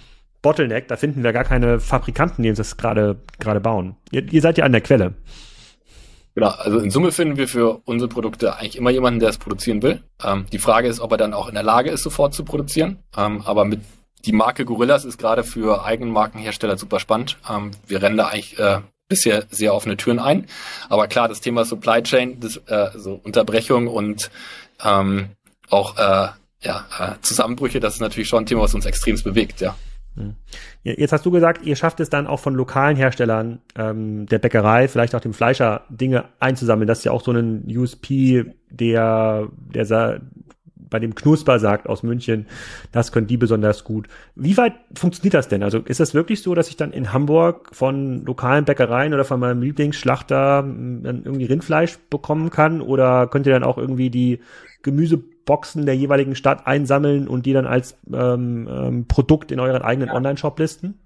Bottleneck, 0.46 0.88
da 0.88 0.96
finden 0.96 1.24
wir 1.24 1.34
gar 1.34 1.44
keine 1.44 1.80
Fabrikanten, 1.80 2.44
die 2.44 2.50
uns 2.50 2.60
das 2.60 2.78
gerade 2.78 3.18
gerade 3.40 3.60
bauen. 3.60 3.96
Ihr, 4.12 4.32
ihr 4.32 4.42
seid 4.42 4.60
ja 4.60 4.66
an 4.66 4.74
der 4.74 4.82
Quelle. 4.82 5.16
Genau, 6.36 6.50
also 6.50 6.78
in 6.78 6.92
Summe 6.92 7.12
finden 7.12 7.38
wir 7.38 7.48
für 7.48 7.82
unsere 7.86 8.10
Produkte 8.10 8.56
eigentlich 8.56 8.78
immer 8.78 8.92
jemanden, 8.92 9.20
der 9.20 9.30
es 9.30 9.40
produzieren 9.40 9.82
will. 9.82 10.04
Ähm, 10.24 10.46
die 10.52 10.60
Frage 10.60 10.88
ist, 10.88 11.00
ob 11.00 11.12
er 11.12 11.18
dann 11.18 11.34
auch 11.34 11.48
in 11.48 11.56
der 11.56 11.64
Lage 11.64 11.90
ist, 11.90 12.04
sofort 12.04 12.36
zu 12.36 12.46
produzieren. 12.46 13.00
Ähm, 13.18 13.42
aber 13.44 13.66
mit 13.66 13.82
die 14.24 14.34
Marke 14.34 14.66
Gorillas 14.66 15.04
ist 15.04 15.18
gerade 15.18 15.44
für 15.44 15.84
Eigenmarkenhersteller 15.84 16.78
super 16.78 17.00
spannend. 17.00 17.38
Ähm, 17.50 17.72
wir 17.88 18.04
rennen 18.04 18.18
da 18.18 18.28
eigentlich 18.28 18.60
äh, 18.60 18.82
bisher 19.08 19.46
sehr 19.50 19.74
offene 19.74 19.98
Türen 19.98 20.20
ein. 20.20 20.46
Aber 20.90 21.08
klar, 21.08 21.28
das 21.28 21.42
Thema 21.42 21.66
Supply 21.66 22.04
Chain, 22.04 22.40
das, 22.40 22.58
äh, 22.68 22.90
so 22.96 23.20
Unterbrechung 23.24 23.88
und 23.88 24.30
ähm, 24.84 25.30
auch 25.72 25.98
äh, 25.98 26.28
ja, 26.62 26.86
äh, 27.00 27.22
Zusammenbrüche, 27.24 27.80
das 27.80 27.96
ist 27.96 28.02
natürlich 28.02 28.30
schon 28.30 28.44
ein 28.44 28.46
Thema, 28.46 28.62
was 28.62 28.76
uns 28.76 28.86
extremst 28.86 29.24
bewegt, 29.24 29.60
ja. 29.60 29.76
Hm. 30.16 30.36
Jetzt 30.84 31.12
hast 31.12 31.26
du 31.26 31.32
gesagt, 31.32 31.66
ihr 31.66 31.76
schafft 31.76 32.00
es 32.00 32.10
dann 32.10 32.28
auch 32.28 32.40
von 32.40 32.56
lokalen 32.56 32.96
Herstellern 32.96 33.60
ähm, 33.76 34.26
der 34.28 34.40
Bäckerei, 34.40 34.88
vielleicht 34.88 35.14
auch 35.16 35.22
dem 35.22 35.34
Fleischer, 35.34 35.84
Dinge 35.90 36.26
einzusammeln. 36.40 36.88
Das 36.88 37.00
ist 37.00 37.04
ja 37.06 37.12
auch 37.12 37.24
so 37.24 37.32
ein 37.32 37.66
USP, 37.68 38.46
der, 38.70 39.48
der 39.58 40.22
bei 40.96 41.00
dem 41.00 41.14
Knusper 41.14 41.60
sagt 41.60 41.90
aus 41.90 42.04
München, 42.04 42.48
das 42.94 43.12
können 43.12 43.28
die 43.28 43.36
besonders 43.36 43.84
gut. 43.84 44.08
Wie 44.36 44.56
weit 44.56 44.76
funktioniert 44.98 45.34
das 45.34 45.50
denn? 45.50 45.62
Also 45.62 45.80
ist 45.80 46.00
das 46.00 46.14
wirklich 46.14 46.42
so, 46.42 46.56
dass 46.56 46.70
ich 46.70 46.78
dann 46.78 46.94
in 46.94 47.12
Hamburg 47.12 47.76
von 47.76 48.24
lokalen 48.24 48.64
Bäckereien 48.64 49.14
oder 49.14 49.26
von 49.26 49.42
meinem 49.42 49.62
Lieblingsschlachter 49.62 50.60
hm, 50.60 51.04
dann 51.04 51.24
irgendwie 51.26 51.44
Rindfleisch 51.44 51.98
bekommen 52.10 52.50
kann? 52.50 52.80
Oder 52.80 53.28
könnt 53.28 53.46
ihr 53.46 53.52
dann 53.52 53.66
auch 53.66 53.78
irgendwie 53.78 54.10
die 54.10 54.40
Gemüse 54.84 55.18
Boxen 55.18 55.86
der 55.86 55.98
jeweiligen 55.98 56.34
Stadt 56.34 56.66
einsammeln 56.66 57.28
und 57.28 57.46
die 57.46 57.52
dann 57.52 57.68
als 57.68 57.98
ähm, 58.14 58.70
ähm, 58.72 59.08
Produkt 59.10 59.52
in 59.52 59.60
euren 59.60 59.82
eigenen 59.82 60.12
Online-Shop 60.12 60.58
listen? 60.58 61.02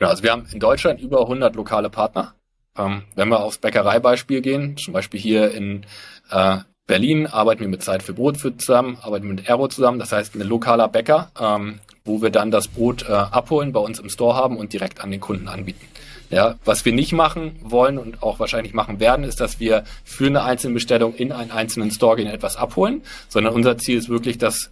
Ja, 0.00 0.08
also 0.08 0.24
wir 0.24 0.32
haben 0.32 0.44
in 0.50 0.58
Deutschland 0.58 1.00
über 1.00 1.20
100 1.20 1.54
lokale 1.54 1.88
Partner. 1.88 2.34
Ähm, 2.76 3.04
wenn 3.14 3.28
wir 3.28 3.38
aufs 3.38 3.58
Bäckereibeispiel 3.58 4.40
gehen, 4.40 4.76
zum 4.76 4.92
Beispiel 4.92 5.20
hier 5.20 5.52
in 5.52 5.86
äh, 6.32 6.58
Berlin 6.92 7.26
arbeiten 7.26 7.62
wir 7.62 7.68
mit 7.68 7.82
Zeit 7.82 8.02
für 8.02 8.12
Brot 8.12 8.36
zusammen, 8.38 8.98
arbeiten 9.00 9.26
wir 9.26 9.32
mit 9.36 9.48
Aero 9.48 9.66
zusammen, 9.66 9.98
das 9.98 10.12
heißt 10.12 10.34
ein 10.34 10.42
lokaler 10.42 10.88
Bäcker, 10.88 11.30
ähm, 11.40 11.78
wo 12.04 12.20
wir 12.20 12.28
dann 12.28 12.50
das 12.50 12.68
Brot 12.68 13.08
äh, 13.08 13.12
abholen, 13.12 13.72
bei 13.72 13.80
uns 13.80 13.98
im 13.98 14.10
Store 14.10 14.36
haben 14.36 14.58
und 14.58 14.74
direkt 14.74 15.00
an 15.00 15.10
den 15.10 15.18
Kunden 15.18 15.48
anbieten. 15.48 15.86
Ja, 16.28 16.56
was 16.66 16.84
wir 16.84 16.92
nicht 16.92 17.14
machen 17.14 17.56
wollen 17.62 17.96
und 17.96 18.22
auch 18.22 18.38
wahrscheinlich 18.40 18.74
machen 18.74 19.00
werden, 19.00 19.24
ist, 19.24 19.40
dass 19.40 19.58
wir 19.58 19.84
für 20.04 20.26
eine 20.26 20.42
einzelne 20.42 20.74
Bestellung 20.74 21.14
in 21.14 21.32
einen 21.32 21.50
einzelnen 21.50 21.90
Store 21.92 22.16
gehen 22.16 22.26
etwas 22.26 22.58
abholen, 22.58 23.00
sondern 23.30 23.54
unser 23.54 23.78
Ziel 23.78 23.96
ist 23.96 24.10
wirklich, 24.10 24.36
das 24.36 24.70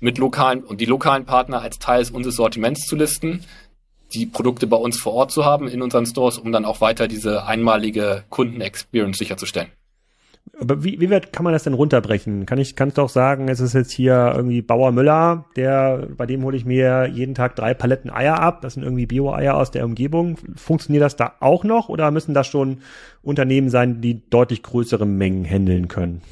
mit 0.00 0.16
lokalen 0.16 0.64
und 0.64 0.80
die 0.80 0.86
lokalen 0.86 1.26
Partner 1.26 1.60
als 1.60 1.78
Teil 1.78 2.02
unseres 2.10 2.36
Sortiments 2.36 2.86
zu 2.86 2.96
listen, 2.96 3.44
die 4.14 4.24
Produkte 4.24 4.66
bei 4.66 4.78
uns 4.78 4.98
vor 4.98 5.12
Ort 5.12 5.32
zu 5.32 5.44
haben 5.44 5.68
in 5.68 5.82
unseren 5.82 6.06
Stores, 6.06 6.38
um 6.38 6.50
dann 6.50 6.64
auch 6.64 6.80
weiter 6.80 7.08
diese 7.08 7.44
einmalige 7.44 8.24
Kundenexperience 8.30 9.18
sicherzustellen. 9.18 9.68
Aber 10.60 10.84
wie, 10.84 11.00
wie 11.00 11.10
weit 11.10 11.32
kann 11.32 11.44
man 11.44 11.52
das 11.52 11.64
denn 11.64 11.74
runterbrechen? 11.74 12.46
Kann 12.46 12.58
ich, 12.58 12.76
kannst 12.76 12.98
du 12.98 13.02
auch 13.02 13.08
sagen, 13.08 13.48
es 13.48 13.60
ist 13.60 13.74
jetzt 13.74 13.90
hier 13.90 14.32
irgendwie 14.34 14.62
Bauer 14.62 14.92
Müller, 14.92 15.44
der, 15.56 16.08
bei 16.16 16.26
dem 16.26 16.44
hole 16.44 16.56
ich 16.56 16.64
mir 16.64 17.06
jeden 17.06 17.34
Tag 17.34 17.56
drei 17.56 17.74
Paletten 17.74 18.10
Eier 18.10 18.40
ab. 18.40 18.60
Das 18.62 18.74
sind 18.74 18.82
irgendwie 18.82 19.06
Bio-Eier 19.06 19.56
aus 19.56 19.70
der 19.70 19.84
Umgebung. 19.84 20.38
Funktioniert 20.56 21.02
das 21.02 21.16
da 21.16 21.34
auch 21.40 21.64
noch 21.64 21.88
oder 21.88 22.10
müssen 22.10 22.34
das 22.34 22.46
schon 22.46 22.78
Unternehmen 23.22 23.70
sein, 23.70 24.00
die 24.00 24.22
deutlich 24.30 24.62
größere 24.62 25.06
Mengen 25.06 25.44
handeln 25.44 25.88
können? 25.88 26.22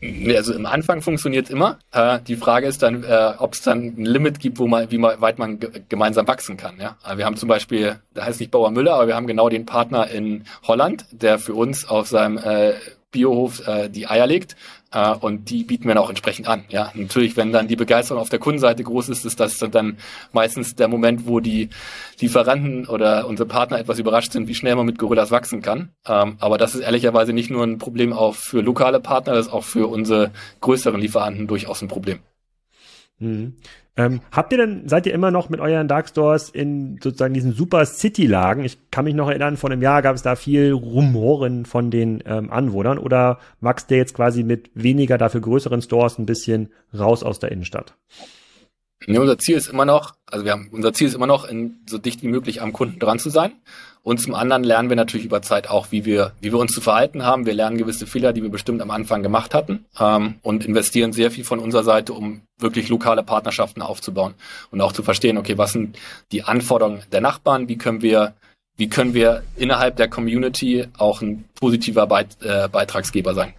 Also 0.00 0.54
im 0.54 0.66
Anfang 0.66 1.02
funktioniert 1.02 1.50
immer. 1.50 1.78
Äh, 1.92 2.20
die 2.26 2.36
Frage 2.36 2.66
ist 2.66 2.82
dann, 2.82 3.02
äh, 3.02 3.32
ob 3.38 3.54
es 3.54 3.62
dann 3.62 3.94
ein 3.98 4.04
Limit 4.04 4.38
gibt, 4.38 4.58
wo 4.58 4.68
man, 4.68 4.90
wie 4.90 5.02
weit 5.02 5.38
man 5.38 5.58
gemeinsam 5.88 6.28
wachsen 6.28 6.56
kann. 6.56 6.78
Ja? 6.80 6.96
Wir 7.16 7.24
haben 7.24 7.36
zum 7.36 7.48
Beispiel, 7.48 7.98
da 8.14 8.24
heißt 8.24 8.38
nicht 8.38 8.52
Bauer 8.52 8.70
Müller, 8.70 8.94
aber 8.94 9.08
wir 9.08 9.16
haben 9.16 9.26
genau 9.26 9.48
den 9.48 9.66
Partner 9.66 10.08
in 10.08 10.44
Holland, 10.62 11.06
der 11.10 11.40
für 11.40 11.54
uns 11.54 11.88
auf 11.88 12.06
seinem 12.06 12.38
äh, 12.38 12.74
Biohof 13.10 13.66
äh, 13.66 13.88
die 13.88 14.06
Eier 14.06 14.26
legt 14.26 14.54
äh, 14.92 15.14
und 15.14 15.50
die 15.50 15.64
bieten 15.64 15.84
wir 15.84 15.94
dann 15.94 16.02
auch 16.02 16.08
entsprechend 16.08 16.48
an. 16.48 16.64
Ja, 16.68 16.90
natürlich, 16.94 17.36
wenn 17.36 17.52
dann 17.52 17.68
die 17.68 17.76
Begeisterung 17.76 18.20
auf 18.20 18.30
der 18.30 18.38
Kundenseite 18.38 18.82
groß 18.82 19.08
ist, 19.10 19.24
ist 19.24 19.40
das 19.40 19.58
dann 19.58 19.98
meistens 20.32 20.74
der 20.74 20.88
Moment, 20.88 21.26
wo 21.26 21.40
die 21.40 21.68
Lieferanten 22.20 22.86
oder 22.86 23.26
unsere 23.26 23.48
Partner 23.48 23.78
etwas 23.78 23.98
überrascht 23.98 24.32
sind, 24.32 24.48
wie 24.48 24.54
schnell 24.54 24.76
man 24.76 24.86
mit 24.86 24.98
Gorillas 24.98 25.30
wachsen 25.30 25.62
kann. 25.62 25.90
Ähm, 26.06 26.36
aber 26.40 26.58
das 26.58 26.74
ist 26.74 26.80
ehrlicherweise 26.80 27.32
nicht 27.32 27.50
nur 27.50 27.64
ein 27.64 27.78
Problem 27.78 28.12
auch 28.12 28.34
für 28.34 28.60
lokale 28.60 29.00
Partner, 29.00 29.34
das 29.34 29.46
ist 29.46 29.52
auch 29.52 29.64
für 29.64 29.88
unsere 29.88 30.30
größeren 30.60 31.00
Lieferanten 31.00 31.46
durchaus 31.46 31.82
ein 31.82 31.88
Problem. 31.88 32.20
Mhm. 33.18 33.56
Ähm, 33.98 34.20
habt 34.30 34.52
ihr 34.52 34.58
denn, 34.58 34.88
seid 34.88 35.06
ihr 35.06 35.12
immer 35.12 35.32
noch 35.32 35.48
mit 35.48 35.58
euren 35.58 35.88
Dark 35.88 36.08
Stores 36.08 36.50
in 36.50 37.00
sozusagen 37.02 37.34
diesen 37.34 37.52
Super 37.52 37.84
City-Lagen? 37.84 38.64
Ich 38.64 38.78
kann 38.92 39.04
mich 39.04 39.14
noch 39.14 39.28
erinnern, 39.28 39.56
vor 39.56 39.70
einem 39.70 39.82
Jahr 39.82 40.02
gab 40.02 40.14
es 40.14 40.22
da 40.22 40.36
viel 40.36 40.72
Rumoren 40.72 41.66
von 41.66 41.90
den 41.90 42.22
ähm, 42.24 42.52
Anwohnern 42.52 42.98
oder 42.98 43.40
wächst 43.60 43.90
der 43.90 43.98
jetzt 43.98 44.14
quasi 44.14 44.44
mit 44.44 44.70
weniger, 44.74 45.18
dafür 45.18 45.40
größeren 45.40 45.82
Stores 45.82 46.16
ein 46.16 46.26
bisschen 46.26 46.70
raus 46.96 47.24
aus 47.24 47.40
der 47.40 47.50
Innenstadt? 47.50 47.96
Ja, 49.06 49.20
unser 49.20 49.38
Ziel 49.38 49.56
ist 49.56 49.68
immer 49.68 49.84
noch, 49.84 50.14
also 50.26 50.44
wir 50.44 50.52
haben, 50.52 50.68
unser 50.70 50.92
Ziel 50.92 51.08
ist 51.08 51.14
immer 51.14 51.26
noch, 51.26 51.44
in, 51.44 51.80
so 51.88 51.98
dicht 51.98 52.22
wie 52.22 52.28
möglich 52.28 52.62
am 52.62 52.72
Kunden 52.72 53.00
dran 53.00 53.18
zu 53.18 53.30
sein. 53.30 53.52
Und 54.08 54.22
zum 54.22 54.34
anderen 54.34 54.64
lernen 54.64 54.88
wir 54.88 54.96
natürlich 54.96 55.26
über 55.26 55.42
Zeit 55.42 55.68
auch, 55.68 55.88
wie 55.90 56.06
wir, 56.06 56.32
wie 56.40 56.50
wir 56.50 56.58
uns 56.58 56.72
zu 56.72 56.80
verhalten 56.80 57.24
haben. 57.24 57.44
Wir 57.44 57.52
lernen 57.52 57.76
gewisse 57.76 58.06
Fehler, 58.06 58.32
die 58.32 58.42
wir 58.42 58.48
bestimmt 58.48 58.80
am 58.80 58.90
Anfang 58.90 59.22
gemacht 59.22 59.52
hatten, 59.52 59.84
ähm, 60.00 60.36
und 60.40 60.64
investieren 60.64 61.12
sehr 61.12 61.30
viel 61.30 61.44
von 61.44 61.58
unserer 61.58 61.84
Seite, 61.84 62.14
um 62.14 62.40
wirklich 62.58 62.88
lokale 62.88 63.22
Partnerschaften 63.22 63.82
aufzubauen 63.82 64.32
und 64.70 64.80
auch 64.80 64.92
zu 64.92 65.02
verstehen, 65.02 65.36
okay, 65.36 65.58
was 65.58 65.72
sind 65.72 65.98
die 66.32 66.42
Anforderungen 66.42 67.02
der 67.12 67.20
Nachbarn? 67.20 67.68
Wie 67.68 67.76
können 67.76 68.00
wir, 68.00 68.32
wie 68.78 68.88
können 68.88 69.12
wir 69.12 69.42
innerhalb 69.56 69.96
der 69.96 70.08
Community 70.08 70.86
auch 70.96 71.20
ein 71.20 71.44
positiver 71.54 72.06
Beit, 72.06 72.28
äh, 72.40 72.66
Beitragsgeber 72.66 73.34
sein? 73.34 73.52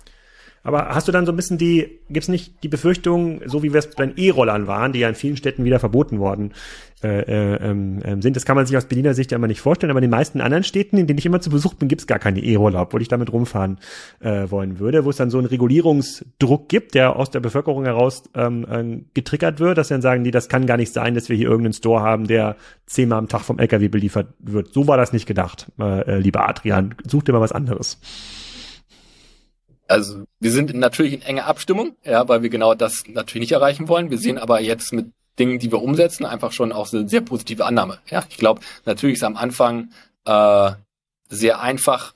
Aber 0.63 0.89
hast 0.89 1.07
du 1.07 1.11
dann 1.11 1.25
so 1.25 1.31
ein 1.31 1.35
bisschen 1.35 1.57
die, 1.57 1.99
gibt's 2.09 2.27
nicht 2.27 2.63
die 2.63 2.67
Befürchtung, 2.67 3.41
so 3.45 3.63
wie 3.63 3.73
wir 3.73 3.79
es 3.79 3.89
bei 3.91 4.05
den 4.05 4.17
E-Rollern 4.17 4.67
waren, 4.67 4.93
die 4.93 4.99
ja 4.99 5.09
in 5.09 5.15
vielen 5.15 5.37
Städten 5.37 5.63
wieder 5.63 5.79
verboten 5.79 6.19
worden 6.19 6.53
äh, 7.01 7.21
äh, 7.21 7.71
äh, 7.71 8.21
sind, 8.21 8.35
das 8.35 8.45
kann 8.45 8.57
man 8.57 8.65
sich 8.65 8.75
aus 8.75 8.85
Berliner 8.85 9.13
Sicht 9.13 9.31
ja 9.31 9.37
immer 9.37 9.47
nicht 9.47 9.61
vorstellen, 9.61 9.89
aber 9.89 9.99
in 9.99 10.03
den 10.03 10.11
meisten 10.11 10.41
anderen 10.41 10.65
Städten, 10.65 10.97
in 10.97 11.07
denen 11.07 11.17
ich 11.17 11.25
immer 11.25 11.39
zu 11.39 11.49
Besuch 11.49 11.73
bin, 11.75 11.87
gibt's 11.87 12.07
gar 12.07 12.19
keine 12.19 12.41
E-Roller, 12.41 12.81
obwohl 12.81 13.01
ich 13.01 13.07
damit 13.07 13.31
rumfahren 13.31 13.79
äh, 14.19 14.51
wollen 14.51 14.79
würde, 14.79 15.05
wo 15.05 15.09
es 15.09 15.15
dann 15.15 15.29
so 15.29 15.37
einen 15.37 15.47
Regulierungsdruck 15.47 16.67
gibt, 16.67 16.95
der 16.95 17.15
aus 17.15 17.31
der 17.31 17.39
Bevölkerung 17.39 17.85
heraus 17.85 18.23
ähm, 18.35 18.65
äh, 18.69 19.01
getriggert 19.13 19.61
wird, 19.61 19.77
dass 19.77 19.87
dann 19.87 20.01
sagen 20.01 20.25
die, 20.25 20.31
das 20.31 20.49
kann 20.49 20.65
gar 20.65 20.75
nicht 20.75 20.91
sein, 20.91 21.15
dass 21.15 21.29
wir 21.29 21.37
hier 21.37 21.47
irgendeinen 21.47 21.73
Store 21.73 22.01
haben, 22.01 22.27
der 22.27 22.57
zehnmal 22.85 23.19
am 23.19 23.29
Tag 23.29 23.41
vom 23.41 23.59
LKW 23.59 23.87
beliefert 23.87 24.33
wird. 24.39 24.73
So 24.73 24.87
war 24.87 24.97
das 24.97 25.13
nicht 25.13 25.25
gedacht, 25.25 25.71
äh, 25.79 26.01
äh, 26.01 26.17
lieber 26.17 26.49
Adrian. 26.49 26.95
Such 27.07 27.23
dir 27.23 27.31
mal 27.31 27.41
was 27.41 27.53
anderes 27.53 28.01
also 29.89 30.23
wir 30.39 30.51
sind 30.51 30.73
natürlich 30.73 31.13
in 31.13 31.21
enger 31.21 31.45
Abstimmung, 31.45 31.95
ja, 32.03 32.27
weil 32.27 32.43
wir 32.43 32.49
genau 32.49 32.75
das 32.75 33.03
natürlich 33.07 33.49
nicht 33.49 33.51
erreichen 33.51 33.87
wollen. 33.87 34.09
Wir 34.09 34.17
sehen 34.17 34.37
aber 34.37 34.61
jetzt 34.61 34.93
mit 34.93 35.11
Dingen, 35.39 35.59
die 35.59 35.71
wir 35.71 35.81
umsetzen, 35.81 36.25
einfach 36.25 36.51
schon 36.51 36.71
auch 36.71 36.91
eine 36.93 37.07
sehr 37.07 37.21
positive 37.21 37.65
Annahme. 37.65 37.99
Ja, 38.09 38.23
ich 38.29 38.37
glaube, 38.37 38.61
natürlich 38.85 39.15
ist 39.15 39.23
am 39.23 39.37
Anfang 39.37 39.91
äh, 40.25 40.71
sehr 41.29 41.61
einfach, 41.61 42.13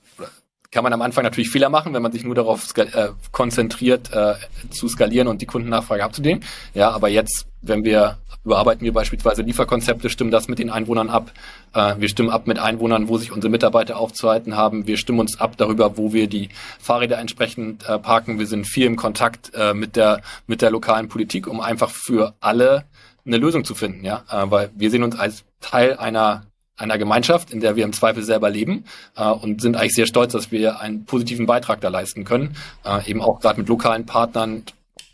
kann 0.74 0.84
man 0.84 0.92
am 0.92 1.02
Anfang 1.02 1.24
natürlich 1.24 1.50
Fehler 1.50 1.70
machen, 1.70 1.94
wenn 1.94 2.02
man 2.02 2.12
sich 2.12 2.24
nur 2.24 2.36
darauf 2.36 2.76
äh, 2.78 3.10
konzentriert, 3.32 4.12
äh, 4.12 4.34
zu 4.72 4.88
skalieren 4.88 5.28
und 5.28 5.42
die 5.42 5.46
Kundennachfrage 5.46 6.04
abzudecken. 6.04 6.44
Ja, 6.74 6.92
aber 6.92 7.10
jetzt, 7.10 7.46
wenn 7.62 7.86
wir 7.86 8.18
überarbeiten 8.44 8.84
wir 8.84 8.92
beispielsweise 8.92 9.42
Lieferkonzepte, 9.42 10.10
stimmen 10.10 10.32
das 10.32 10.48
mit 10.48 10.60
den 10.60 10.70
Einwohnern 10.70 11.10
ab. 11.10 11.32
Äh, 11.74 11.96
wir 12.00 12.10
stimmen 12.10 12.30
ab 12.30 12.48
mit 12.48 12.60
Einwohnern, 12.60 13.08
wo 13.08 13.18
sich 13.18 13.32
unsere 13.32 13.50
Mitarbeiter 13.52 13.98
aufzuhalten 13.98 14.58
haben. 14.58 14.88
Wir 14.88 14.98
stimmen 14.98 15.20
uns 15.20 15.40
ab 15.40 15.56
darüber, 15.58 15.98
wo 15.98 16.12
wir 16.12 16.28
die 16.28 16.50
Fahrräder 16.80 17.20
entsprechend 17.20 17.88
äh, 17.88 18.00
parken. 18.00 18.40
Wir 18.40 18.48
sind 18.48 18.66
viel 18.66 18.88
im 18.88 18.96
Kontakt 18.96 19.52
äh, 19.54 19.74
mit 19.74 19.96
der 19.96 20.22
mit 20.48 20.62
der 20.62 20.72
lokalen 20.72 21.08
Politik, 21.08 21.48
um 21.48 21.62
einfach 21.62 21.90
für 21.90 22.34
alle 22.42 22.86
eine 23.26 23.38
Lösung 23.38 23.64
zu 23.64 23.76
finden, 23.76 24.04
ja, 24.04 24.24
äh, 24.30 24.50
weil 24.52 24.72
wir 24.76 24.90
sehen 24.90 25.04
uns 25.04 25.18
als 25.18 25.46
Teil 25.62 25.96
einer 25.98 26.48
einer 26.78 26.98
Gemeinschaft, 26.98 27.52
in 27.52 27.60
der 27.60 27.76
wir 27.76 27.86
im 27.86 27.94
Zweifel 27.94 28.24
selber 28.24 28.50
leben 28.50 28.86
äh, 29.16 29.30
und 29.30 29.62
sind 29.62 29.76
eigentlich 29.76 29.94
sehr 29.94 30.08
stolz, 30.08 30.34
dass 30.34 30.52
wir 30.52 30.80
einen 30.80 31.06
positiven 31.06 31.46
Beitrag 31.46 31.82
da 31.82 31.90
leisten 31.90 32.24
können, 32.24 32.56
äh, 32.84 33.10
eben 33.10 33.22
auch 33.22 33.40
gerade 33.40 33.60
mit 33.60 33.70
lokalen 33.70 34.06
Partnern 34.06 34.64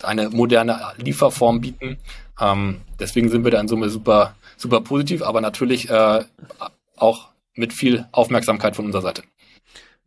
eine 0.03 0.29
moderne 0.29 0.79
Lieferform 0.97 1.61
bieten. 1.61 1.97
Ähm, 2.39 2.81
deswegen 2.99 3.29
sind 3.29 3.43
wir 3.43 3.51
da 3.51 3.59
in 3.59 3.67
Summe 3.67 3.89
super, 3.89 4.35
super 4.57 4.81
positiv, 4.81 5.21
aber 5.21 5.41
natürlich 5.41 5.89
äh, 5.89 6.23
auch 6.95 7.29
mit 7.55 7.73
viel 7.73 8.05
Aufmerksamkeit 8.11 8.75
von 8.75 8.85
unserer 8.85 9.01
Seite. 9.01 9.23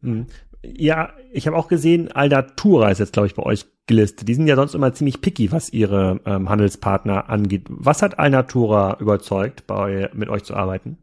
Mhm. 0.00 0.26
Ja, 0.64 1.12
ich 1.32 1.46
habe 1.46 1.56
auch 1.56 1.66
gesehen, 1.66 2.12
Aldatura 2.12 2.90
ist 2.90 3.00
jetzt, 3.00 3.12
glaube 3.12 3.26
ich, 3.26 3.34
bei 3.34 3.42
euch 3.42 3.66
gelistet. 3.86 4.28
Die 4.28 4.34
sind 4.34 4.46
ja 4.46 4.54
sonst 4.54 4.74
immer 4.74 4.94
ziemlich 4.94 5.20
picky, 5.20 5.50
was 5.50 5.70
ihre 5.70 6.20
ähm, 6.24 6.48
Handelspartner 6.48 7.28
angeht. 7.28 7.64
Was 7.68 8.00
hat 8.00 8.18
Alnatura 8.18 8.96
überzeugt, 9.00 9.66
bei, 9.66 10.08
mit 10.12 10.28
euch 10.28 10.44
zu 10.44 10.54
arbeiten? 10.54 10.98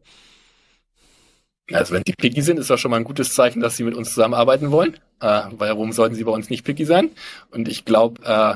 Also 1.72 1.94
wenn 1.94 2.02
die 2.02 2.12
picky 2.12 2.42
sind, 2.42 2.58
ist 2.58 2.70
das 2.70 2.80
schon 2.80 2.90
mal 2.90 2.96
ein 2.96 3.04
gutes 3.04 3.34
Zeichen, 3.34 3.60
dass 3.60 3.76
sie 3.76 3.84
mit 3.84 3.94
uns 3.94 4.12
zusammenarbeiten 4.12 4.70
wollen. 4.70 4.94
Äh, 5.20 5.42
weil 5.52 5.70
warum 5.70 5.92
sollten 5.92 6.14
sie 6.14 6.24
bei 6.24 6.32
uns 6.32 6.50
nicht 6.50 6.64
picky 6.64 6.84
sein? 6.84 7.10
Und 7.50 7.68
ich 7.68 7.84
glaube, 7.84 8.22
äh, 8.24 8.54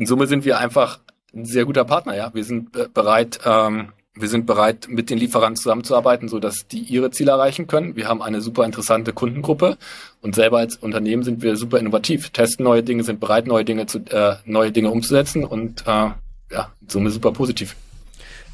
in 0.00 0.06
Summe 0.06 0.26
sind 0.26 0.44
wir 0.44 0.58
einfach 0.58 1.00
ein 1.34 1.44
sehr 1.44 1.64
guter 1.64 1.84
Partner, 1.84 2.16
ja. 2.16 2.32
Wir 2.34 2.44
sind 2.44 2.76
äh, 2.76 2.88
bereit, 2.92 3.40
ähm, 3.44 3.92
wir 4.14 4.28
sind 4.28 4.46
bereit, 4.46 4.88
mit 4.88 5.10
den 5.10 5.18
Lieferanten 5.18 5.56
zusammenzuarbeiten, 5.56 6.28
so 6.28 6.40
dass 6.40 6.66
die 6.66 6.80
ihre 6.80 7.10
Ziele 7.10 7.30
erreichen 7.30 7.66
können. 7.66 7.96
Wir 7.96 8.08
haben 8.08 8.22
eine 8.22 8.40
super 8.40 8.64
interessante 8.64 9.12
Kundengruppe 9.12 9.78
und 10.20 10.34
selber 10.34 10.58
als 10.58 10.76
Unternehmen 10.76 11.22
sind 11.22 11.42
wir 11.42 11.56
super 11.56 11.78
innovativ, 11.78 12.30
testen 12.30 12.64
neue 12.64 12.82
Dinge, 12.82 13.04
sind 13.04 13.20
bereit, 13.20 13.46
neue 13.46 13.64
Dinge 13.64 13.86
zu, 13.86 13.98
äh, 13.98 14.36
neue 14.44 14.72
Dinge 14.72 14.90
umzusetzen 14.90 15.44
und 15.44 15.82
äh, 15.82 16.10
ja, 16.50 16.72
in 16.80 16.88
Summe 16.88 17.10
super 17.10 17.32
positiv. 17.32 17.76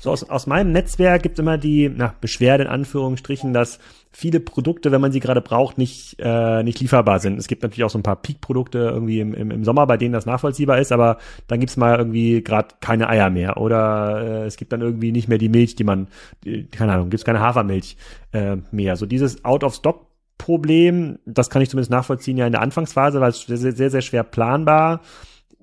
So 0.00 0.10
aus, 0.10 0.28
aus 0.28 0.46
meinem 0.46 0.72
Netzwerk 0.72 1.22
gibt 1.22 1.38
es 1.38 1.42
immer 1.42 1.58
die 1.58 1.90
na, 1.94 2.14
Beschwerde 2.20 2.64
in 2.64 2.70
Anführungsstrichen, 2.70 3.52
dass 3.52 3.78
viele 4.12 4.40
Produkte, 4.40 4.92
wenn 4.92 5.00
man 5.00 5.12
sie 5.12 5.20
gerade 5.20 5.40
braucht, 5.40 5.78
nicht, 5.78 6.16
äh, 6.18 6.62
nicht 6.62 6.80
lieferbar 6.80 7.18
sind. 7.18 7.38
Es 7.38 7.48
gibt 7.48 7.62
natürlich 7.62 7.84
auch 7.84 7.90
so 7.90 7.98
ein 7.98 8.02
paar 8.02 8.16
Peak-Produkte 8.16 8.78
irgendwie 8.78 9.20
im, 9.20 9.34
im, 9.34 9.50
im 9.50 9.64
Sommer, 9.64 9.86
bei 9.86 9.96
denen 9.96 10.12
das 10.12 10.26
nachvollziehbar 10.26 10.78
ist, 10.78 10.92
aber 10.92 11.18
dann 11.48 11.60
gibt's 11.60 11.76
mal 11.76 11.98
irgendwie 11.98 12.42
gerade 12.42 12.68
keine 12.80 13.08
Eier 13.08 13.30
mehr 13.30 13.56
oder 13.58 14.22
äh, 14.22 14.46
es 14.46 14.56
gibt 14.56 14.72
dann 14.72 14.80
irgendwie 14.80 15.12
nicht 15.12 15.28
mehr 15.28 15.38
die 15.38 15.48
Milch, 15.48 15.76
die 15.76 15.84
man, 15.84 16.08
die, 16.44 16.66
keine 16.66 16.92
Ahnung, 16.92 17.10
gibt's 17.10 17.24
keine 17.24 17.40
Hafermilch 17.40 17.96
äh, 18.32 18.56
mehr. 18.70 18.96
So 18.96 19.06
dieses 19.06 19.44
Out-of-Stock 19.44 20.06
Problem, 20.38 21.18
das 21.24 21.48
kann 21.48 21.62
ich 21.62 21.70
zumindest 21.70 21.90
nachvollziehen 21.90 22.36
ja 22.36 22.46
in 22.46 22.52
der 22.52 22.60
Anfangsphase, 22.60 23.20
weil 23.20 23.30
es 23.30 23.40
sehr, 23.40 23.72
sehr, 23.72 23.90
sehr 23.90 24.02
schwer 24.02 24.22
planbar 24.22 25.00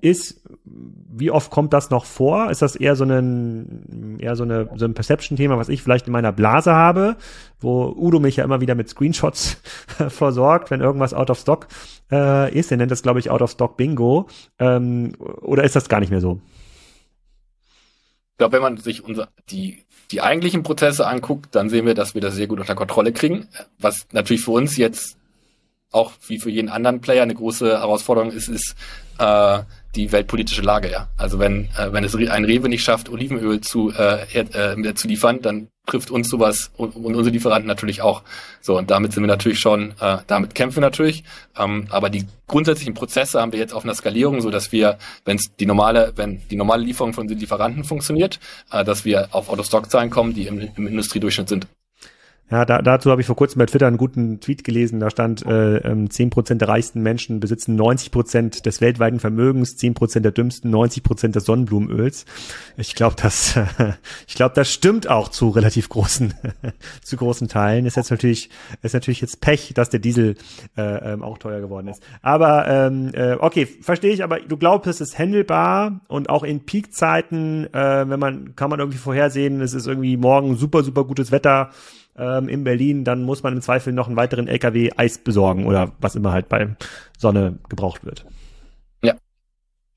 ist, 0.04 0.42
wie 0.64 1.30
oft 1.30 1.50
kommt 1.50 1.72
das 1.72 1.88
noch 1.88 2.04
vor? 2.04 2.50
Ist 2.50 2.60
das 2.60 2.76
eher 2.76 2.94
so 2.94 3.04
ein, 3.04 4.18
eher 4.18 4.36
so, 4.36 4.42
eine, 4.42 4.68
so 4.76 4.84
ein 4.84 4.92
Perception-Thema, 4.92 5.56
was 5.56 5.70
ich 5.70 5.82
vielleicht 5.82 6.06
in 6.06 6.12
meiner 6.12 6.30
Blase 6.30 6.74
habe, 6.74 7.16
wo 7.58 7.86
Udo 7.96 8.20
mich 8.20 8.36
ja 8.36 8.44
immer 8.44 8.60
wieder 8.60 8.74
mit 8.74 8.88
Screenshots 8.90 9.56
versorgt, 10.08 10.70
wenn 10.70 10.82
irgendwas 10.82 11.14
out 11.14 11.30
of 11.30 11.38
stock 11.38 11.68
äh, 12.12 12.54
ist. 12.54 12.70
Er 12.70 12.76
nennt 12.76 12.90
das, 12.90 13.02
glaube 13.02 13.18
ich, 13.18 13.30
out 13.30 13.40
of 13.40 13.50
stock 13.50 13.78
Bingo. 13.78 14.28
Ähm, 14.58 15.14
oder 15.18 15.64
ist 15.64 15.74
das 15.74 15.88
gar 15.88 16.00
nicht 16.00 16.10
mehr 16.10 16.20
so? 16.20 16.38
Ich 18.32 18.38
glaube, 18.38 18.52
wenn 18.52 18.62
man 18.62 18.76
sich 18.76 19.02
unser, 19.02 19.28
die, 19.48 19.84
die 20.10 20.20
eigentlichen 20.20 20.64
Prozesse 20.64 21.06
anguckt, 21.06 21.54
dann 21.54 21.70
sehen 21.70 21.86
wir, 21.86 21.94
dass 21.94 22.14
wir 22.14 22.20
das 22.20 22.34
sehr 22.34 22.46
gut 22.46 22.60
unter 22.60 22.74
Kontrolle 22.74 23.12
kriegen. 23.12 23.48
Was 23.78 24.06
natürlich 24.12 24.44
für 24.44 24.50
uns 24.50 24.76
jetzt 24.76 25.16
auch 25.94 26.12
wie 26.26 26.38
für 26.38 26.50
jeden 26.50 26.68
anderen 26.68 27.00
Player 27.00 27.22
eine 27.22 27.34
große 27.34 27.78
Herausforderung 27.78 28.32
ist, 28.32 28.48
ist 28.48 28.74
äh, 29.18 29.60
die 29.94 30.10
weltpolitische 30.10 30.62
Lage, 30.62 30.90
ja. 30.90 31.08
Also 31.16 31.38
wenn, 31.38 31.68
äh, 31.78 31.92
wenn 31.92 32.04
es 32.04 32.14
ein 32.16 32.44
Rewe 32.44 32.68
nicht 32.68 32.82
schafft, 32.82 33.08
Olivenöl 33.08 33.60
zu, 33.60 33.92
äh, 33.92 34.26
äh, 34.32 34.94
zu 34.94 35.06
liefern, 35.06 35.40
dann 35.40 35.68
trifft 35.86 36.10
uns 36.10 36.28
sowas 36.28 36.70
und, 36.76 36.96
und 36.96 37.14
unsere 37.14 37.30
Lieferanten 37.30 37.68
natürlich 37.68 38.02
auch. 38.02 38.22
So, 38.60 38.78
und 38.78 38.90
damit 38.90 39.12
sind 39.12 39.22
wir 39.22 39.28
natürlich 39.28 39.60
schon, 39.60 39.92
äh, 40.00 40.18
damit 40.26 40.54
kämpfen 40.54 40.76
wir 40.76 40.80
natürlich. 40.80 41.24
Ähm, 41.56 41.86
aber 41.90 42.10
die 42.10 42.26
grundsätzlichen 42.48 42.94
Prozesse 42.94 43.40
haben 43.40 43.52
wir 43.52 43.58
jetzt 43.58 43.74
auf 43.74 43.84
einer 43.84 43.94
Skalierung, 43.94 44.40
so 44.40 44.50
dass 44.50 44.72
wir, 44.72 44.98
wenn 45.24 45.38
die 45.60 45.66
normale, 45.66 46.12
wenn 46.16 46.40
die 46.48 46.56
normale 46.56 46.82
Lieferung 46.82 47.12
von 47.12 47.28
den 47.28 47.38
Lieferanten 47.38 47.84
funktioniert, 47.84 48.40
äh, 48.72 48.82
dass 48.84 49.04
wir 49.04 49.28
auf 49.32 49.48
Autostock-Zahlen 49.48 50.10
kommen, 50.10 50.34
die 50.34 50.46
im, 50.46 50.70
im 50.74 50.86
Industriedurchschnitt 50.86 51.48
sind. 51.48 51.66
Ja, 52.50 52.66
da, 52.66 52.82
dazu 52.82 53.10
habe 53.10 53.22
ich 53.22 53.26
vor 53.26 53.36
kurzem 53.36 53.58
bei 53.58 53.66
Twitter 53.66 53.86
einen 53.86 53.96
guten 53.96 54.38
Tweet 54.38 54.64
gelesen. 54.64 55.00
Da 55.00 55.08
stand, 55.08 55.46
äh, 55.46 55.80
10% 55.80 56.50
ähm, 56.50 56.58
der 56.58 56.68
reichsten 56.68 57.02
Menschen 57.02 57.40
besitzen 57.40 57.80
90% 57.80 58.62
des 58.62 58.82
weltweiten 58.82 59.18
Vermögens, 59.18 59.78
10% 59.78 60.20
der 60.20 60.30
dümmsten, 60.30 60.72
90% 60.72 61.28
des 61.28 61.46
Sonnenblumenöls. 61.46 62.26
Ich 62.76 62.94
glaube, 62.94 63.16
das, 63.20 63.58
ich 64.28 64.34
glaube, 64.34 64.54
das 64.54 64.70
stimmt 64.70 65.08
auch 65.08 65.28
zu 65.28 65.48
relativ 65.48 65.88
großen, 65.88 66.34
zu 67.02 67.16
großen 67.16 67.48
Teilen. 67.48 67.86
Ist 67.86 67.96
jetzt 67.96 68.10
natürlich, 68.10 68.50
ist 68.82 68.92
natürlich 68.92 69.22
jetzt 69.22 69.40
Pech, 69.40 69.72
dass 69.74 69.88
der 69.88 70.00
Diesel 70.00 70.36
äh, 70.76 71.12
ähm, 71.12 71.22
auch 71.22 71.38
teuer 71.38 71.62
geworden 71.62 71.88
ist. 71.88 72.02
Aber 72.20 72.68
ähm, 72.68 73.10
äh, 73.14 73.36
okay, 73.40 73.64
verstehe 73.64 74.12
ich. 74.12 74.22
Aber 74.22 74.40
du 74.40 74.58
glaubst, 74.58 74.86
es 74.86 75.00
ist 75.00 75.18
handelbar 75.18 76.02
und 76.08 76.28
auch 76.28 76.42
in 76.42 76.60
Peakzeiten, 76.66 77.72
äh, 77.72 78.08
wenn 78.08 78.20
man 78.20 78.54
kann 78.54 78.68
man 78.68 78.80
irgendwie 78.80 78.98
vorhersehen, 78.98 79.62
es 79.62 79.72
ist 79.72 79.86
irgendwie 79.86 80.18
morgen 80.18 80.56
super, 80.56 80.82
super 80.82 81.04
gutes 81.04 81.32
Wetter 81.32 81.70
ähm, 82.16 82.48
in 82.48 82.64
Berlin, 82.64 83.04
dann 83.04 83.22
muss 83.22 83.42
man 83.42 83.54
im 83.54 83.62
Zweifel 83.62 83.92
noch 83.92 84.06
einen 84.06 84.16
weiteren 84.16 84.48
LKW 84.48 84.90
Eis 84.96 85.18
besorgen 85.18 85.66
oder 85.66 85.92
was 86.00 86.16
immer 86.16 86.32
halt 86.32 86.48
bei 86.48 86.76
Sonne 87.18 87.58
gebraucht 87.68 88.04
wird. 88.04 88.26
Ja. 89.02 89.14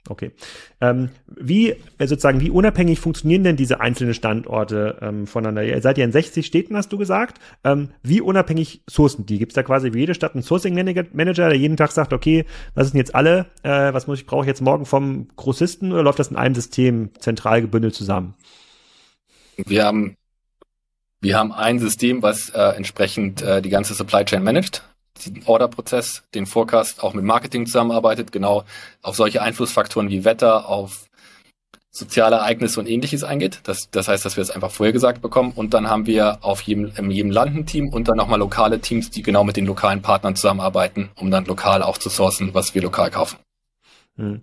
Okay. 0.09 0.31
Ähm, 0.79 1.09
wie 1.27 1.71
äh, 1.97 2.07
sozusagen, 2.07 2.39
wie 2.39 2.49
unabhängig 2.49 2.99
funktionieren 2.99 3.43
denn 3.43 3.55
diese 3.55 3.81
einzelnen 3.81 4.13
Standorte 4.13 4.97
ähm, 5.01 5.27
voneinander? 5.27 5.63
Ihr 5.63 5.81
seid 5.81 5.97
ja 5.97 6.05
in 6.05 6.11
60 6.11 6.45
Städten, 6.45 6.75
hast 6.75 6.91
du 6.91 6.97
gesagt. 6.97 7.39
Ähm, 7.63 7.89
wie 8.03 8.21
unabhängig 8.21 8.83
sourcen 8.89 9.25
die? 9.25 9.37
Gibt 9.37 9.51
es 9.51 9.55
da 9.55 9.63
quasi 9.63 9.91
für 9.91 9.99
jede 9.99 10.15
Stadt 10.15 10.33
einen 10.33 10.43
Sourcing 10.43 10.75
Manager, 10.75 11.49
der 11.49 11.57
jeden 11.57 11.77
Tag 11.77 11.91
sagt, 11.91 12.13
okay, 12.13 12.45
was 12.73 12.89
sind 12.89 12.97
jetzt 12.97 13.15
alle? 13.15 13.47
Äh, 13.63 13.93
was 13.93 14.07
muss 14.07 14.19
ich 14.19 14.25
brauche 14.25 14.43
ich 14.43 14.47
jetzt 14.47 14.61
morgen 14.61 14.85
vom 14.85 15.27
Grossisten 15.35 15.91
oder 15.91 16.03
läuft 16.03 16.19
das 16.19 16.29
in 16.29 16.37
einem 16.37 16.55
System 16.55 17.09
zentral 17.19 17.61
gebündelt 17.61 17.93
zusammen? 17.93 18.33
Wir 19.57 19.85
haben 19.85 20.16
wir 21.21 21.37
haben 21.37 21.51
ein 21.51 21.79
System, 21.79 22.21
was 22.21 22.49
äh, 22.49 22.61
entsprechend 22.75 23.41
äh, 23.41 23.61
die 23.61 23.69
ganze 23.69 23.93
Supply 23.93 24.23
Chain 24.23 24.43
managt, 24.43 24.83
den 25.25 25.43
Orderprozess, 25.45 26.23
den 26.35 26.45
Forecast 26.45 27.03
auch 27.03 27.13
mit 27.13 27.25
Marketing 27.25 27.65
zusammenarbeitet, 27.65 28.31
genau 28.31 28.65
auf 29.01 29.15
solche 29.15 29.41
Einflussfaktoren 29.41 30.09
wie 30.09 30.25
Wetter, 30.25 30.69
auf 30.69 31.07
soziale 31.97 32.35
Ereignisse 32.35 32.79
und 32.79 32.87
ähnliches 32.87 33.23
eingeht. 33.23 33.61
Das, 33.63 33.89
das 33.89 34.07
heißt, 34.07 34.23
dass 34.23 34.37
wir 34.37 34.41
es 34.41 34.51
einfach 34.51 34.71
vorher 34.71 34.93
gesagt 34.93 35.21
bekommen. 35.21 35.51
Und 35.55 35.73
dann 35.73 35.89
haben 35.89 36.05
wir 36.05 36.39
auf 36.41 36.61
jedem, 36.61 36.91
in 36.95 37.09
jedem 37.09 37.31
Land 37.31 37.55
ein 37.55 37.65
Team 37.65 37.89
und 37.89 38.07
dann 38.07 38.17
nochmal 38.17 38.39
lokale 38.39 38.79
Teams, 38.79 39.09
die 39.09 39.23
genau 39.23 39.43
mit 39.43 39.57
den 39.57 39.65
lokalen 39.65 40.01
Partnern 40.01 40.35
zusammenarbeiten, 40.35 41.09
um 41.15 41.31
dann 41.31 41.45
lokal 41.45 41.81
auch 41.81 41.97
zu 41.97 42.09
sourcen, 42.09 42.53
was 42.53 42.75
wir 42.75 42.83
lokal 42.83 43.09
kaufen. 43.09 43.37
Hm. 44.17 44.41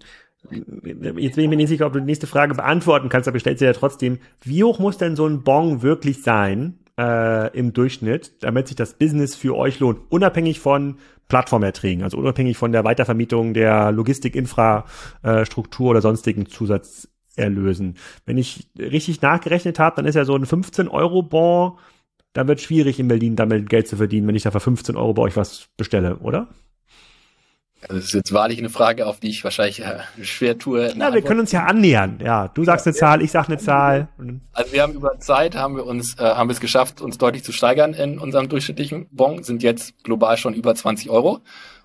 Jetzt 0.51 1.37
bin 1.37 1.45
ich 1.45 1.49
mir 1.49 1.57
nicht 1.57 1.69
sicher, 1.69 1.87
ob 1.87 1.93
du 1.93 2.01
die 2.01 2.07
nächste 2.07 2.27
Frage 2.27 2.55
beantworten 2.55 3.09
kannst, 3.09 3.29
aber 3.29 3.37
ich 3.37 3.41
stelle 3.43 3.59
sie 3.59 3.65
ja 3.65 3.73
trotzdem. 3.73 4.19
Wie 4.43 4.63
hoch 4.65 4.79
muss 4.79 4.99
denn 4.99 5.17
so 5.17 5.27
ein 5.27 5.43
Bon 5.43 5.83
wirklich 5.83 6.23
sein 6.23 6.79
äh, 6.99 7.57
im 7.57 7.73
Durchschnitt, 7.73 8.43
damit 8.43 8.69
sich 8.69 8.77
das 8.77 8.95
Business 8.95 9.35
für 9.35 9.57
euch 9.57 9.81
lohnt, 9.81 10.01
unabhängig 10.11 10.61
von 10.61 10.97
Plattformerträgen, 11.29 12.05
also 12.05 12.19
unabhängig 12.19 12.57
von 12.59 12.73
der 12.73 12.85
Weitervermietung 12.85 13.55
der 13.55 13.93
Logistikinfrastruktur 13.93 15.91
oder 15.91 16.03
sonstigen 16.03 16.47
Zusatzerlösen. 16.47 17.97
Wenn 18.27 18.37
ich 18.37 18.69
richtig 18.79 19.23
nachgerechnet 19.23 19.79
habe, 19.79 19.97
dann 19.97 20.07
ist 20.07 20.15
ja 20.15 20.25
so 20.25 20.35
ein 20.35 20.45
15-Euro-Bon, 20.45 21.79
da 22.35 22.47
wird 22.49 22.61
schwierig 22.61 23.01
in 23.01 23.09
Berlin 23.09 23.37
damit 23.37 23.71
Geld 23.71 23.89
zu 23.89 23.97
verdienen, 23.97 24.27
wenn 24.27 24.35
ich 24.35 24.43
da 24.43 24.51
für 24.51 24.61
15 24.61 24.97
Euro 24.97 25.15
bei 25.15 25.23
euch 25.23 25.37
was 25.37 25.69
bestelle, 25.77 26.19
oder? 26.19 26.49
Also 27.89 27.97
das 27.97 28.05
ist 28.07 28.15
jetzt 28.15 28.33
wahrlich 28.33 28.59
eine 28.59 28.71
Frage, 28.71 29.07
auf 29.07 29.21
die 29.21 29.29
ich 29.29 29.45
wahrscheinlich 29.45 29.81
äh, 29.81 29.99
schwer 30.23 30.59
tue. 30.59 30.95
Ja, 30.97 31.13
wir 31.13 31.23
können 31.23 31.41
uns 31.41 31.53
ja 31.53 31.65
annähern. 31.65 32.19
Ja, 32.23 32.49
du 32.49 32.65
sagst 32.65 32.87
eine 32.87 32.95
Zahl, 32.95 33.23
ich 33.23 33.31
sag 33.31 33.49
eine 33.49 33.59
Zahl. 33.59 34.09
Also 34.53 34.73
wir 34.73 34.83
haben 34.83 34.95
über 34.95 35.19
Zeit 35.21 35.55
haben 35.55 35.77
wir 35.77 35.87
uns 35.87 36.19
äh, 36.19 36.23
haben 36.23 36.49
wir 36.49 36.55
es 36.55 36.61
geschafft, 36.61 37.01
uns 37.01 37.19
deutlich 37.19 37.45
zu 37.45 37.53
steigern 37.53 37.95
in 37.95 38.19
unserem 38.19 38.49
durchschnittlichen 38.49 39.07
Bon. 39.11 39.43
Sind 39.43 39.63
jetzt 39.63 40.03
global 40.03 40.37
schon 40.37 40.55
über 40.55 40.75
20 40.75 41.11
Euro 41.11 41.41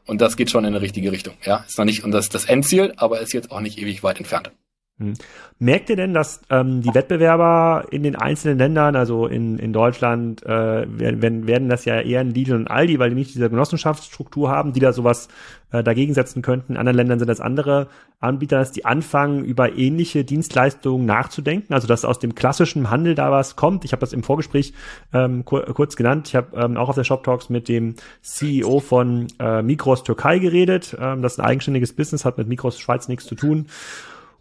und 0.05 0.21
das 0.21 0.37
geht 0.37 0.49
schon 0.49 0.63
in 0.63 0.73
eine 0.73 0.81
richtige 0.81 1.11
Richtung. 1.11 1.35
Ja, 1.43 1.63
ist 1.67 1.77
noch 1.77 1.85
nicht 1.85 2.03
und 2.03 2.11
das 2.11 2.29
das 2.29 2.45
Endziel, 2.45 2.93
aber 2.97 3.19
ist 3.19 3.33
jetzt 3.33 3.51
auch 3.51 3.59
nicht 3.61 3.77
ewig 3.77 4.03
weit 4.03 4.17
entfernt. 4.17 4.51
Hm. 4.99 5.13
Merkt 5.59 5.89
ihr 5.89 5.95
denn, 5.95 6.13
dass 6.13 6.41
ähm, 6.49 6.81
die 6.81 6.93
Wettbewerber 6.93 7.85
in 7.89 8.03
den 8.03 8.17
einzelnen 8.17 8.57
Ländern, 8.57 8.97
also 8.97 9.27
in, 9.27 9.57
in 9.57 9.71
Deutschland, 9.71 10.43
äh, 10.45 10.85
werden, 10.87 11.47
werden 11.47 11.69
das 11.69 11.85
ja 11.85 12.01
eher 12.01 12.19
ein 12.19 12.31
Lidl 12.31 12.55
und 12.55 12.67
Aldi, 12.67 12.99
weil 12.99 13.09
die 13.09 13.15
nicht 13.15 13.33
diese 13.33 13.49
Genossenschaftsstruktur 13.49 14.49
haben, 14.49 14.73
die 14.73 14.81
da 14.81 14.91
sowas 14.91 15.29
äh, 15.71 15.83
dagegen 15.83 16.13
setzen 16.13 16.41
könnten. 16.41 16.73
In 16.73 16.77
anderen 16.77 16.97
Ländern 16.97 17.19
sind 17.19 17.29
das 17.29 17.39
andere 17.39 17.87
Anbieter, 18.19 18.57
dass 18.57 18.73
die 18.73 18.83
anfangen, 18.83 19.45
über 19.45 19.77
ähnliche 19.77 20.25
Dienstleistungen 20.25 21.05
nachzudenken, 21.05 21.73
also 21.73 21.87
dass 21.87 22.03
aus 22.03 22.19
dem 22.19 22.35
klassischen 22.35 22.89
Handel 22.89 23.15
da 23.15 23.31
was 23.31 23.55
kommt. 23.55 23.85
Ich 23.85 23.93
habe 23.93 24.01
das 24.01 24.11
im 24.11 24.23
Vorgespräch 24.23 24.73
ähm, 25.13 25.45
kur 25.45 25.61
kurz 25.73 25.95
genannt. 25.95 26.27
Ich 26.27 26.35
habe 26.35 26.57
ähm, 26.57 26.75
auch 26.75 26.89
auf 26.89 26.95
der 26.95 27.05
Shop 27.05 27.23
Talks 27.23 27.49
mit 27.49 27.69
dem 27.69 27.95
CEO 28.21 28.81
von 28.81 29.27
äh, 29.39 29.61
Mikros 29.61 30.03
Türkei 30.03 30.39
geredet. 30.39 30.97
Ähm, 30.99 31.21
das 31.21 31.33
ist 31.33 31.39
ein 31.39 31.45
eigenständiges 31.45 31.93
Business, 31.93 32.25
hat 32.25 32.37
mit 32.37 32.49
Mikros 32.49 32.79
Schweiz 32.79 33.07
nichts 33.07 33.25
zu 33.25 33.35
tun. 33.35 33.67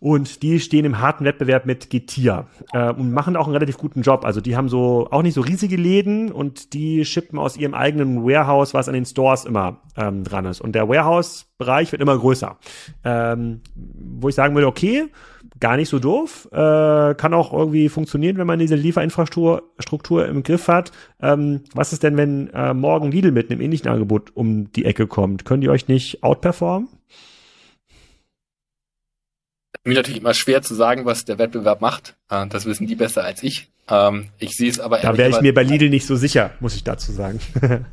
Und 0.00 0.42
die 0.42 0.60
stehen 0.60 0.84
im 0.84 1.00
harten 1.00 1.24
Wettbewerb 1.24 1.66
mit 1.66 1.90
Getir 1.90 2.46
äh, 2.72 2.90
und 2.90 3.12
machen 3.12 3.36
auch 3.36 3.46
einen 3.46 3.54
relativ 3.54 3.78
guten 3.78 4.02
Job. 4.02 4.24
Also 4.24 4.40
die 4.40 4.56
haben 4.56 4.68
so 4.68 5.08
auch 5.10 5.22
nicht 5.22 5.34
so 5.34 5.40
riesige 5.40 5.76
Läden 5.76 6.30
und 6.30 6.72
die 6.72 7.04
schippen 7.04 7.38
aus 7.38 7.56
ihrem 7.56 7.74
eigenen 7.74 8.24
Warehouse, 8.24 8.74
was 8.74 8.88
an 8.88 8.94
den 8.94 9.06
Stores 9.06 9.44
immer 9.44 9.80
ähm, 9.96 10.24
dran 10.24 10.44
ist. 10.44 10.60
Und 10.60 10.72
der 10.72 10.88
Warehouse-Bereich 10.88 11.90
wird 11.92 12.00
immer 12.00 12.16
größer. 12.16 12.58
Ähm, 13.04 13.60
wo 13.74 14.28
ich 14.28 14.34
sagen 14.34 14.54
würde, 14.54 14.68
okay, 14.68 15.06
gar 15.60 15.76
nicht 15.76 15.88
so 15.88 15.98
doof, 15.98 16.48
äh, 16.52 17.14
kann 17.14 17.34
auch 17.34 17.52
irgendwie 17.52 17.88
funktionieren, 17.88 18.38
wenn 18.38 18.46
man 18.46 18.58
diese 18.58 18.76
Lieferinfrastruktur 18.76 19.62
Struktur 19.78 20.26
im 20.26 20.42
Griff 20.42 20.68
hat. 20.68 20.92
Ähm, 21.20 21.62
was 21.74 21.92
ist 21.92 22.02
denn, 22.02 22.16
wenn 22.16 22.48
äh, 22.50 22.74
morgen 22.74 23.10
Lidl 23.10 23.32
mit 23.32 23.50
einem 23.50 23.60
ähnlichen 23.60 23.88
Angebot 23.88 24.36
um 24.36 24.72
die 24.72 24.84
Ecke 24.84 25.06
kommt? 25.06 25.44
Können 25.44 25.60
die 25.60 25.70
euch 25.70 25.88
nicht 25.88 26.22
outperformen? 26.22 26.88
Mir 29.88 29.94
natürlich 29.94 30.20
immer 30.20 30.34
schwer 30.34 30.62
zu 30.62 30.74
sagen, 30.74 31.04
was 31.04 31.24
der 31.24 31.38
Wettbewerb 31.38 31.80
macht. 31.80 32.14
Äh, 32.30 32.46
das 32.48 32.66
wissen 32.66 32.86
die 32.86 32.94
besser 32.94 33.24
als 33.24 33.42
ich. 33.42 33.68
Ähm, 33.90 34.28
ich 34.38 34.54
sehe 34.54 34.68
es 34.68 34.78
aber. 34.78 34.98
Da 34.98 35.16
wäre 35.16 35.30
ich 35.30 35.40
mir 35.40 35.54
bei 35.54 35.62
Lidl 35.62 35.88
nicht 35.88 36.06
so 36.06 36.14
sicher, 36.16 36.50
muss 36.60 36.74
ich 36.74 36.84
dazu 36.84 37.10
sagen. 37.12 37.40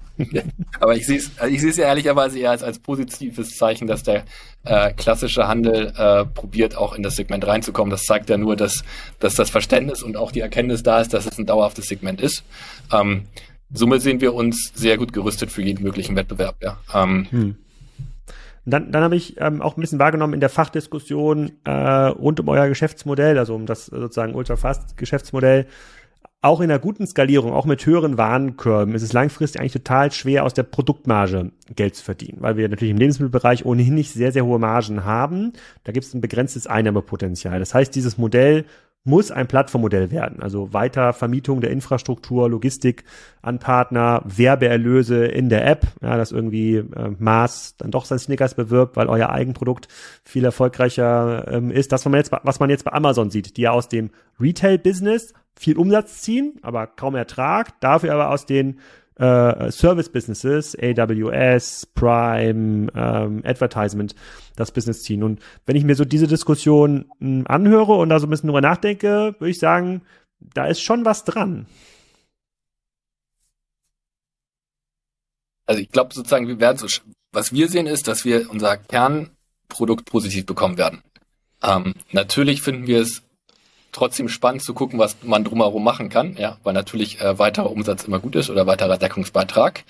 aber 0.80 0.96
ich 0.96 1.06
sehe 1.06 1.18
es, 1.18 1.32
ich 1.50 1.62
sehe 1.62 1.70
es 1.70 1.78
ja 1.78 1.86
ehrlicherweise 1.86 2.38
eher 2.40 2.52
als, 2.52 2.64
als 2.64 2.80
positives 2.80 3.56
Zeichen, 3.56 3.88
dass 3.88 4.04
der 4.04 4.26
äh, 4.66 4.92
klassische 4.94 5.48
Handel 5.48 5.94
äh, 5.96 6.26
probiert, 6.26 6.76
auch 6.76 6.96
in 6.96 7.04
das 7.04 7.16
Segment 7.16 7.48
reinzukommen. 7.48 7.92
Das 7.92 8.04
zeigt 8.04 8.30
ja 8.30 8.38
nur, 8.38 8.56
dass, 8.56 8.84
dass 9.20 9.36
das 9.36 9.50
Verständnis 9.50 10.04
und 10.04 10.18
auch 10.18 10.32
die 10.32 10.42
Erkenntnis 10.42 10.84
da 10.84 11.00
ist, 11.00 11.14
dass 11.14 11.26
es 11.26 11.38
ein 11.38 11.46
dauerhaftes 11.46 11.88
Segment 11.88 12.20
ist. 12.20 12.44
Ähm, 12.92 13.24
somit 13.74 14.02
sehen 14.02 14.20
wir 14.20 14.34
uns 14.34 14.72
sehr 14.76 14.98
gut 14.98 15.14
gerüstet 15.14 15.52
für 15.52 15.62
jeden 15.62 15.84
möglichen 15.84 16.16
Wettbewerb. 16.16 16.58
Ja. 16.62 16.78
Ähm, 16.94 17.28
hm. 17.30 17.56
Dann, 18.66 18.92
dann 18.92 19.04
habe 19.04 19.16
ich 19.16 19.40
ähm, 19.40 19.62
auch 19.62 19.78
ein 19.78 19.82
bisschen 19.82 20.00
wahrgenommen 20.00 20.34
in 20.34 20.40
der 20.40 20.50
Fachdiskussion 20.50 21.52
äh, 21.66 21.72
rund 21.72 22.40
um 22.40 22.50
euer 22.50 22.68
Geschäftsmodell, 22.68 23.38
also 23.38 23.56
um 23.56 23.66
das 23.66 23.86
sozusagen 23.86 24.34
Ultrafast-Geschäftsmodell, 24.34 25.68
auch 26.46 26.62
in 26.62 26.70
einer 26.70 26.80
guten 26.80 27.08
Skalierung, 27.08 27.54
auch 27.54 27.66
mit 27.66 27.86
höheren 27.86 28.20
Warenkörben, 28.20 28.94
ist 28.94 29.02
es 29.02 29.14
langfristig 29.14 29.60
eigentlich 29.60 29.74
total 29.74 30.12
schwer, 30.12 30.44
aus 30.44 30.54
der 30.54 30.64
Produktmarge 30.64 31.52
Geld 31.76 31.96
zu 31.96 32.04
verdienen, 32.04 32.38
weil 32.42 32.56
wir 32.56 32.70
natürlich 32.70 32.92
im 32.92 33.00
Lebensmittelbereich 33.00 33.66
ohnehin 33.66 33.96
nicht 33.96 34.14
sehr, 34.14 34.32
sehr 34.32 34.46
hohe 34.46 34.60
Margen 34.60 35.06
haben. 35.06 35.54
Da 35.84 35.92
gibt 35.92 36.06
es 36.06 36.14
ein 36.14 36.22
begrenztes 36.22 36.68
Einnahmepotenzial. 36.68 37.58
Das 37.60 37.74
heißt, 37.74 37.96
dieses 37.96 38.20
Modell 38.20 38.66
muss 39.06 39.32
ein 39.32 39.48
Plattformmodell 39.48 40.12
werden. 40.12 40.42
Also 40.42 40.74
weiter 40.74 41.14
Vermietung 41.14 41.62
der 41.62 41.70
Infrastruktur, 41.70 42.50
Logistik 42.50 43.04
an 43.42 43.60
Partner, 43.60 44.24
Werbeerlöse 44.26 45.26
in 45.26 45.50
der 45.50 45.66
App, 45.66 45.88
ja, 46.02 46.18
dass 46.18 46.32
irgendwie 46.32 46.78
äh, 46.78 47.12
Mars 47.20 47.76
dann 47.78 47.92
doch 47.92 48.06
sein 48.06 48.20
Snickers 48.20 48.56
bewirbt, 48.56 48.96
weil 48.98 49.08
euer 49.08 49.30
Eigenprodukt 49.30 49.88
viel 50.24 50.44
erfolgreicher 50.44 51.48
ähm, 51.50 51.72
ist. 51.72 51.92
Das, 51.92 52.06
was 52.06 52.12
man, 52.12 52.20
jetzt, 52.20 52.32
was 52.44 52.60
man 52.60 52.70
jetzt 52.70 52.84
bei 52.84 52.94
Amazon 52.94 53.30
sieht, 53.30 53.58
die 53.58 53.62
ja 53.62 53.72
aus 53.72 53.88
dem 53.88 54.10
Retail-Business 54.40 55.34
viel 55.56 55.78
Umsatz 55.78 56.22
ziehen, 56.22 56.60
aber 56.64 56.88
kaum 56.88 57.16
Ertrag, 57.16 57.80
dafür 57.80 58.14
aber 58.14 58.32
aus 58.32 58.46
den 58.46 58.80
äh, 59.16 59.72
Service-Businesses, 59.72 60.78
AWS, 60.78 61.88
Prime, 61.94 62.92
ähm, 62.96 63.42
Advertisement, 63.46 64.16
das 64.56 64.72
Business 64.72 65.04
ziehen. 65.04 65.24
Und 65.24 65.40
wenn 65.66 65.76
ich 65.76 65.84
mir 65.84 65.96
so 65.96 66.06
diese 66.06 66.28
Diskussion 66.28 67.06
mh, 67.20 67.40
hm, 67.40 67.48
anhöre 67.48 67.94
und 67.94 68.10
da 68.10 68.20
so 68.20 68.28
ein 68.28 68.30
bisschen 68.30 68.48
drüber 68.48 68.62
nachdenke, 68.62 69.36
würde 69.40 69.50
ich 69.50 69.60
sagen, 69.60 70.02
da 70.40 70.68
ist 70.68 70.82
schon 70.82 71.06
was 71.06 71.24
dran. 71.24 71.66
Also 75.66 75.82
ich 75.82 75.90
glaube 75.90 76.14
sozusagen, 76.14 76.48
wir 76.48 76.60
werden 76.60 76.78
so, 76.78 76.88
was 77.32 77.52
wir 77.52 77.68
sehen 77.70 77.88
ist, 77.88 78.08
dass 78.08 78.24
wir 78.26 78.50
unser 78.52 78.78
Kernprodukt 78.78 80.06
positiv 80.06 80.46
bekommen 80.46 80.78
werden. 80.78 81.02
Ähm, 81.64 81.96
natürlich 82.12 82.62
finden 82.62 82.86
wir 82.86 83.02
es 83.02 83.24
trotzdem 83.96 84.30
spannend 84.30 84.62
zu 84.62 84.74
gucken, 84.74 85.00
was 85.00 85.18
man 85.24 85.44
drumherum 85.44 85.84
machen 85.84 86.10
kann, 86.10 86.36
ja, 86.38 86.58
weil 86.64 86.74
natürlich 86.74 87.22
äh, 87.22 87.40
weiterer 87.40 87.72
Umsatz 87.72 88.04
immer 88.04 88.20
gut 88.20 88.36
ist 88.36 88.50
oder 88.50 88.68
weiterer 88.68 88.98
Deckungsbeitrag. 88.98 89.84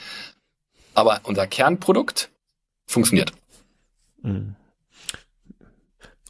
Aber 0.94 1.20
unser 1.24 1.48
Kernprodukt 1.48 2.30
funktioniert. 2.88 3.34
Mhm. 4.22 4.56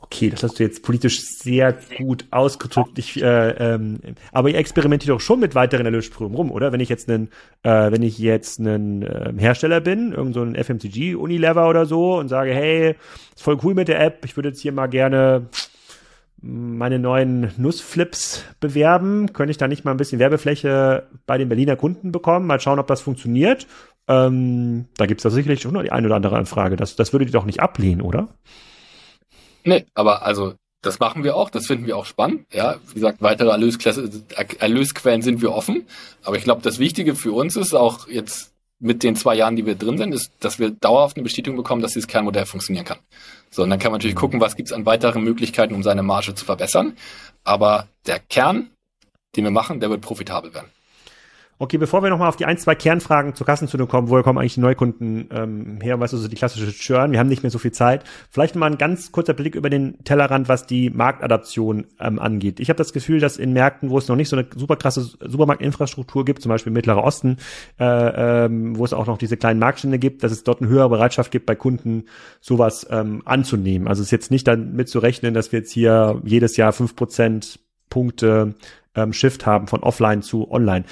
Okay, 0.02 0.30
das 0.30 0.44
hast 0.44 0.60
du 0.60 0.64
jetzt 0.64 0.84
politisch 0.84 1.20
sehr 1.20 1.76
gut 1.98 2.26
ausgedrückt. 2.30 2.98
Ich, 3.00 3.22
äh, 3.22 3.50
ähm, 3.50 4.00
aber 4.32 4.50
ihr 4.50 4.58
experimentiert 4.58 5.10
doch 5.10 5.20
schon 5.20 5.40
mit 5.40 5.56
weiteren 5.56 5.86
Erlösströmen 5.86 6.36
rum, 6.36 6.52
oder? 6.52 6.72
Wenn 6.72 6.80
ich 6.80 6.90
jetzt 6.90 7.10
einen, 7.10 7.30
äh, 7.64 7.92
wenn 7.92 8.04
ich 8.04 8.20
jetzt 8.20 8.60
einen 8.60 9.02
äh, 9.02 9.34
Hersteller 9.36 9.82
bin, 9.82 10.14
irgend 10.14 10.36
so 10.36 10.46
FMCG 10.46 11.16
Unilever 11.16 11.68
oder 11.68 11.86
so 11.86 12.18
und 12.18 12.30
sage, 12.30 12.54
hey, 12.54 12.96
ist 13.36 13.44
voll 13.44 13.58
cool 13.64 13.74
mit 13.74 13.88
der 13.88 14.00
App, 14.00 14.24
ich 14.26 14.38
würde 14.38 14.50
jetzt 14.50 14.62
hier 14.62 14.72
mal 14.72 14.88
gerne 14.88 15.48
meine 16.46 17.00
neuen 17.00 17.52
Nussflips 17.58 18.43
bewerben, 18.60 19.34
könnte 19.34 19.52
ich 19.52 19.58
da 19.58 19.68
nicht 19.68 19.84
mal 19.84 19.91
ein 19.91 19.98
bisschen 19.98 20.20
Werbefläche 20.20 21.08
bei 21.26 21.38
den 21.38 21.50
Berliner 21.50 21.76
Kunden 21.76 22.12
bekommen, 22.12 22.46
mal 22.46 22.60
schauen, 22.60 22.80
ob 22.80 22.88
das 22.88 23.02
funktioniert. 23.02 23.66
Ähm, 24.08 24.86
da 24.98 25.08
gibt 25.08 25.20
es 25.20 25.24
da 25.24 25.32
sicherlich 25.32 25.62
schon 25.62 25.74
noch 25.74 25.82
die 25.82 25.91
eine 25.91 26.06
oder 26.06 26.18
andere 26.18 26.38
Anfrage. 26.38 26.76
Das, 26.76 26.96
das 26.96 27.14
würdet 27.14 27.30
ihr 27.30 27.34
doch 27.34 27.46
nicht 27.46 27.62
ablehnen, 27.62 28.02
oder? 28.02 28.28
Nee, 29.64 29.86
aber 29.96 30.24
also 30.24 30.54
das 30.82 31.00
machen 31.00 31.24
wir 31.24 31.36
auch, 31.36 31.50
das 31.50 31.66
finden 31.66 31.88
wir 31.88 31.98
auch 31.98 32.06
spannend. 32.06 32.46
Ja, 32.54 32.76
wie 32.89 32.93
gesagt, 32.93 33.22
weitere 33.22 33.50
Erlösklasse, 33.50 34.08
Erlösquellen 34.60 35.24
sind 35.24 35.41
wir 35.41 35.52
offen. 35.52 35.88
Aber 36.24 36.38
ich 36.38 36.43
glaube, 36.43 36.62
das 36.62 36.78
Wichtige 36.78 37.16
für 37.16 37.32
uns 37.32 37.56
ist 37.56 37.74
auch 37.74 38.08
jetzt 38.08 38.55
mit 38.86 39.02
den 39.02 39.16
zwei 39.16 39.34
Jahren, 39.34 39.56
die 39.56 39.66
wir 39.66 39.74
drin 39.74 39.98
sind, 39.98 40.14
ist, 40.14 40.32
dass 40.40 40.60
wir 40.60 40.70
dauerhaft 40.70 41.18
eine 41.18 41.24
Bestätigung 41.24 41.58
bekommen, 41.58 41.82
dass 41.82 41.94
dieses 41.94 42.08
Kernmodell 42.08 42.46
funktionieren 42.46 42.86
kann. 42.86 43.00
So, 43.50 43.64
und 43.64 43.72
dann 43.72 43.80
kann 43.80 43.92
man 43.92 43.98
natürlich 43.98 44.16
gucken, 44.16 44.40
was 44.40 44.56
gibt's 44.56 44.72
an 44.72 44.86
weiteren 44.86 45.24
Möglichkeiten, 45.24 45.74
um 45.74 45.82
seine 45.82 46.04
Marge 46.04 46.36
zu 46.36 46.46
verbessern. 46.46 46.96
Aber 47.44 47.88
der 48.06 48.20
Kern, 48.20 48.70
den 49.36 49.44
wir 49.44 49.52
machen, 49.52 49.80
der 49.80 49.90
wird 49.90 50.02
profitabel 50.02 50.54
werden. 50.54 50.68
Okay, 51.58 51.78
bevor 51.78 52.03
wir 52.03 52.10
nochmal 52.10 52.28
auf 52.28 52.36
die 52.36 52.43
ein, 52.43 52.58
zwei 52.58 52.76
Kernfragen 52.76 53.34
zur 53.34 53.47
Kassenzone 53.47 53.88
kommen, 53.88 54.10
woher 54.10 54.24
kommen 54.24 54.39
eigentlich 54.39 54.56
die 54.56 54.60
Neukunden 54.60 55.30
ähm, 55.32 55.80
her, 55.82 55.97
weißt 55.97 56.12
du, 56.12 56.18
so 56.18 56.28
die 56.28 56.36
klassische 56.36 56.74
Churn, 56.74 57.14
wir 57.14 57.20
haben 57.20 57.30
nicht 57.30 57.43
mehr 57.43 57.49
so 57.49 57.60
viel 57.60 57.72
Zeit. 57.72 58.03
Vielleicht 58.30 58.58
mal 58.58 58.70
ein 58.70 58.78
ganz 58.78 59.14
kurzer 59.14 59.34
Blick 59.34 59.56
über 59.56 59.70
den 59.70 60.03
Tellerrand, 60.03 60.49
was 60.49 60.68
die 60.68 60.89
Marktadaption 60.89 61.86
ähm, 61.97 62.20
angeht. 62.20 62.60
Ich 62.60 62.68
habe 62.68 62.76
das 62.76 62.91
Gefühl, 62.91 63.22
dass 63.22 63.38
in 63.38 63.53
Märkten, 63.53 63.89
wo 63.89 63.97
es 63.97 64.10
noch 64.10 64.18
nicht 64.18 64.28
so 64.28 64.36
eine 64.36 64.47
super 64.53 64.76
krasse 64.76 65.01
Supermarktinfrastruktur 65.01 66.26
gibt, 66.26 66.41
zum 66.41 66.49
Beispiel 66.49 66.74
Mittlerer 66.74 67.06
Osten, 67.06 67.38
äh, 67.80 67.86
ähm, 68.45 68.78
wo 68.78 68.84
es 68.84 68.91
auch 68.91 69.08
noch 69.08 69.18
diese 69.18 69.38
kleinen 69.38 69.62
Marktstände 69.62 69.97
gibt, 69.97 70.24
dass 70.26 70.34
es 70.34 70.43
dort 70.43 70.62
eine 70.62 70.70
höhere 70.70 70.89
Bereitschaft 70.89 71.32
gibt, 71.32 71.45
bei 71.45 71.56
Kunden 71.56 72.03
sowas 72.41 72.86
ähm, 72.89 73.22
anzunehmen. 73.24 73.88
Also 73.88 74.01
es 74.01 74.08
ist 74.08 74.12
jetzt 74.12 74.30
nicht 74.30 74.45
damit 74.45 74.89
zu 74.89 74.99
rechnen, 74.99 75.34
dass 75.34 75.53
wir 75.53 75.60
jetzt 75.60 75.72
hier 75.72 76.22
jedes 76.26 76.58
Jahr 76.58 76.74
fünf 76.74 76.97
Prozent 76.97 77.60
Punkte 77.89 78.56
ähm, 78.93 79.14
Shift 79.14 79.45
haben 79.45 79.68
von 79.68 79.84
offline 79.84 80.22
zu 80.22 80.51
online 80.51 80.84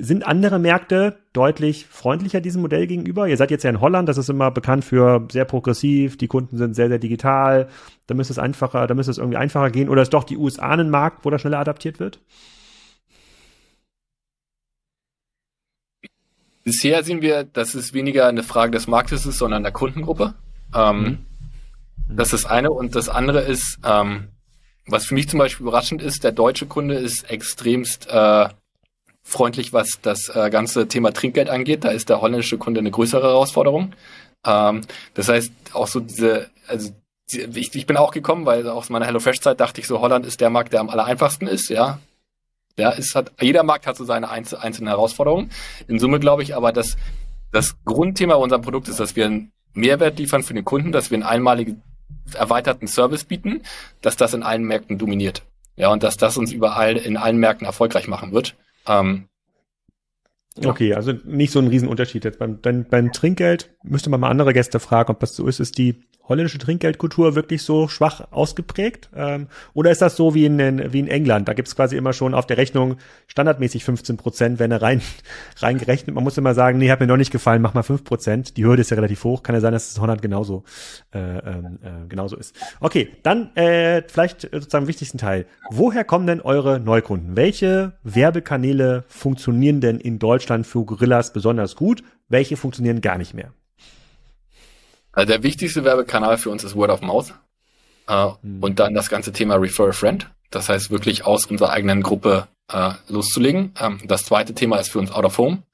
sind 0.00 0.24
andere 0.24 0.58
Märkte 0.58 1.18
deutlich 1.32 1.86
freundlicher 1.86 2.40
diesem 2.40 2.62
Modell 2.62 2.86
gegenüber? 2.86 3.26
Ihr 3.28 3.36
seid 3.36 3.50
jetzt 3.50 3.64
ja 3.64 3.70
in 3.70 3.80
Holland, 3.80 4.08
das 4.08 4.16
ist 4.16 4.30
immer 4.30 4.50
bekannt 4.50 4.84
für 4.84 5.26
sehr 5.30 5.44
progressiv, 5.44 6.16
die 6.16 6.28
Kunden 6.28 6.56
sind 6.56 6.74
sehr, 6.74 6.88
sehr 6.88 6.98
digital, 6.98 7.68
da 8.06 8.14
müsste 8.14 8.32
es 8.32 8.38
einfacher, 8.38 8.86
da 8.86 8.94
müsste 8.94 9.10
es 9.10 9.18
irgendwie 9.18 9.36
einfacher 9.36 9.70
gehen. 9.70 9.88
Oder 9.88 10.02
ist 10.02 10.14
doch 10.14 10.24
die 10.24 10.36
USA 10.36 10.70
ein 10.70 10.90
Markt, 10.90 11.24
wo 11.24 11.30
das 11.30 11.40
schneller 11.40 11.58
adaptiert 11.58 11.98
wird? 11.98 12.20
Bisher 16.62 17.02
sehen 17.02 17.22
wir, 17.22 17.44
dass 17.44 17.74
es 17.74 17.94
weniger 17.94 18.28
eine 18.28 18.42
Frage 18.44 18.72
des 18.72 18.86
Marktes 18.86 19.26
ist, 19.26 19.38
sondern 19.38 19.62
der 19.62 19.72
Kundengruppe. 19.72 20.34
Ähm, 20.74 21.02
mhm. 21.02 21.18
Das 22.08 22.32
ist 22.32 22.44
das 22.44 22.50
eine. 22.50 22.70
Und 22.70 22.94
das 22.94 23.08
andere 23.08 23.40
ist, 23.40 23.78
ähm, 23.84 24.28
was 24.86 25.06
für 25.06 25.14
mich 25.14 25.28
zum 25.28 25.38
Beispiel 25.38 25.66
überraschend 25.66 26.02
ist, 26.02 26.24
der 26.24 26.32
deutsche 26.32 26.66
Kunde 26.66 26.94
ist 26.94 27.28
extremst 27.30 28.06
äh, 28.08 28.48
freundlich, 29.28 29.72
was 29.72 30.00
das 30.02 30.30
äh, 30.34 30.50
ganze 30.50 30.88
Thema 30.88 31.12
Trinkgeld 31.12 31.50
angeht. 31.50 31.84
Da 31.84 31.90
ist 31.90 32.08
der 32.08 32.20
holländische 32.20 32.58
Kunde 32.58 32.80
eine 32.80 32.90
größere 32.90 33.28
Herausforderung. 33.28 33.92
Ähm, 34.46 34.80
das 35.14 35.28
heißt, 35.28 35.52
auch 35.74 35.86
so 35.86 36.00
diese, 36.00 36.50
also 36.66 36.90
ich, 37.30 37.74
ich 37.74 37.86
bin 37.86 37.98
auch 37.98 38.12
gekommen, 38.12 38.46
weil 38.46 38.66
aus 38.68 38.88
meiner 38.88 39.04
HelloFresh-Zeit 39.04 39.60
dachte 39.60 39.80
ich 39.80 39.86
so, 39.86 40.00
Holland 40.00 40.24
ist 40.24 40.40
der 40.40 40.48
Markt, 40.48 40.72
der 40.72 40.80
am 40.80 40.88
aller 40.88 41.04
einfachsten 41.04 41.46
ist, 41.46 41.68
ja. 41.68 41.98
Ja, 42.78 42.90
ist 42.90 43.14
hat, 43.14 43.32
jeder 43.40 43.64
Markt 43.64 43.86
hat 43.86 43.96
so 43.96 44.04
seine 44.04 44.30
einzelnen 44.30 44.88
Herausforderungen. 44.88 45.50
In 45.88 45.98
Summe 45.98 46.20
glaube 46.20 46.42
ich 46.42 46.56
aber, 46.56 46.72
dass 46.72 46.96
das 47.52 47.76
Grundthema 47.84 48.34
unserer 48.34 48.60
Produkt 48.60 48.88
ist, 48.88 49.00
dass 49.00 49.16
wir 49.16 49.26
einen 49.26 49.52
Mehrwert 49.74 50.18
liefern 50.18 50.42
für 50.42 50.54
den 50.54 50.64
Kunden, 50.64 50.92
dass 50.92 51.10
wir 51.10 51.16
einen 51.16 51.24
einmaligen 51.24 51.82
erweiterten 52.34 52.86
Service 52.86 53.24
bieten, 53.24 53.62
dass 54.00 54.16
das 54.16 54.32
in 54.32 54.42
allen 54.42 54.62
Märkten 54.62 54.96
dominiert. 54.96 55.42
Ja, 55.76 55.88
und 55.90 56.02
dass 56.02 56.16
das 56.16 56.36
uns 56.36 56.52
überall 56.52 56.96
in 56.96 57.16
allen 57.16 57.38
Märkten 57.38 57.66
erfolgreich 57.66 58.08
machen 58.08 58.32
wird. 58.32 58.54
Ähm, 58.88 59.28
ja. 60.58 60.70
Okay, 60.70 60.94
also 60.94 61.12
nicht 61.24 61.52
so 61.52 61.60
ein 61.60 61.68
Riesenunterschied 61.68 62.24
jetzt. 62.24 62.38
Beim, 62.38 62.60
beim, 62.60 62.84
beim 62.84 63.12
Trinkgeld 63.12 63.74
müsste 63.82 64.10
man 64.10 64.20
mal 64.20 64.30
andere 64.30 64.52
Gäste 64.52 64.80
fragen, 64.80 65.10
ob 65.10 65.20
das 65.20 65.36
so 65.36 65.46
ist. 65.46 65.60
Ist 65.60 65.78
die 65.78 66.04
holländische 66.28 66.58
Trinkgeldkultur 66.58 67.34
wirklich 67.34 67.62
so 67.62 67.88
schwach 67.88 68.28
ausgeprägt? 68.30 69.08
Ähm, 69.14 69.48
oder 69.74 69.90
ist 69.90 70.02
das 70.02 70.16
so 70.16 70.34
wie 70.34 70.44
in, 70.44 70.92
wie 70.92 71.00
in 71.00 71.08
England? 71.08 71.48
Da 71.48 71.54
gibt's 71.54 71.74
quasi 71.74 71.96
immer 71.96 72.12
schon 72.12 72.34
auf 72.34 72.46
der 72.46 72.58
Rechnung 72.58 72.96
standardmäßig 73.26 73.84
15 73.84 74.16
Prozent, 74.16 74.58
wenn 74.58 74.70
er 74.70 74.82
rein 74.82 75.00
reingerechnet. 75.58 76.14
Man 76.14 76.24
muss 76.24 76.38
immer 76.38 76.54
sagen, 76.54 76.78
nee, 76.78 76.90
hat 76.90 77.00
mir 77.00 77.06
noch 77.06 77.16
nicht 77.16 77.32
gefallen, 77.32 77.62
mach 77.62 77.74
mal 77.74 77.82
5 77.82 78.04
Prozent. 78.04 78.56
Die 78.56 78.64
Hürde 78.64 78.82
ist 78.82 78.90
ja 78.90 78.96
relativ 78.96 79.24
hoch. 79.24 79.42
Kann 79.42 79.54
ja 79.54 79.60
sein, 79.60 79.72
dass 79.72 79.88
es 79.88 79.96
in 79.96 80.02
Holland 80.02 80.22
genauso, 80.22 80.64
äh, 81.14 81.18
ähm, 81.18 81.78
äh, 81.82 82.08
genauso 82.08 82.36
ist. 82.36 82.54
Okay, 82.80 83.08
dann 83.22 83.54
äh, 83.56 84.02
vielleicht 84.06 84.42
sozusagen 84.42 84.84
im 84.84 84.88
wichtigsten 84.88 85.18
Teil. 85.18 85.46
Woher 85.70 86.04
kommen 86.04 86.26
denn 86.26 86.40
eure 86.40 86.80
Neukunden? 86.80 87.36
Welche 87.36 87.92
Werbekanäle 88.02 89.04
funktionieren 89.08 89.80
denn 89.80 89.98
in 89.98 90.18
Deutschland 90.18 90.66
für 90.66 90.84
Gorillas 90.84 91.32
besonders 91.32 91.76
gut? 91.76 92.02
Welche 92.28 92.56
funktionieren 92.56 93.00
gar 93.00 93.18
nicht 93.18 93.34
mehr? 93.34 93.52
Also 95.18 95.32
der 95.32 95.42
wichtigste 95.42 95.82
Werbekanal 95.82 96.38
für 96.38 96.48
uns 96.48 96.62
ist 96.62 96.76
Word 96.76 96.90
of 96.92 97.00
Mouth. 97.00 97.34
Äh, 98.06 98.28
mhm. 98.40 98.62
Und 98.62 98.78
dann 98.78 98.94
das 98.94 99.08
ganze 99.08 99.32
Thema 99.32 99.56
Refer 99.56 99.88
a 99.88 99.92
Friend. 99.92 100.30
Das 100.50 100.68
heißt, 100.68 100.92
wirklich 100.92 101.26
aus 101.26 101.46
unserer 101.46 101.70
eigenen 101.70 102.04
Gruppe 102.04 102.46
äh, 102.72 102.92
loszulegen. 103.08 103.74
Ähm, 103.80 103.98
das 104.04 104.26
zweite 104.26 104.54
Thema 104.54 104.76
ist 104.76 104.90
für 104.90 105.00
uns 105.00 105.10
Out 105.10 105.24
of 105.24 105.38
Home. 105.38 105.64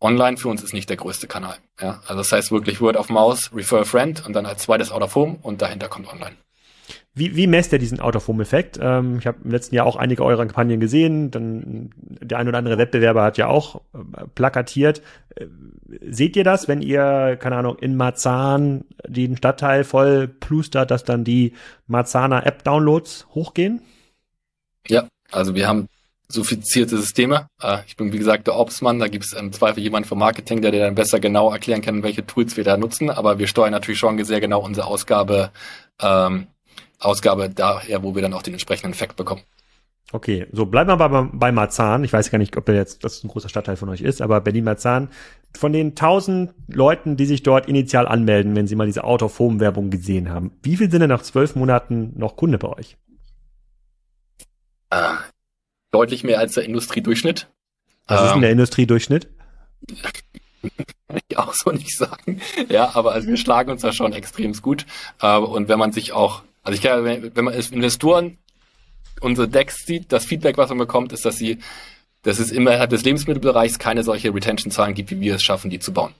Online 0.00 0.38
für 0.38 0.48
uns 0.48 0.60
ist 0.60 0.72
nicht 0.72 0.90
der 0.90 0.96
größte 0.96 1.28
Kanal. 1.28 1.56
Ja? 1.80 2.02
Also 2.08 2.16
das 2.16 2.32
heißt 2.32 2.50
wirklich 2.50 2.80
Word 2.80 2.96
of 2.96 3.10
Mouth, 3.10 3.52
Refer 3.54 3.82
a 3.82 3.84
Friend 3.84 4.26
und 4.26 4.32
dann 4.32 4.44
als 4.44 4.64
zweites 4.64 4.90
Out 4.90 5.02
of 5.02 5.14
Home 5.14 5.38
und 5.42 5.62
dahinter 5.62 5.86
kommt 5.86 6.12
Online. 6.12 6.34
Wie, 7.16 7.36
wie 7.36 7.46
messt 7.46 7.72
ihr 7.72 7.78
diesen 7.78 8.00
Out-of-Home-Effekt? 8.00 8.78
Ähm, 8.82 9.18
ich 9.18 9.26
habe 9.28 9.38
im 9.44 9.52
letzten 9.52 9.76
Jahr 9.76 9.86
auch 9.86 9.94
einige 9.94 10.24
eurer 10.24 10.44
Kampagnen 10.46 10.80
gesehen. 10.80 11.30
Dann 11.30 11.90
der 11.96 12.38
ein 12.38 12.48
oder 12.48 12.58
andere 12.58 12.76
Wettbewerber 12.76 13.22
hat 13.22 13.38
ja 13.38 13.46
auch 13.46 13.82
äh, 13.94 14.26
plakatiert. 14.34 15.00
Äh, 15.36 15.46
seht 16.10 16.34
ihr 16.34 16.42
das, 16.42 16.66
wenn 16.66 16.82
ihr, 16.82 17.36
keine 17.40 17.56
Ahnung, 17.56 17.78
in 17.78 17.96
Marzahn 17.96 18.84
den 19.06 19.36
Stadtteil 19.36 19.84
voll 19.84 20.26
plustert, 20.26 20.90
dass 20.90 21.04
dann 21.04 21.22
die 21.22 21.52
Marzahner 21.86 22.46
App-Downloads 22.46 23.28
hochgehen? 23.32 23.80
Ja, 24.88 25.06
also 25.30 25.54
wir 25.54 25.68
haben 25.68 25.88
sophistizierte 26.28 26.96
Systeme. 26.96 27.46
Äh, 27.62 27.78
ich 27.86 27.96
bin, 27.96 28.12
wie 28.12 28.18
gesagt, 28.18 28.48
der 28.48 28.56
Obsmann. 28.56 28.98
Da 28.98 29.06
gibt 29.06 29.24
es 29.24 29.34
im 29.34 29.52
Zweifel 29.52 29.84
jemanden 29.84 30.08
vom 30.08 30.18
Marketing, 30.18 30.62
der 30.62 30.72
dir 30.72 30.80
dann 30.80 30.96
besser 30.96 31.20
genau 31.20 31.52
erklären 31.52 31.80
kann, 31.80 32.02
welche 32.02 32.26
Tools 32.26 32.56
wir 32.56 32.64
da 32.64 32.76
nutzen. 32.76 33.08
Aber 33.08 33.38
wir 33.38 33.46
steuern 33.46 33.70
natürlich 33.70 34.00
schon 34.00 34.22
sehr 34.24 34.40
genau 34.40 34.62
unsere 34.62 34.88
Ausgabe 34.88 35.52
ähm, 36.02 36.48
Ausgabe 37.04 37.50
daher, 37.50 38.02
wo 38.02 38.14
wir 38.14 38.22
dann 38.22 38.34
auch 38.34 38.42
den 38.42 38.54
entsprechenden 38.54 38.92
Effekt 38.92 39.16
bekommen. 39.16 39.42
Okay, 40.12 40.46
so 40.52 40.66
bleiben 40.66 40.88
wir 40.88 41.00
aber 41.00 41.28
bei 41.32 41.50
Marzahn. 41.50 42.04
Ich 42.04 42.12
weiß 42.12 42.30
gar 42.30 42.38
nicht, 42.38 42.56
ob 42.56 42.68
er 42.68 42.76
jetzt 42.76 43.02
das 43.02 43.24
ein 43.24 43.28
großer 43.28 43.48
Stadtteil 43.48 43.76
von 43.76 43.88
euch 43.88 44.00
ist, 44.00 44.22
aber 44.22 44.40
Berlin-Marzahn. 44.40 45.08
Von 45.56 45.72
den 45.72 45.96
tausend 45.96 46.54
Leuten, 46.68 47.16
die 47.16 47.26
sich 47.26 47.42
dort 47.42 47.66
initial 47.66 48.06
anmelden, 48.06 48.54
wenn 48.54 48.66
sie 48.66 48.76
mal 48.76 48.86
diese 48.86 49.02
Out-of-Home-Werbung 49.04 49.90
gesehen 49.90 50.30
haben, 50.30 50.52
wie 50.62 50.76
viel 50.76 50.90
sind 50.90 51.00
denn 51.00 51.08
nach 51.08 51.22
zwölf 51.22 51.56
Monaten 51.56 52.12
noch 52.16 52.36
Kunde 52.36 52.58
bei 52.58 52.68
euch? 52.68 52.96
Äh, 54.90 55.14
deutlich 55.90 56.22
mehr 56.22 56.38
als 56.38 56.54
der 56.54 56.64
Industriedurchschnitt. 56.64 57.48
Was 58.06 58.20
ähm, 58.20 58.26
ist 58.26 58.32
denn 58.34 58.40
der 58.42 58.50
ähm, 58.50 58.58
Industriedurchschnitt? 58.58 59.28
Kann 61.08 61.20
ich 61.28 61.38
auch 61.38 61.54
so 61.54 61.70
nicht 61.72 61.96
sagen. 61.96 62.40
Ja, 62.68 62.94
aber 62.94 63.12
also 63.12 63.26
wir 63.26 63.36
schlagen 63.36 63.70
uns 63.70 63.82
da 63.82 63.92
schon 63.92 64.12
extrem 64.12 64.52
gut. 64.54 64.86
Äh, 65.20 65.38
und 65.38 65.68
wenn 65.68 65.78
man 65.78 65.92
sich 65.92 66.12
auch 66.12 66.42
also 66.64 66.76
ich 66.76 66.82
kann, 66.82 67.04
wenn 67.04 67.44
man 67.44 67.54
als 67.54 67.70
Investoren 67.70 68.38
unsere 69.20 69.48
Decks 69.48 69.86
sieht, 69.86 70.10
das 70.12 70.24
Feedback, 70.24 70.56
was 70.58 70.70
man 70.70 70.78
bekommt, 70.78 71.12
ist, 71.12 71.24
dass 71.24 71.36
sie, 71.36 71.58
dass 72.22 72.38
es 72.38 72.50
innerhalb 72.50 72.90
des 72.90 73.04
Lebensmittelbereichs 73.04 73.78
keine 73.78 74.02
solche 74.02 74.34
Retention-Zahlen 74.34 74.94
gibt, 74.94 75.10
wie 75.10 75.20
wir 75.20 75.36
es 75.36 75.42
schaffen, 75.42 75.70
die 75.70 75.78
zu 75.78 75.92
bauen. 75.92 76.14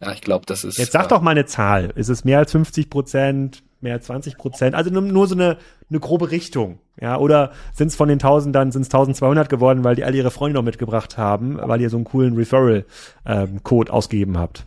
Ja, 0.00 0.12
ich 0.12 0.20
glaube, 0.20 0.44
das 0.44 0.64
ist. 0.64 0.76
Jetzt 0.76 0.92
sag 0.92 1.06
äh, 1.06 1.08
doch 1.08 1.22
mal 1.22 1.30
eine 1.30 1.46
Zahl. 1.46 1.92
Ist 1.94 2.08
es 2.08 2.24
mehr 2.24 2.38
als 2.38 2.52
50 2.52 2.90
Prozent, 2.90 3.62
mehr 3.80 3.94
als 3.94 4.06
20 4.06 4.36
Prozent? 4.36 4.74
Also 4.74 4.90
nur, 4.90 5.02
nur 5.02 5.26
so 5.26 5.34
eine, 5.34 5.56
eine 5.88 6.00
grobe 6.00 6.30
Richtung. 6.30 6.80
Ja, 7.00 7.16
oder 7.18 7.52
sind 7.72 7.88
es 7.88 7.96
von 7.96 8.08
den 8.08 8.16
1000 8.16 8.54
dann, 8.54 8.72
sind 8.72 8.82
es 8.82 8.88
1200 8.88 9.48
geworden, 9.48 9.84
weil 9.84 9.96
die 9.96 10.04
alle 10.04 10.16
ihre 10.16 10.30
Freunde 10.30 10.58
noch 10.58 10.64
mitgebracht 10.64 11.16
haben, 11.16 11.58
weil 11.60 11.80
ihr 11.80 11.90
so 11.90 11.96
einen 11.96 12.04
coolen 12.04 12.36
Referral-Code 12.36 13.90
ähm, 13.90 13.94
ausgegeben 13.94 14.38
habt? 14.38 14.66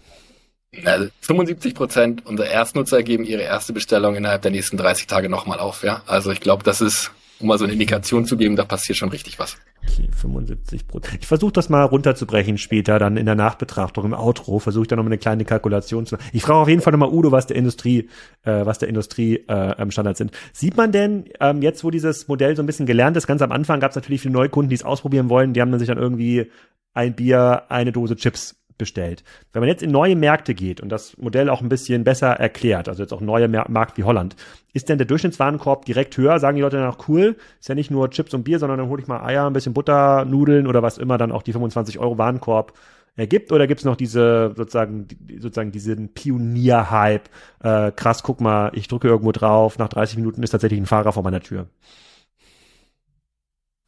Also 0.85 1.09
75 1.21 1.73
Prozent 1.73 2.25
unserer 2.25 2.47
Erstnutzer 2.47 3.01
geben 3.01 3.23
ihre 3.23 3.41
erste 3.41 3.73
Bestellung 3.73 4.15
innerhalb 4.15 4.43
der 4.43 4.51
nächsten 4.51 4.77
30 4.77 5.07
Tage 5.07 5.29
nochmal 5.29 5.59
auf. 5.59 5.83
Ja, 5.83 6.03
also 6.05 6.31
ich 6.31 6.41
glaube, 6.41 6.63
das 6.63 6.79
ist, 6.79 7.11
um 7.39 7.47
mal 7.47 7.57
so 7.57 7.63
eine 7.63 7.73
Indikation 7.73 8.25
zu 8.25 8.37
geben, 8.37 8.55
da 8.55 8.65
passiert 8.65 8.97
schon 8.97 9.09
richtig 9.09 9.39
was. 9.39 9.57
Okay, 9.81 10.07
75 10.11 10.87
Prozent. 10.87 11.17
Ich 11.21 11.27
versuche 11.27 11.53
das 11.53 11.69
mal 11.69 11.83
runterzubrechen 11.83 12.59
später, 12.59 12.99
dann 12.99 13.17
in 13.17 13.25
der 13.25 13.33
Nachbetrachtung, 13.33 14.05
im 14.05 14.13
Outro, 14.13 14.59
versuche 14.59 14.83
ich 14.83 14.87
dann 14.87 14.97
noch 14.97 15.03
mal 15.03 15.09
eine 15.09 15.17
kleine 15.17 15.43
Kalkulation 15.43 16.05
zu 16.05 16.15
machen. 16.15 16.29
Ich 16.33 16.43
frage 16.43 16.59
auf 16.59 16.67
jeden 16.69 16.81
Fall 16.81 16.91
nochmal 16.91 17.09
Udo, 17.09 17.31
was 17.31 17.47
der 17.47 17.57
Industrie, 17.57 18.09
äh, 18.43 18.65
was 18.65 18.77
der 18.77 18.89
Industrie 18.89 19.37
äh, 19.47 19.91
Standards 19.91 20.19
sind. 20.19 20.31
Sieht 20.53 20.77
man 20.77 20.91
denn, 20.91 21.25
ähm, 21.39 21.63
jetzt 21.63 21.83
wo 21.83 21.89
dieses 21.89 22.27
Modell 22.27 22.55
so 22.55 22.61
ein 22.61 22.67
bisschen 22.67 22.85
gelernt 22.85 23.17
ist, 23.17 23.25
ganz 23.25 23.41
am 23.41 23.51
Anfang 23.51 23.79
gab 23.79 23.89
es 23.89 23.95
natürlich 23.95 24.21
viele 24.21 24.33
Neukunden, 24.33 24.69
die 24.69 24.75
es 24.75 24.83
ausprobieren 24.83 25.29
wollen, 25.29 25.53
die 25.53 25.61
haben 25.61 25.71
dann 25.71 25.79
sich 25.79 25.87
dann 25.87 25.97
irgendwie 25.97 26.51
ein 26.93 27.15
Bier, 27.15 27.63
eine 27.69 27.91
Dose 27.91 28.15
Chips 28.15 28.58
bestellt. 28.79 29.23
Wenn 29.53 29.59
man 29.59 29.69
jetzt 29.69 29.83
in 29.83 29.91
neue 29.91 30.15
Märkte 30.15 30.55
geht 30.55 30.81
und 30.81 30.89
das 30.89 31.15
Modell 31.17 31.49
auch 31.49 31.61
ein 31.61 31.69
bisschen 31.69 32.03
besser 32.03 32.31
erklärt, 32.31 32.89
also 32.89 33.03
jetzt 33.03 33.13
auch 33.13 33.21
neue 33.21 33.47
Markt 33.47 33.97
wie 33.99 34.03
Holland, 34.03 34.35
ist 34.73 34.89
denn 34.89 34.97
der 34.97 35.05
Durchschnittswarenkorb 35.05 35.85
direkt 35.85 36.17
höher? 36.17 36.39
Sagen 36.39 36.55
die 36.55 36.63
Leute 36.63 36.77
dann 36.77 36.89
auch 36.89 37.07
cool, 37.07 37.35
ist 37.59 37.69
ja 37.69 37.75
nicht 37.75 37.91
nur 37.91 38.09
Chips 38.09 38.33
und 38.33 38.43
Bier, 38.43 38.57
sondern 38.57 38.79
dann 38.79 38.89
hole 38.89 38.99
ich 38.99 39.07
mal 39.07 39.23
Eier, 39.23 39.45
ein 39.45 39.53
bisschen 39.53 39.75
Butter, 39.75 40.25
Nudeln 40.25 40.65
oder 40.65 40.81
was 40.81 40.97
immer 40.97 41.19
dann 41.19 41.31
auch 41.31 41.43
die 41.43 41.53
25 41.53 41.99
Euro 41.99 42.17
Warenkorb 42.17 42.73
ergibt 43.15 43.51
oder 43.51 43.67
gibt 43.67 43.81
es 43.81 43.85
noch 43.85 43.97
diese 43.97 44.53
sozusagen 44.55 45.07
sozusagen 45.39 45.71
diesen 45.71 46.13
Pionier-Hype? 46.13 47.29
Äh, 47.61 47.91
krass, 47.91 48.23
guck 48.23 48.41
mal, 48.41 48.71
ich 48.73 48.87
drücke 48.87 49.09
irgendwo 49.09 49.31
drauf, 49.31 49.77
nach 49.77 49.89
30 49.89 50.17
Minuten 50.17 50.41
ist 50.41 50.51
tatsächlich 50.51 50.79
ein 50.79 50.85
Fahrer 50.85 51.11
vor 51.11 51.23
meiner 51.23 51.41
Tür. 51.41 51.67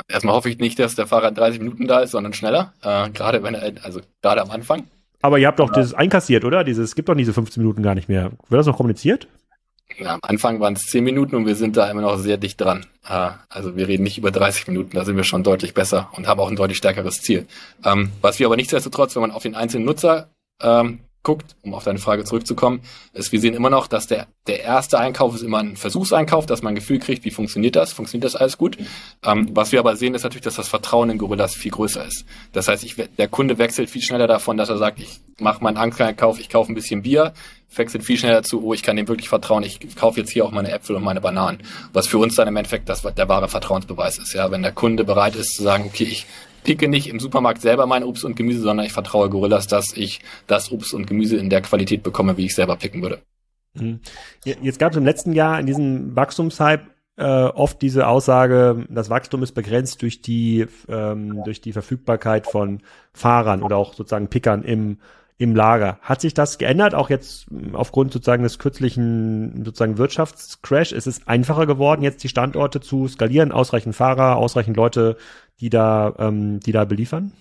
Erstmal 0.08 0.36
hoffe 0.36 0.50
ich 0.50 0.58
nicht, 0.60 0.80
dass 0.80 0.96
der 0.96 1.08
Fahrer 1.08 1.32
30 1.32 1.60
Minuten 1.60 1.88
da 1.88 2.00
ist, 2.00 2.12
sondern 2.12 2.34
schneller. 2.34 2.74
Äh, 2.82 3.10
gerade 3.10 3.44
wenn 3.44 3.56
er, 3.56 3.74
also 3.84 4.02
gerade 4.22 4.42
am 4.42 4.52
Anfang. 4.52 4.84
Aber 5.22 5.38
ihr 5.40 5.48
habt 5.48 5.60
doch 5.60 5.70
ja. 5.70 5.82
das 5.82 5.94
einkassiert, 5.94 6.46
oder? 6.46 6.64
Dieses, 6.64 6.90
es 6.90 6.96
gibt 6.96 7.10
doch 7.10 7.16
diese 7.16 7.34
15 7.34 7.62
Minuten 7.62 7.84
gar 7.84 7.96
nicht 7.96 8.10
mehr. 8.10 8.32
Wird 8.50 8.60
das 8.60 8.66
noch 8.66 8.78
kommuniziert? 8.78 9.28
Ja, 9.98 10.14
am 10.16 10.20
Anfang 10.24 10.60
waren 10.60 10.74
es 10.74 10.84
10 10.88 11.04
Minuten 11.04 11.36
und 11.36 11.46
wir 11.46 11.56
sind 11.56 11.78
da 11.78 11.90
immer 11.90 12.02
noch 12.02 12.18
sehr 12.18 12.38
dicht 12.38 12.60
dran. 12.62 12.86
Äh, 13.08 13.30
also 13.50 13.76
wir 13.76 13.88
reden 13.88 14.04
nicht 14.04 14.18
über 14.18 14.32
30 14.32 14.68
Minuten, 14.68 14.96
da 14.96 15.06
sind 15.06 15.18
wir 15.18 15.24
schon 15.24 15.44
deutlich 15.44 15.74
besser 15.74 16.10
und 16.14 16.28
haben 16.28 16.40
auch 16.40 16.50
ein 16.50 16.56
deutlich 16.56 16.78
stärkeres 16.78 17.22
Ziel. 17.22 17.46
Ähm, 17.84 18.12
was 18.22 18.40
wir 18.40 18.48
aber 18.48 18.56
nichtsdestotrotz, 18.56 19.16
wenn 19.16 19.22
man 19.22 19.32
auf 19.32 19.44
den 19.44 19.56
einzelnen 19.56 19.86
Nutzer 19.86 20.30
ähm, 20.62 21.00
guckt, 21.24 21.56
um 21.62 21.74
auf 21.74 21.84
deine 21.84 22.00
Frage 22.00 22.24
zurückzukommen, 22.24 22.82
ist, 23.14 23.32
wir 23.32 23.40
sehen 23.40 23.54
immer 23.54 23.70
noch, 23.70 23.88
dass 23.88 24.08
der, 24.08 24.28
der 24.48 24.64
erste 24.64 25.00
Einkauf 25.00 25.36
ist 25.36 25.44
immer 25.44 25.60
ein 25.60 25.76
Versuchseinkauf, 25.76 26.46
dass 26.48 26.64
man 26.64 26.74
ein 26.74 26.76
Gefühl 26.76 27.00
kriegt, 27.00 27.26
wie 27.26 27.32
funktioniert 27.32 27.76
das, 27.76 27.94
funktioniert 27.94 28.26
das 28.26 28.36
alles 28.36 28.58
gut. 28.58 28.78
Ähm, 29.24 29.50
was 29.54 29.72
wir 29.72 29.80
aber 29.80 29.96
sehen, 29.96 30.16
ist 30.16 30.24
natürlich, 30.24 30.44
dass 30.44 30.56
das 30.56 30.68
Vertrauen 30.68 31.12
in 31.12 31.20
Gorillas 31.20 31.54
viel 31.54 31.72
größer 31.72 32.06
ist. 32.06 32.26
Das 32.54 32.68
heißt, 32.68 32.84
ich, 32.84 32.96
der 32.96 33.28
Kunde 33.28 33.60
wechselt 33.60 33.90
viel 33.90 34.02
schneller 34.02 34.28
davon, 34.28 34.58
dass 34.58 34.70
er 34.70 34.78
sagt, 34.78 35.00
ich 35.00 35.22
mache 35.40 35.64
meinen 35.64 35.78
Einkauf, 35.78 36.40
ich 36.40 36.50
kaufe 36.50 36.72
ein 36.72 36.76
bisschen 36.76 37.04
Bier, 37.04 37.34
wechselt 37.76 38.04
viel 38.04 38.18
schneller 38.18 38.44
zu, 38.44 38.64
oh, 38.64 38.74
ich 38.74 38.84
kann 38.84 38.96
dem 38.96 39.08
wirklich 39.08 39.30
vertrauen, 39.30 39.64
ich 39.64 39.96
kaufe 39.96 40.20
jetzt 40.20 40.32
hier 40.32 40.44
auch 40.44 40.52
meine 40.52 40.72
Äpfel 40.72 40.96
und 40.96 41.04
meine 41.04 41.22
Bananen. 41.22 41.60
Was 41.94 42.08
für 42.08 42.18
uns 42.18 42.36
dann 42.36 42.48
im 42.48 42.56
Endeffekt 42.56 42.90
das, 42.90 43.02
der 43.02 43.30
wahre 43.30 43.48
Vertrauensbeweis 43.48 44.18
ist. 44.18 44.34
Ja, 44.34 44.50
wenn 44.52 44.64
der 44.64 44.72
Kunde 44.72 45.04
bereit 45.04 45.36
ist 45.36 45.56
zu 45.56 45.64
sagen, 45.64 45.86
okay, 45.86 46.04
ich 46.04 46.26
picke 46.64 46.88
nicht 46.88 47.08
im 47.08 47.20
Supermarkt 47.20 47.62
selber 47.62 47.86
mein 47.86 48.04
Obst 48.04 48.26
und 48.26 48.36
Gemüse, 48.36 48.62
sondern 48.62 48.86
ich 48.86 48.94
vertraue 48.94 49.30
Gorillas, 49.30 49.68
dass 49.68 49.96
ich 49.96 50.22
das 50.48 50.72
Obst 50.72 50.94
und 50.94 51.08
Gemüse 51.08 51.38
in 51.38 51.50
der 51.50 51.62
Qualität 51.62 52.04
bekomme, 52.04 52.38
wie 52.38 52.46
ich 52.46 52.56
selber 52.56 52.76
picken 52.76 53.02
würde. 53.02 53.22
Mhm. 53.74 54.00
Jetzt 54.44 54.80
gab 54.80 54.92
es 54.92 54.98
im 54.98 55.06
letzten 55.06 55.34
Jahr 55.34 55.60
in 55.60 55.66
diesem 55.66 56.16
Wachstumshype 56.16 56.88
äh, 57.18 57.24
oft 57.24 57.82
diese 57.82 58.08
Aussage, 58.08 58.86
das 58.90 59.10
Wachstum 59.10 59.44
ist 59.44 59.52
begrenzt 59.54 60.02
durch 60.02 60.22
die 60.22 60.66
ähm, 60.88 61.44
durch 61.44 61.62
die 61.62 61.74
Verfügbarkeit 61.74 62.48
von 62.48 62.82
Fahrern 63.14 63.64
oder 63.64 63.78
auch 63.78 63.94
sozusagen 63.94 64.30
Pickern 64.30 64.64
im 64.64 64.98
im 65.42 65.56
Lager. 65.56 65.98
Hat 66.04 66.22
sich 66.22 66.36
das 66.36 66.60
geändert, 66.60 66.94
auch 66.94 67.10
jetzt 67.10 67.48
aufgrund 67.74 68.14
sozusagen 68.14 68.44
des 68.44 68.60
kürzlichen 68.60 69.66
sozusagen 69.66 69.98
Wirtschaftscrash? 69.98 70.92
Ist 70.92 71.08
es 71.08 71.26
einfacher 71.28 71.66
geworden, 71.66 72.04
jetzt 72.04 72.24
die 72.24 72.30
Standorte 72.30 72.80
zu 72.80 73.08
skalieren, 73.08 73.52
ausreichend 73.52 73.96
Fahrer, 73.96 74.36
ausreichend 74.36 74.78
Leute, 74.78 75.18
die 75.60 75.72
da, 75.72 76.14
ähm, 76.20 76.60
die 76.60 76.72
da 76.72 76.86
beliefern? 76.86 77.32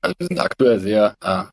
Also 0.00 0.16
wir 0.18 0.26
sind 0.26 0.40
aktuell 0.40 0.80
sehr 0.80 1.14
äh, 1.22 1.44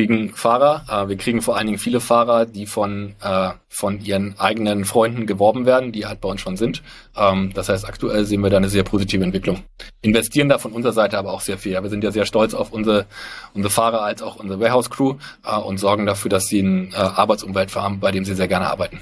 kriegen 0.00 0.30
Fahrer. 0.30 0.84
Äh, 0.88 1.08
wir 1.08 1.16
kriegen 1.16 1.42
vor 1.42 1.56
allen 1.56 1.66
Dingen 1.66 1.78
viele 1.78 2.00
Fahrer, 2.00 2.46
die 2.46 2.66
von, 2.66 3.14
äh, 3.22 3.50
von 3.68 4.00
ihren 4.00 4.38
eigenen 4.38 4.84
Freunden 4.84 5.26
geworben 5.26 5.66
werden, 5.66 5.92
die 5.92 6.06
halt 6.06 6.20
bei 6.20 6.28
uns 6.28 6.40
schon 6.40 6.56
sind. 6.56 6.82
Ähm, 7.16 7.52
das 7.54 7.68
heißt, 7.68 7.86
aktuell 7.86 8.24
sehen 8.24 8.40
wir 8.40 8.50
da 8.50 8.56
eine 8.56 8.70
sehr 8.70 8.82
positive 8.82 9.22
Entwicklung. 9.22 9.62
Investieren 10.00 10.48
da 10.48 10.58
von 10.58 10.72
unserer 10.72 10.92
Seite 10.92 11.18
aber 11.18 11.32
auch 11.32 11.42
sehr 11.42 11.58
viel. 11.58 11.80
Wir 11.82 11.90
sind 11.90 12.02
ja 12.02 12.12
sehr 12.12 12.24
stolz 12.24 12.54
auf 12.54 12.72
unsere, 12.72 13.06
unsere 13.52 13.70
Fahrer 13.70 14.02
als 14.02 14.22
auch 14.22 14.36
unsere 14.36 14.58
Warehouse-Crew 14.60 15.16
äh, 15.44 15.56
und 15.56 15.78
sorgen 15.78 16.06
dafür, 16.06 16.30
dass 16.30 16.46
sie 16.46 16.60
ein 16.60 16.92
äh, 16.92 16.96
Arbeitsumwelt 16.96 17.74
haben, 17.76 18.00
bei 18.00 18.10
dem 18.10 18.24
sie 18.24 18.34
sehr 18.34 18.48
gerne 18.48 18.68
arbeiten. 18.68 19.00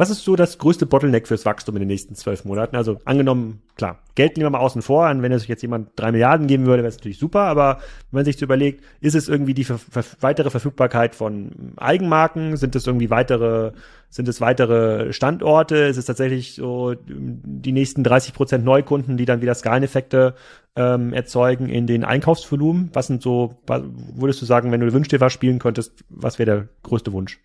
Was 0.00 0.08
ist 0.08 0.24
so 0.24 0.34
das 0.34 0.56
größte 0.56 0.86
Bottleneck 0.86 1.28
fürs 1.28 1.44
Wachstum 1.44 1.76
in 1.76 1.80
den 1.80 1.88
nächsten 1.88 2.14
zwölf 2.14 2.46
Monaten? 2.46 2.74
Also 2.74 2.96
angenommen, 3.04 3.60
klar, 3.76 3.98
Geld 4.14 4.34
nehmen 4.34 4.46
wir 4.46 4.58
mal 4.58 4.64
außen 4.64 4.80
vor, 4.80 5.06
wenn 5.14 5.30
es 5.30 5.46
jetzt 5.46 5.60
jemand 5.60 5.90
drei 5.94 6.10
Milliarden 6.10 6.46
geben 6.46 6.64
würde, 6.64 6.82
wäre 6.82 6.88
es 6.88 6.96
natürlich 6.96 7.18
super, 7.18 7.40
aber 7.40 7.80
wenn 8.10 8.20
man 8.20 8.24
sich 8.24 8.38
so 8.38 8.46
überlegt, 8.46 8.82
ist 9.02 9.14
es 9.14 9.28
irgendwie 9.28 9.52
die 9.52 9.64
ver 9.64 9.76
ver 9.76 10.02
weitere 10.20 10.48
Verfügbarkeit 10.48 11.14
von 11.14 11.74
Eigenmarken? 11.76 12.56
Sind 12.56 12.74
es 12.76 12.86
irgendwie 12.86 13.10
weitere, 13.10 13.72
sind 14.08 14.26
es 14.26 14.40
weitere 14.40 15.12
Standorte? 15.12 15.76
Ist 15.76 15.98
es 15.98 16.06
tatsächlich 16.06 16.54
so 16.54 16.94
die 17.06 17.72
nächsten 17.72 18.02
30 18.02 18.32
Prozent 18.32 18.64
Neukunden, 18.64 19.18
die 19.18 19.26
dann 19.26 19.42
wieder 19.42 19.54
Skaleneffekte 19.54 20.34
ähm, 20.76 21.12
erzeugen 21.12 21.68
in 21.68 21.86
den 21.86 22.04
Einkaufsvolumen? 22.04 22.88
Was 22.94 23.08
sind 23.08 23.20
so, 23.20 23.58
würdest 23.66 24.40
du 24.40 24.46
sagen, 24.46 24.72
wenn 24.72 24.80
du 24.80 24.90
Wünsch 24.94 25.08
dir 25.08 25.20
was 25.20 25.34
spielen 25.34 25.58
könntest, 25.58 25.92
was 26.08 26.38
wäre 26.38 26.50
der 26.50 26.68
größte 26.84 27.12
Wunsch? 27.12 27.38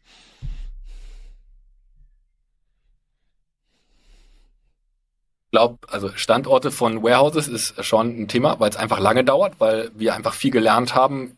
Glaube, 5.56 5.78
also 5.88 6.10
Standorte 6.16 6.70
von 6.70 7.02
Warehouses 7.02 7.48
ist 7.48 7.86
schon 7.86 8.24
ein 8.24 8.28
Thema, 8.28 8.60
weil 8.60 8.70
es 8.70 8.76
einfach 8.76 9.00
lange 9.00 9.24
dauert, 9.24 9.54
weil 9.60 9.90
wir 9.96 10.14
einfach 10.14 10.34
viel 10.34 10.52
gelernt 10.52 10.96
haben, 10.96 11.38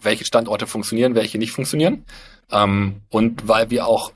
welche 0.00 0.24
Standorte 0.24 0.66
funktionieren, 0.66 1.14
welche 1.14 1.36
nicht 1.36 1.52
funktionieren. 1.52 2.06
Ähm, 2.50 3.02
und 3.10 3.46
weil 3.46 3.68
wir 3.68 3.86
auch, 3.86 4.12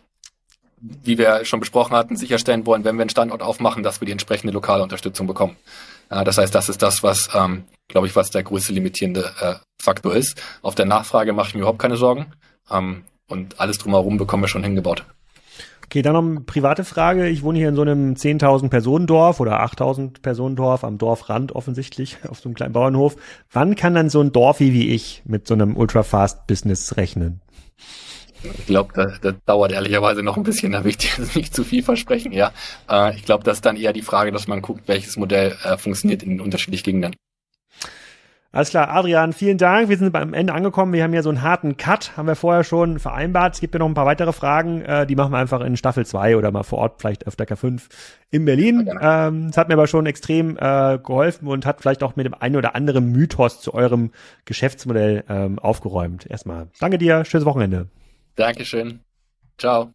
wie 0.81 1.19
wir 1.19 1.45
schon 1.45 1.61
besprochen 1.61 1.95
hatten, 1.95 2.17
sicherstellen 2.17 2.65
wollen, 2.65 2.85
wenn 2.85 2.97
wir 2.97 3.03
einen 3.03 3.11
Standort 3.11 3.43
aufmachen, 3.43 3.83
dass 3.83 4.01
wir 4.01 4.07
die 4.07 4.13
entsprechende 4.13 4.55
lokale 4.55 4.83
Unterstützung 4.83 5.27
bekommen. 5.27 5.57
Ja, 6.11 6.25
das 6.25 6.39
heißt, 6.39 6.55
das 6.55 6.71
ist 6.71 6.81
das, 6.81 7.03
was, 7.03 7.29
ähm, 7.35 7.65
glaube 7.89 8.07
ich, 8.07 8.17
was 8.17 8.31
der 8.31 8.43
größte 8.43 8.73
limitierende 8.73 9.33
äh, 9.39 9.55
Faktor 9.83 10.17
ist. 10.17 10.41
Auf 10.63 10.75
der 10.75 10.87
Nachfrage 10.87 11.35
mache 11.35 11.49
ich 11.49 11.55
mir 11.55 11.61
überhaupt 11.61 11.79
keine 11.79 11.99
Sorgen. 11.99 12.33
Ähm, 12.71 13.05
und 13.29 13.61
alles 13.61 13.77
drumherum 13.77 14.17
bekommen 14.17 14.45
wir 14.45 14.49
schon 14.49 14.65
hingebaut. 14.65 15.05
Okay, 15.93 16.01
dann 16.01 16.15
noch 16.15 16.23
eine 16.23 16.41
private 16.41 16.85
Frage. 16.85 17.29
Ich 17.29 17.43
wohne 17.43 17.59
hier 17.59 17.69
in 17.69 17.77
so 17.77 17.83
einem 17.83 18.15
10.000 18.15 18.71
Personendorf 18.71 19.41
oder 19.41 19.63
8.000 19.63 20.23
Personendorf 20.23 20.85
am 20.85 20.97
Dorfrand 20.97 21.53
offensichtlich 21.53 22.17
auf 22.31 22.41
so 22.41 22.49
einem 22.49 22.55
kleinen 22.55 22.73
Bauernhof. 22.73 23.17
Wann 23.51 23.77
kann 23.77 23.95
dann 23.95 24.09
so 24.09 24.23
ein 24.23 24.33
Dorfi 24.33 24.73
wie 24.73 24.89
ich 24.89 25.23
mit 25.27 25.47
so 25.47 25.53
einem 25.53 25.77
Ultra-Fast-Business 25.77 26.97
rechnen? 26.97 27.43
Ich 28.43 28.65
glaube, 28.65 28.95
das, 28.95 29.21
das 29.21 29.35
dauert 29.45 29.73
ehrlicherweise 29.73 30.23
noch 30.23 30.39
ein 30.39 30.45
bisschen, 30.45 30.73
da 30.73 30.83
will 30.83 30.93
ich 30.93 30.97
dir 30.97 31.11
nicht 31.35 31.55
zu 31.55 31.63
viel 31.63 31.83
versprechen, 31.83 32.33
ja. 32.33 32.53
Äh, 32.89 33.15
ich 33.15 33.27
glaube, 33.27 33.45
das 33.45 33.59
ist 33.59 33.67
dann 33.67 33.77
eher 33.77 33.93
die 33.93 34.01
Frage, 34.01 34.33
dass 34.33 34.49
man 34.49 34.63
guckt, 34.63 34.89
welches 34.89 35.19
Modell 35.19 35.59
äh, 35.63 35.77
funktioniert 35.77 36.23
in 36.23 36.41
unterschiedlichen 36.41 36.85
Gegenden. 36.85 37.17
Alles 38.55 38.69
klar, 38.69 38.91
Adrian, 38.91 39.33
vielen 39.33 39.57
Dank. 39.57 39.89
Wir 39.89 39.97
sind 39.97 40.13
beim 40.13 40.35
Ende 40.35 40.53
angekommen. 40.53 40.93
Wir 40.93 41.03
haben 41.05 41.15
ja 41.15 41.23
so 41.23 41.31
einen 41.31 41.41
harten 41.41 41.79
Cut, 41.79 42.19
haben 42.19 42.29
wir 42.29 42.37
vorher 42.37 42.65
schon 42.65 42.99
vereinbart. 42.99 43.55
Es 43.55 43.61
gibt 43.61 43.75
ja 43.75 43.79
noch 43.79 43.87
ein 43.87 43.95
paar 43.95 44.05
weitere 44.05 44.35
Fragen, 44.35 44.83
äh, 44.83 45.07
die 45.07 45.17
machen 45.17 45.33
wir 45.33 45.39
einfach 45.39 45.63
in 45.63 45.79
Staffel 45.79 46.05
2 46.05 46.37
oder 46.37 46.51
mal 46.51 46.63
vor 46.63 46.81
Ort, 46.81 47.01
vielleicht 47.01 47.27
auf 47.27 47.35
der 47.35 47.49
K5 47.49 47.81
in 48.31 48.45
Berlin. 48.45 48.91
Ähm, 49.01 49.47
es 49.47 49.57
hat 49.57 49.69
mir 49.69 49.75
aber 49.75 49.87
schon 49.87 50.05
extrem 50.05 50.59
äh, 50.59 50.99
geholfen 50.99 51.49
und 51.49 51.65
hat 51.65 51.81
vielleicht 51.81 52.03
auch 52.03 52.15
mit 52.15 52.27
dem 52.27 52.35
einen 52.35 52.57
oder 52.57 52.75
anderen 52.75 53.11
Mythos 53.11 53.63
zu 53.63 53.73
eurem 53.73 54.11
Geschäftsmodell 54.45 55.25
ähm, 55.31 55.59
aufgeräumt. 55.59 56.27
Erstmal 56.27 56.69
danke 56.79 56.99
dir, 56.99 57.25
schönes 57.25 57.47
Wochenende. 57.47 57.89
Dankeschön. 58.37 59.01
Ciao. 59.57 59.93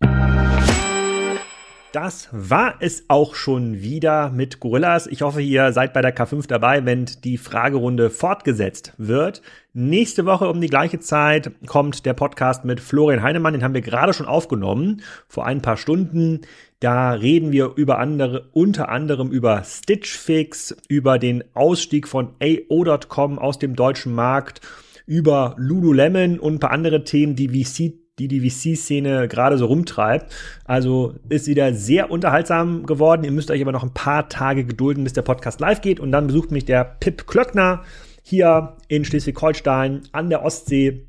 Das 1.93 2.27
war 2.31 2.75
es 2.81 3.05
auch 3.07 3.33
schon 3.33 3.81
wieder 3.81 4.29
mit 4.29 4.59
Gorillas. 4.59 5.07
Ich 5.07 5.21
hoffe, 5.21 5.41
ihr 5.41 5.71
seid 5.71 5.93
bei 5.93 6.01
der 6.01 6.15
K5 6.15 6.45
dabei, 6.45 6.85
wenn 6.85 7.05
die 7.23 7.37
Fragerunde 7.37 8.09
fortgesetzt 8.09 8.93
wird. 8.97 9.41
Nächste 9.73 10.25
Woche 10.25 10.49
um 10.49 10.59
die 10.59 10.67
gleiche 10.67 10.99
Zeit 10.99 11.51
kommt 11.65 12.05
der 12.05 12.13
Podcast 12.13 12.65
mit 12.65 12.81
Florian 12.81 13.23
Heinemann. 13.23 13.53
Den 13.53 13.63
haben 13.63 13.73
wir 13.73 13.81
gerade 13.81 14.13
schon 14.13 14.25
aufgenommen, 14.25 15.01
vor 15.29 15.45
ein 15.45 15.61
paar 15.61 15.77
Stunden. 15.77 16.41
Da 16.81 17.11
reden 17.11 17.53
wir 17.53 17.73
über 17.77 17.99
andere, 17.99 18.49
unter 18.51 18.89
anderem 18.89 19.31
über 19.31 19.63
Stitch 19.63 20.17
Fix, 20.17 20.75
über 20.89 21.17
den 21.17 21.43
Ausstieg 21.53 22.09
von 22.09 22.35
AO.com 22.41 23.39
aus 23.39 23.59
dem 23.59 23.77
deutschen 23.77 24.13
Markt, 24.13 24.59
über 25.05 25.55
Lululemon 25.57 26.37
und 26.37 26.55
ein 26.55 26.59
paar 26.59 26.71
andere 26.71 27.05
Themen, 27.05 27.37
die 27.37 27.47
VC 27.47 28.06
die 28.19 28.27
die 28.27 28.49
VC-Szene 28.49 29.27
gerade 29.27 29.57
so 29.57 29.67
rumtreibt. 29.67 30.33
Also 30.65 31.15
ist 31.29 31.47
wieder 31.47 31.73
sehr 31.73 32.09
unterhaltsam 32.09 32.85
geworden. 32.85 33.23
Ihr 33.23 33.31
müsst 33.31 33.51
euch 33.51 33.61
aber 33.61 33.71
noch 33.71 33.83
ein 33.83 33.93
paar 33.93 34.29
Tage 34.29 34.65
gedulden, 34.65 35.03
bis 35.03 35.13
der 35.13 35.21
Podcast 35.21 35.59
live 35.59 35.81
geht. 35.81 35.99
Und 35.99 36.11
dann 36.11 36.27
besucht 36.27 36.51
mich 36.51 36.65
der 36.65 36.83
Pip 36.83 37.27
Klöckner 37.27 37.83
hier 38.23 38.75
in 38.87 39.05
Schleswig-Holstein 39.05 40.01
an 40.11 40.29
der 40.29 40.43
Ostsee. 40.43 41.07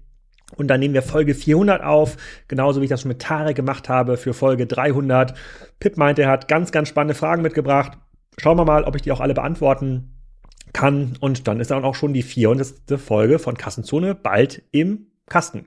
Und 0.56 0.68
dann 0.68 0.80
nehmen 0.80 0.94
wir 0.94 1.02
Folge 1.02 1.34
400 1.34 1.82
auf, 1.82 2.16
genauso 2.46 2.80
wie 2.80 2.84
ich 2.84 2.90
das 2.90 3.02
schon 3.02 3.11
mit 3.11 3.20
Tarek 3.20 3.56
gemacht 3.56 3.88
habe 3.88 4.16
für 4.16 4.32
Folge 4.32 4.66
300. 4.66 5.34
Pip 5.80 5.96
meinte, 5.96 6.22
er 6.22 6.30
hat 6.30 6.48
ganz, 6.48 6.72
ganz 6.72 6.88
spannende 6.88 7.14
Fragen 7.14 7.42
mitgebracht. 7.42 7.98
Schauen 8.38 8.56
wir 8.56 8.64
mal, 8.64 8.84
ob 8.84 8.96
ich 8.96 9.02
die 9.02 9.12
auch 9.12 9.20
alle 9.20 9.34
beantworten 9.34 10.14
kann. 10.72 11.16
Und 11.20 11.48
dann 11.48 11.61
ist 11.61 11.70
dann 11.70 11.84
auch 11.84 11.94
schon 11.94 12.12
die 12.12 12.22
400. 12.22 12.98
Folge 12.98 13.38
von 13.38 13.56
Kassenzone 13.56 14.14
bald 14.14 14.62
im 14.70 15.09
Kasten. 15.28 15.66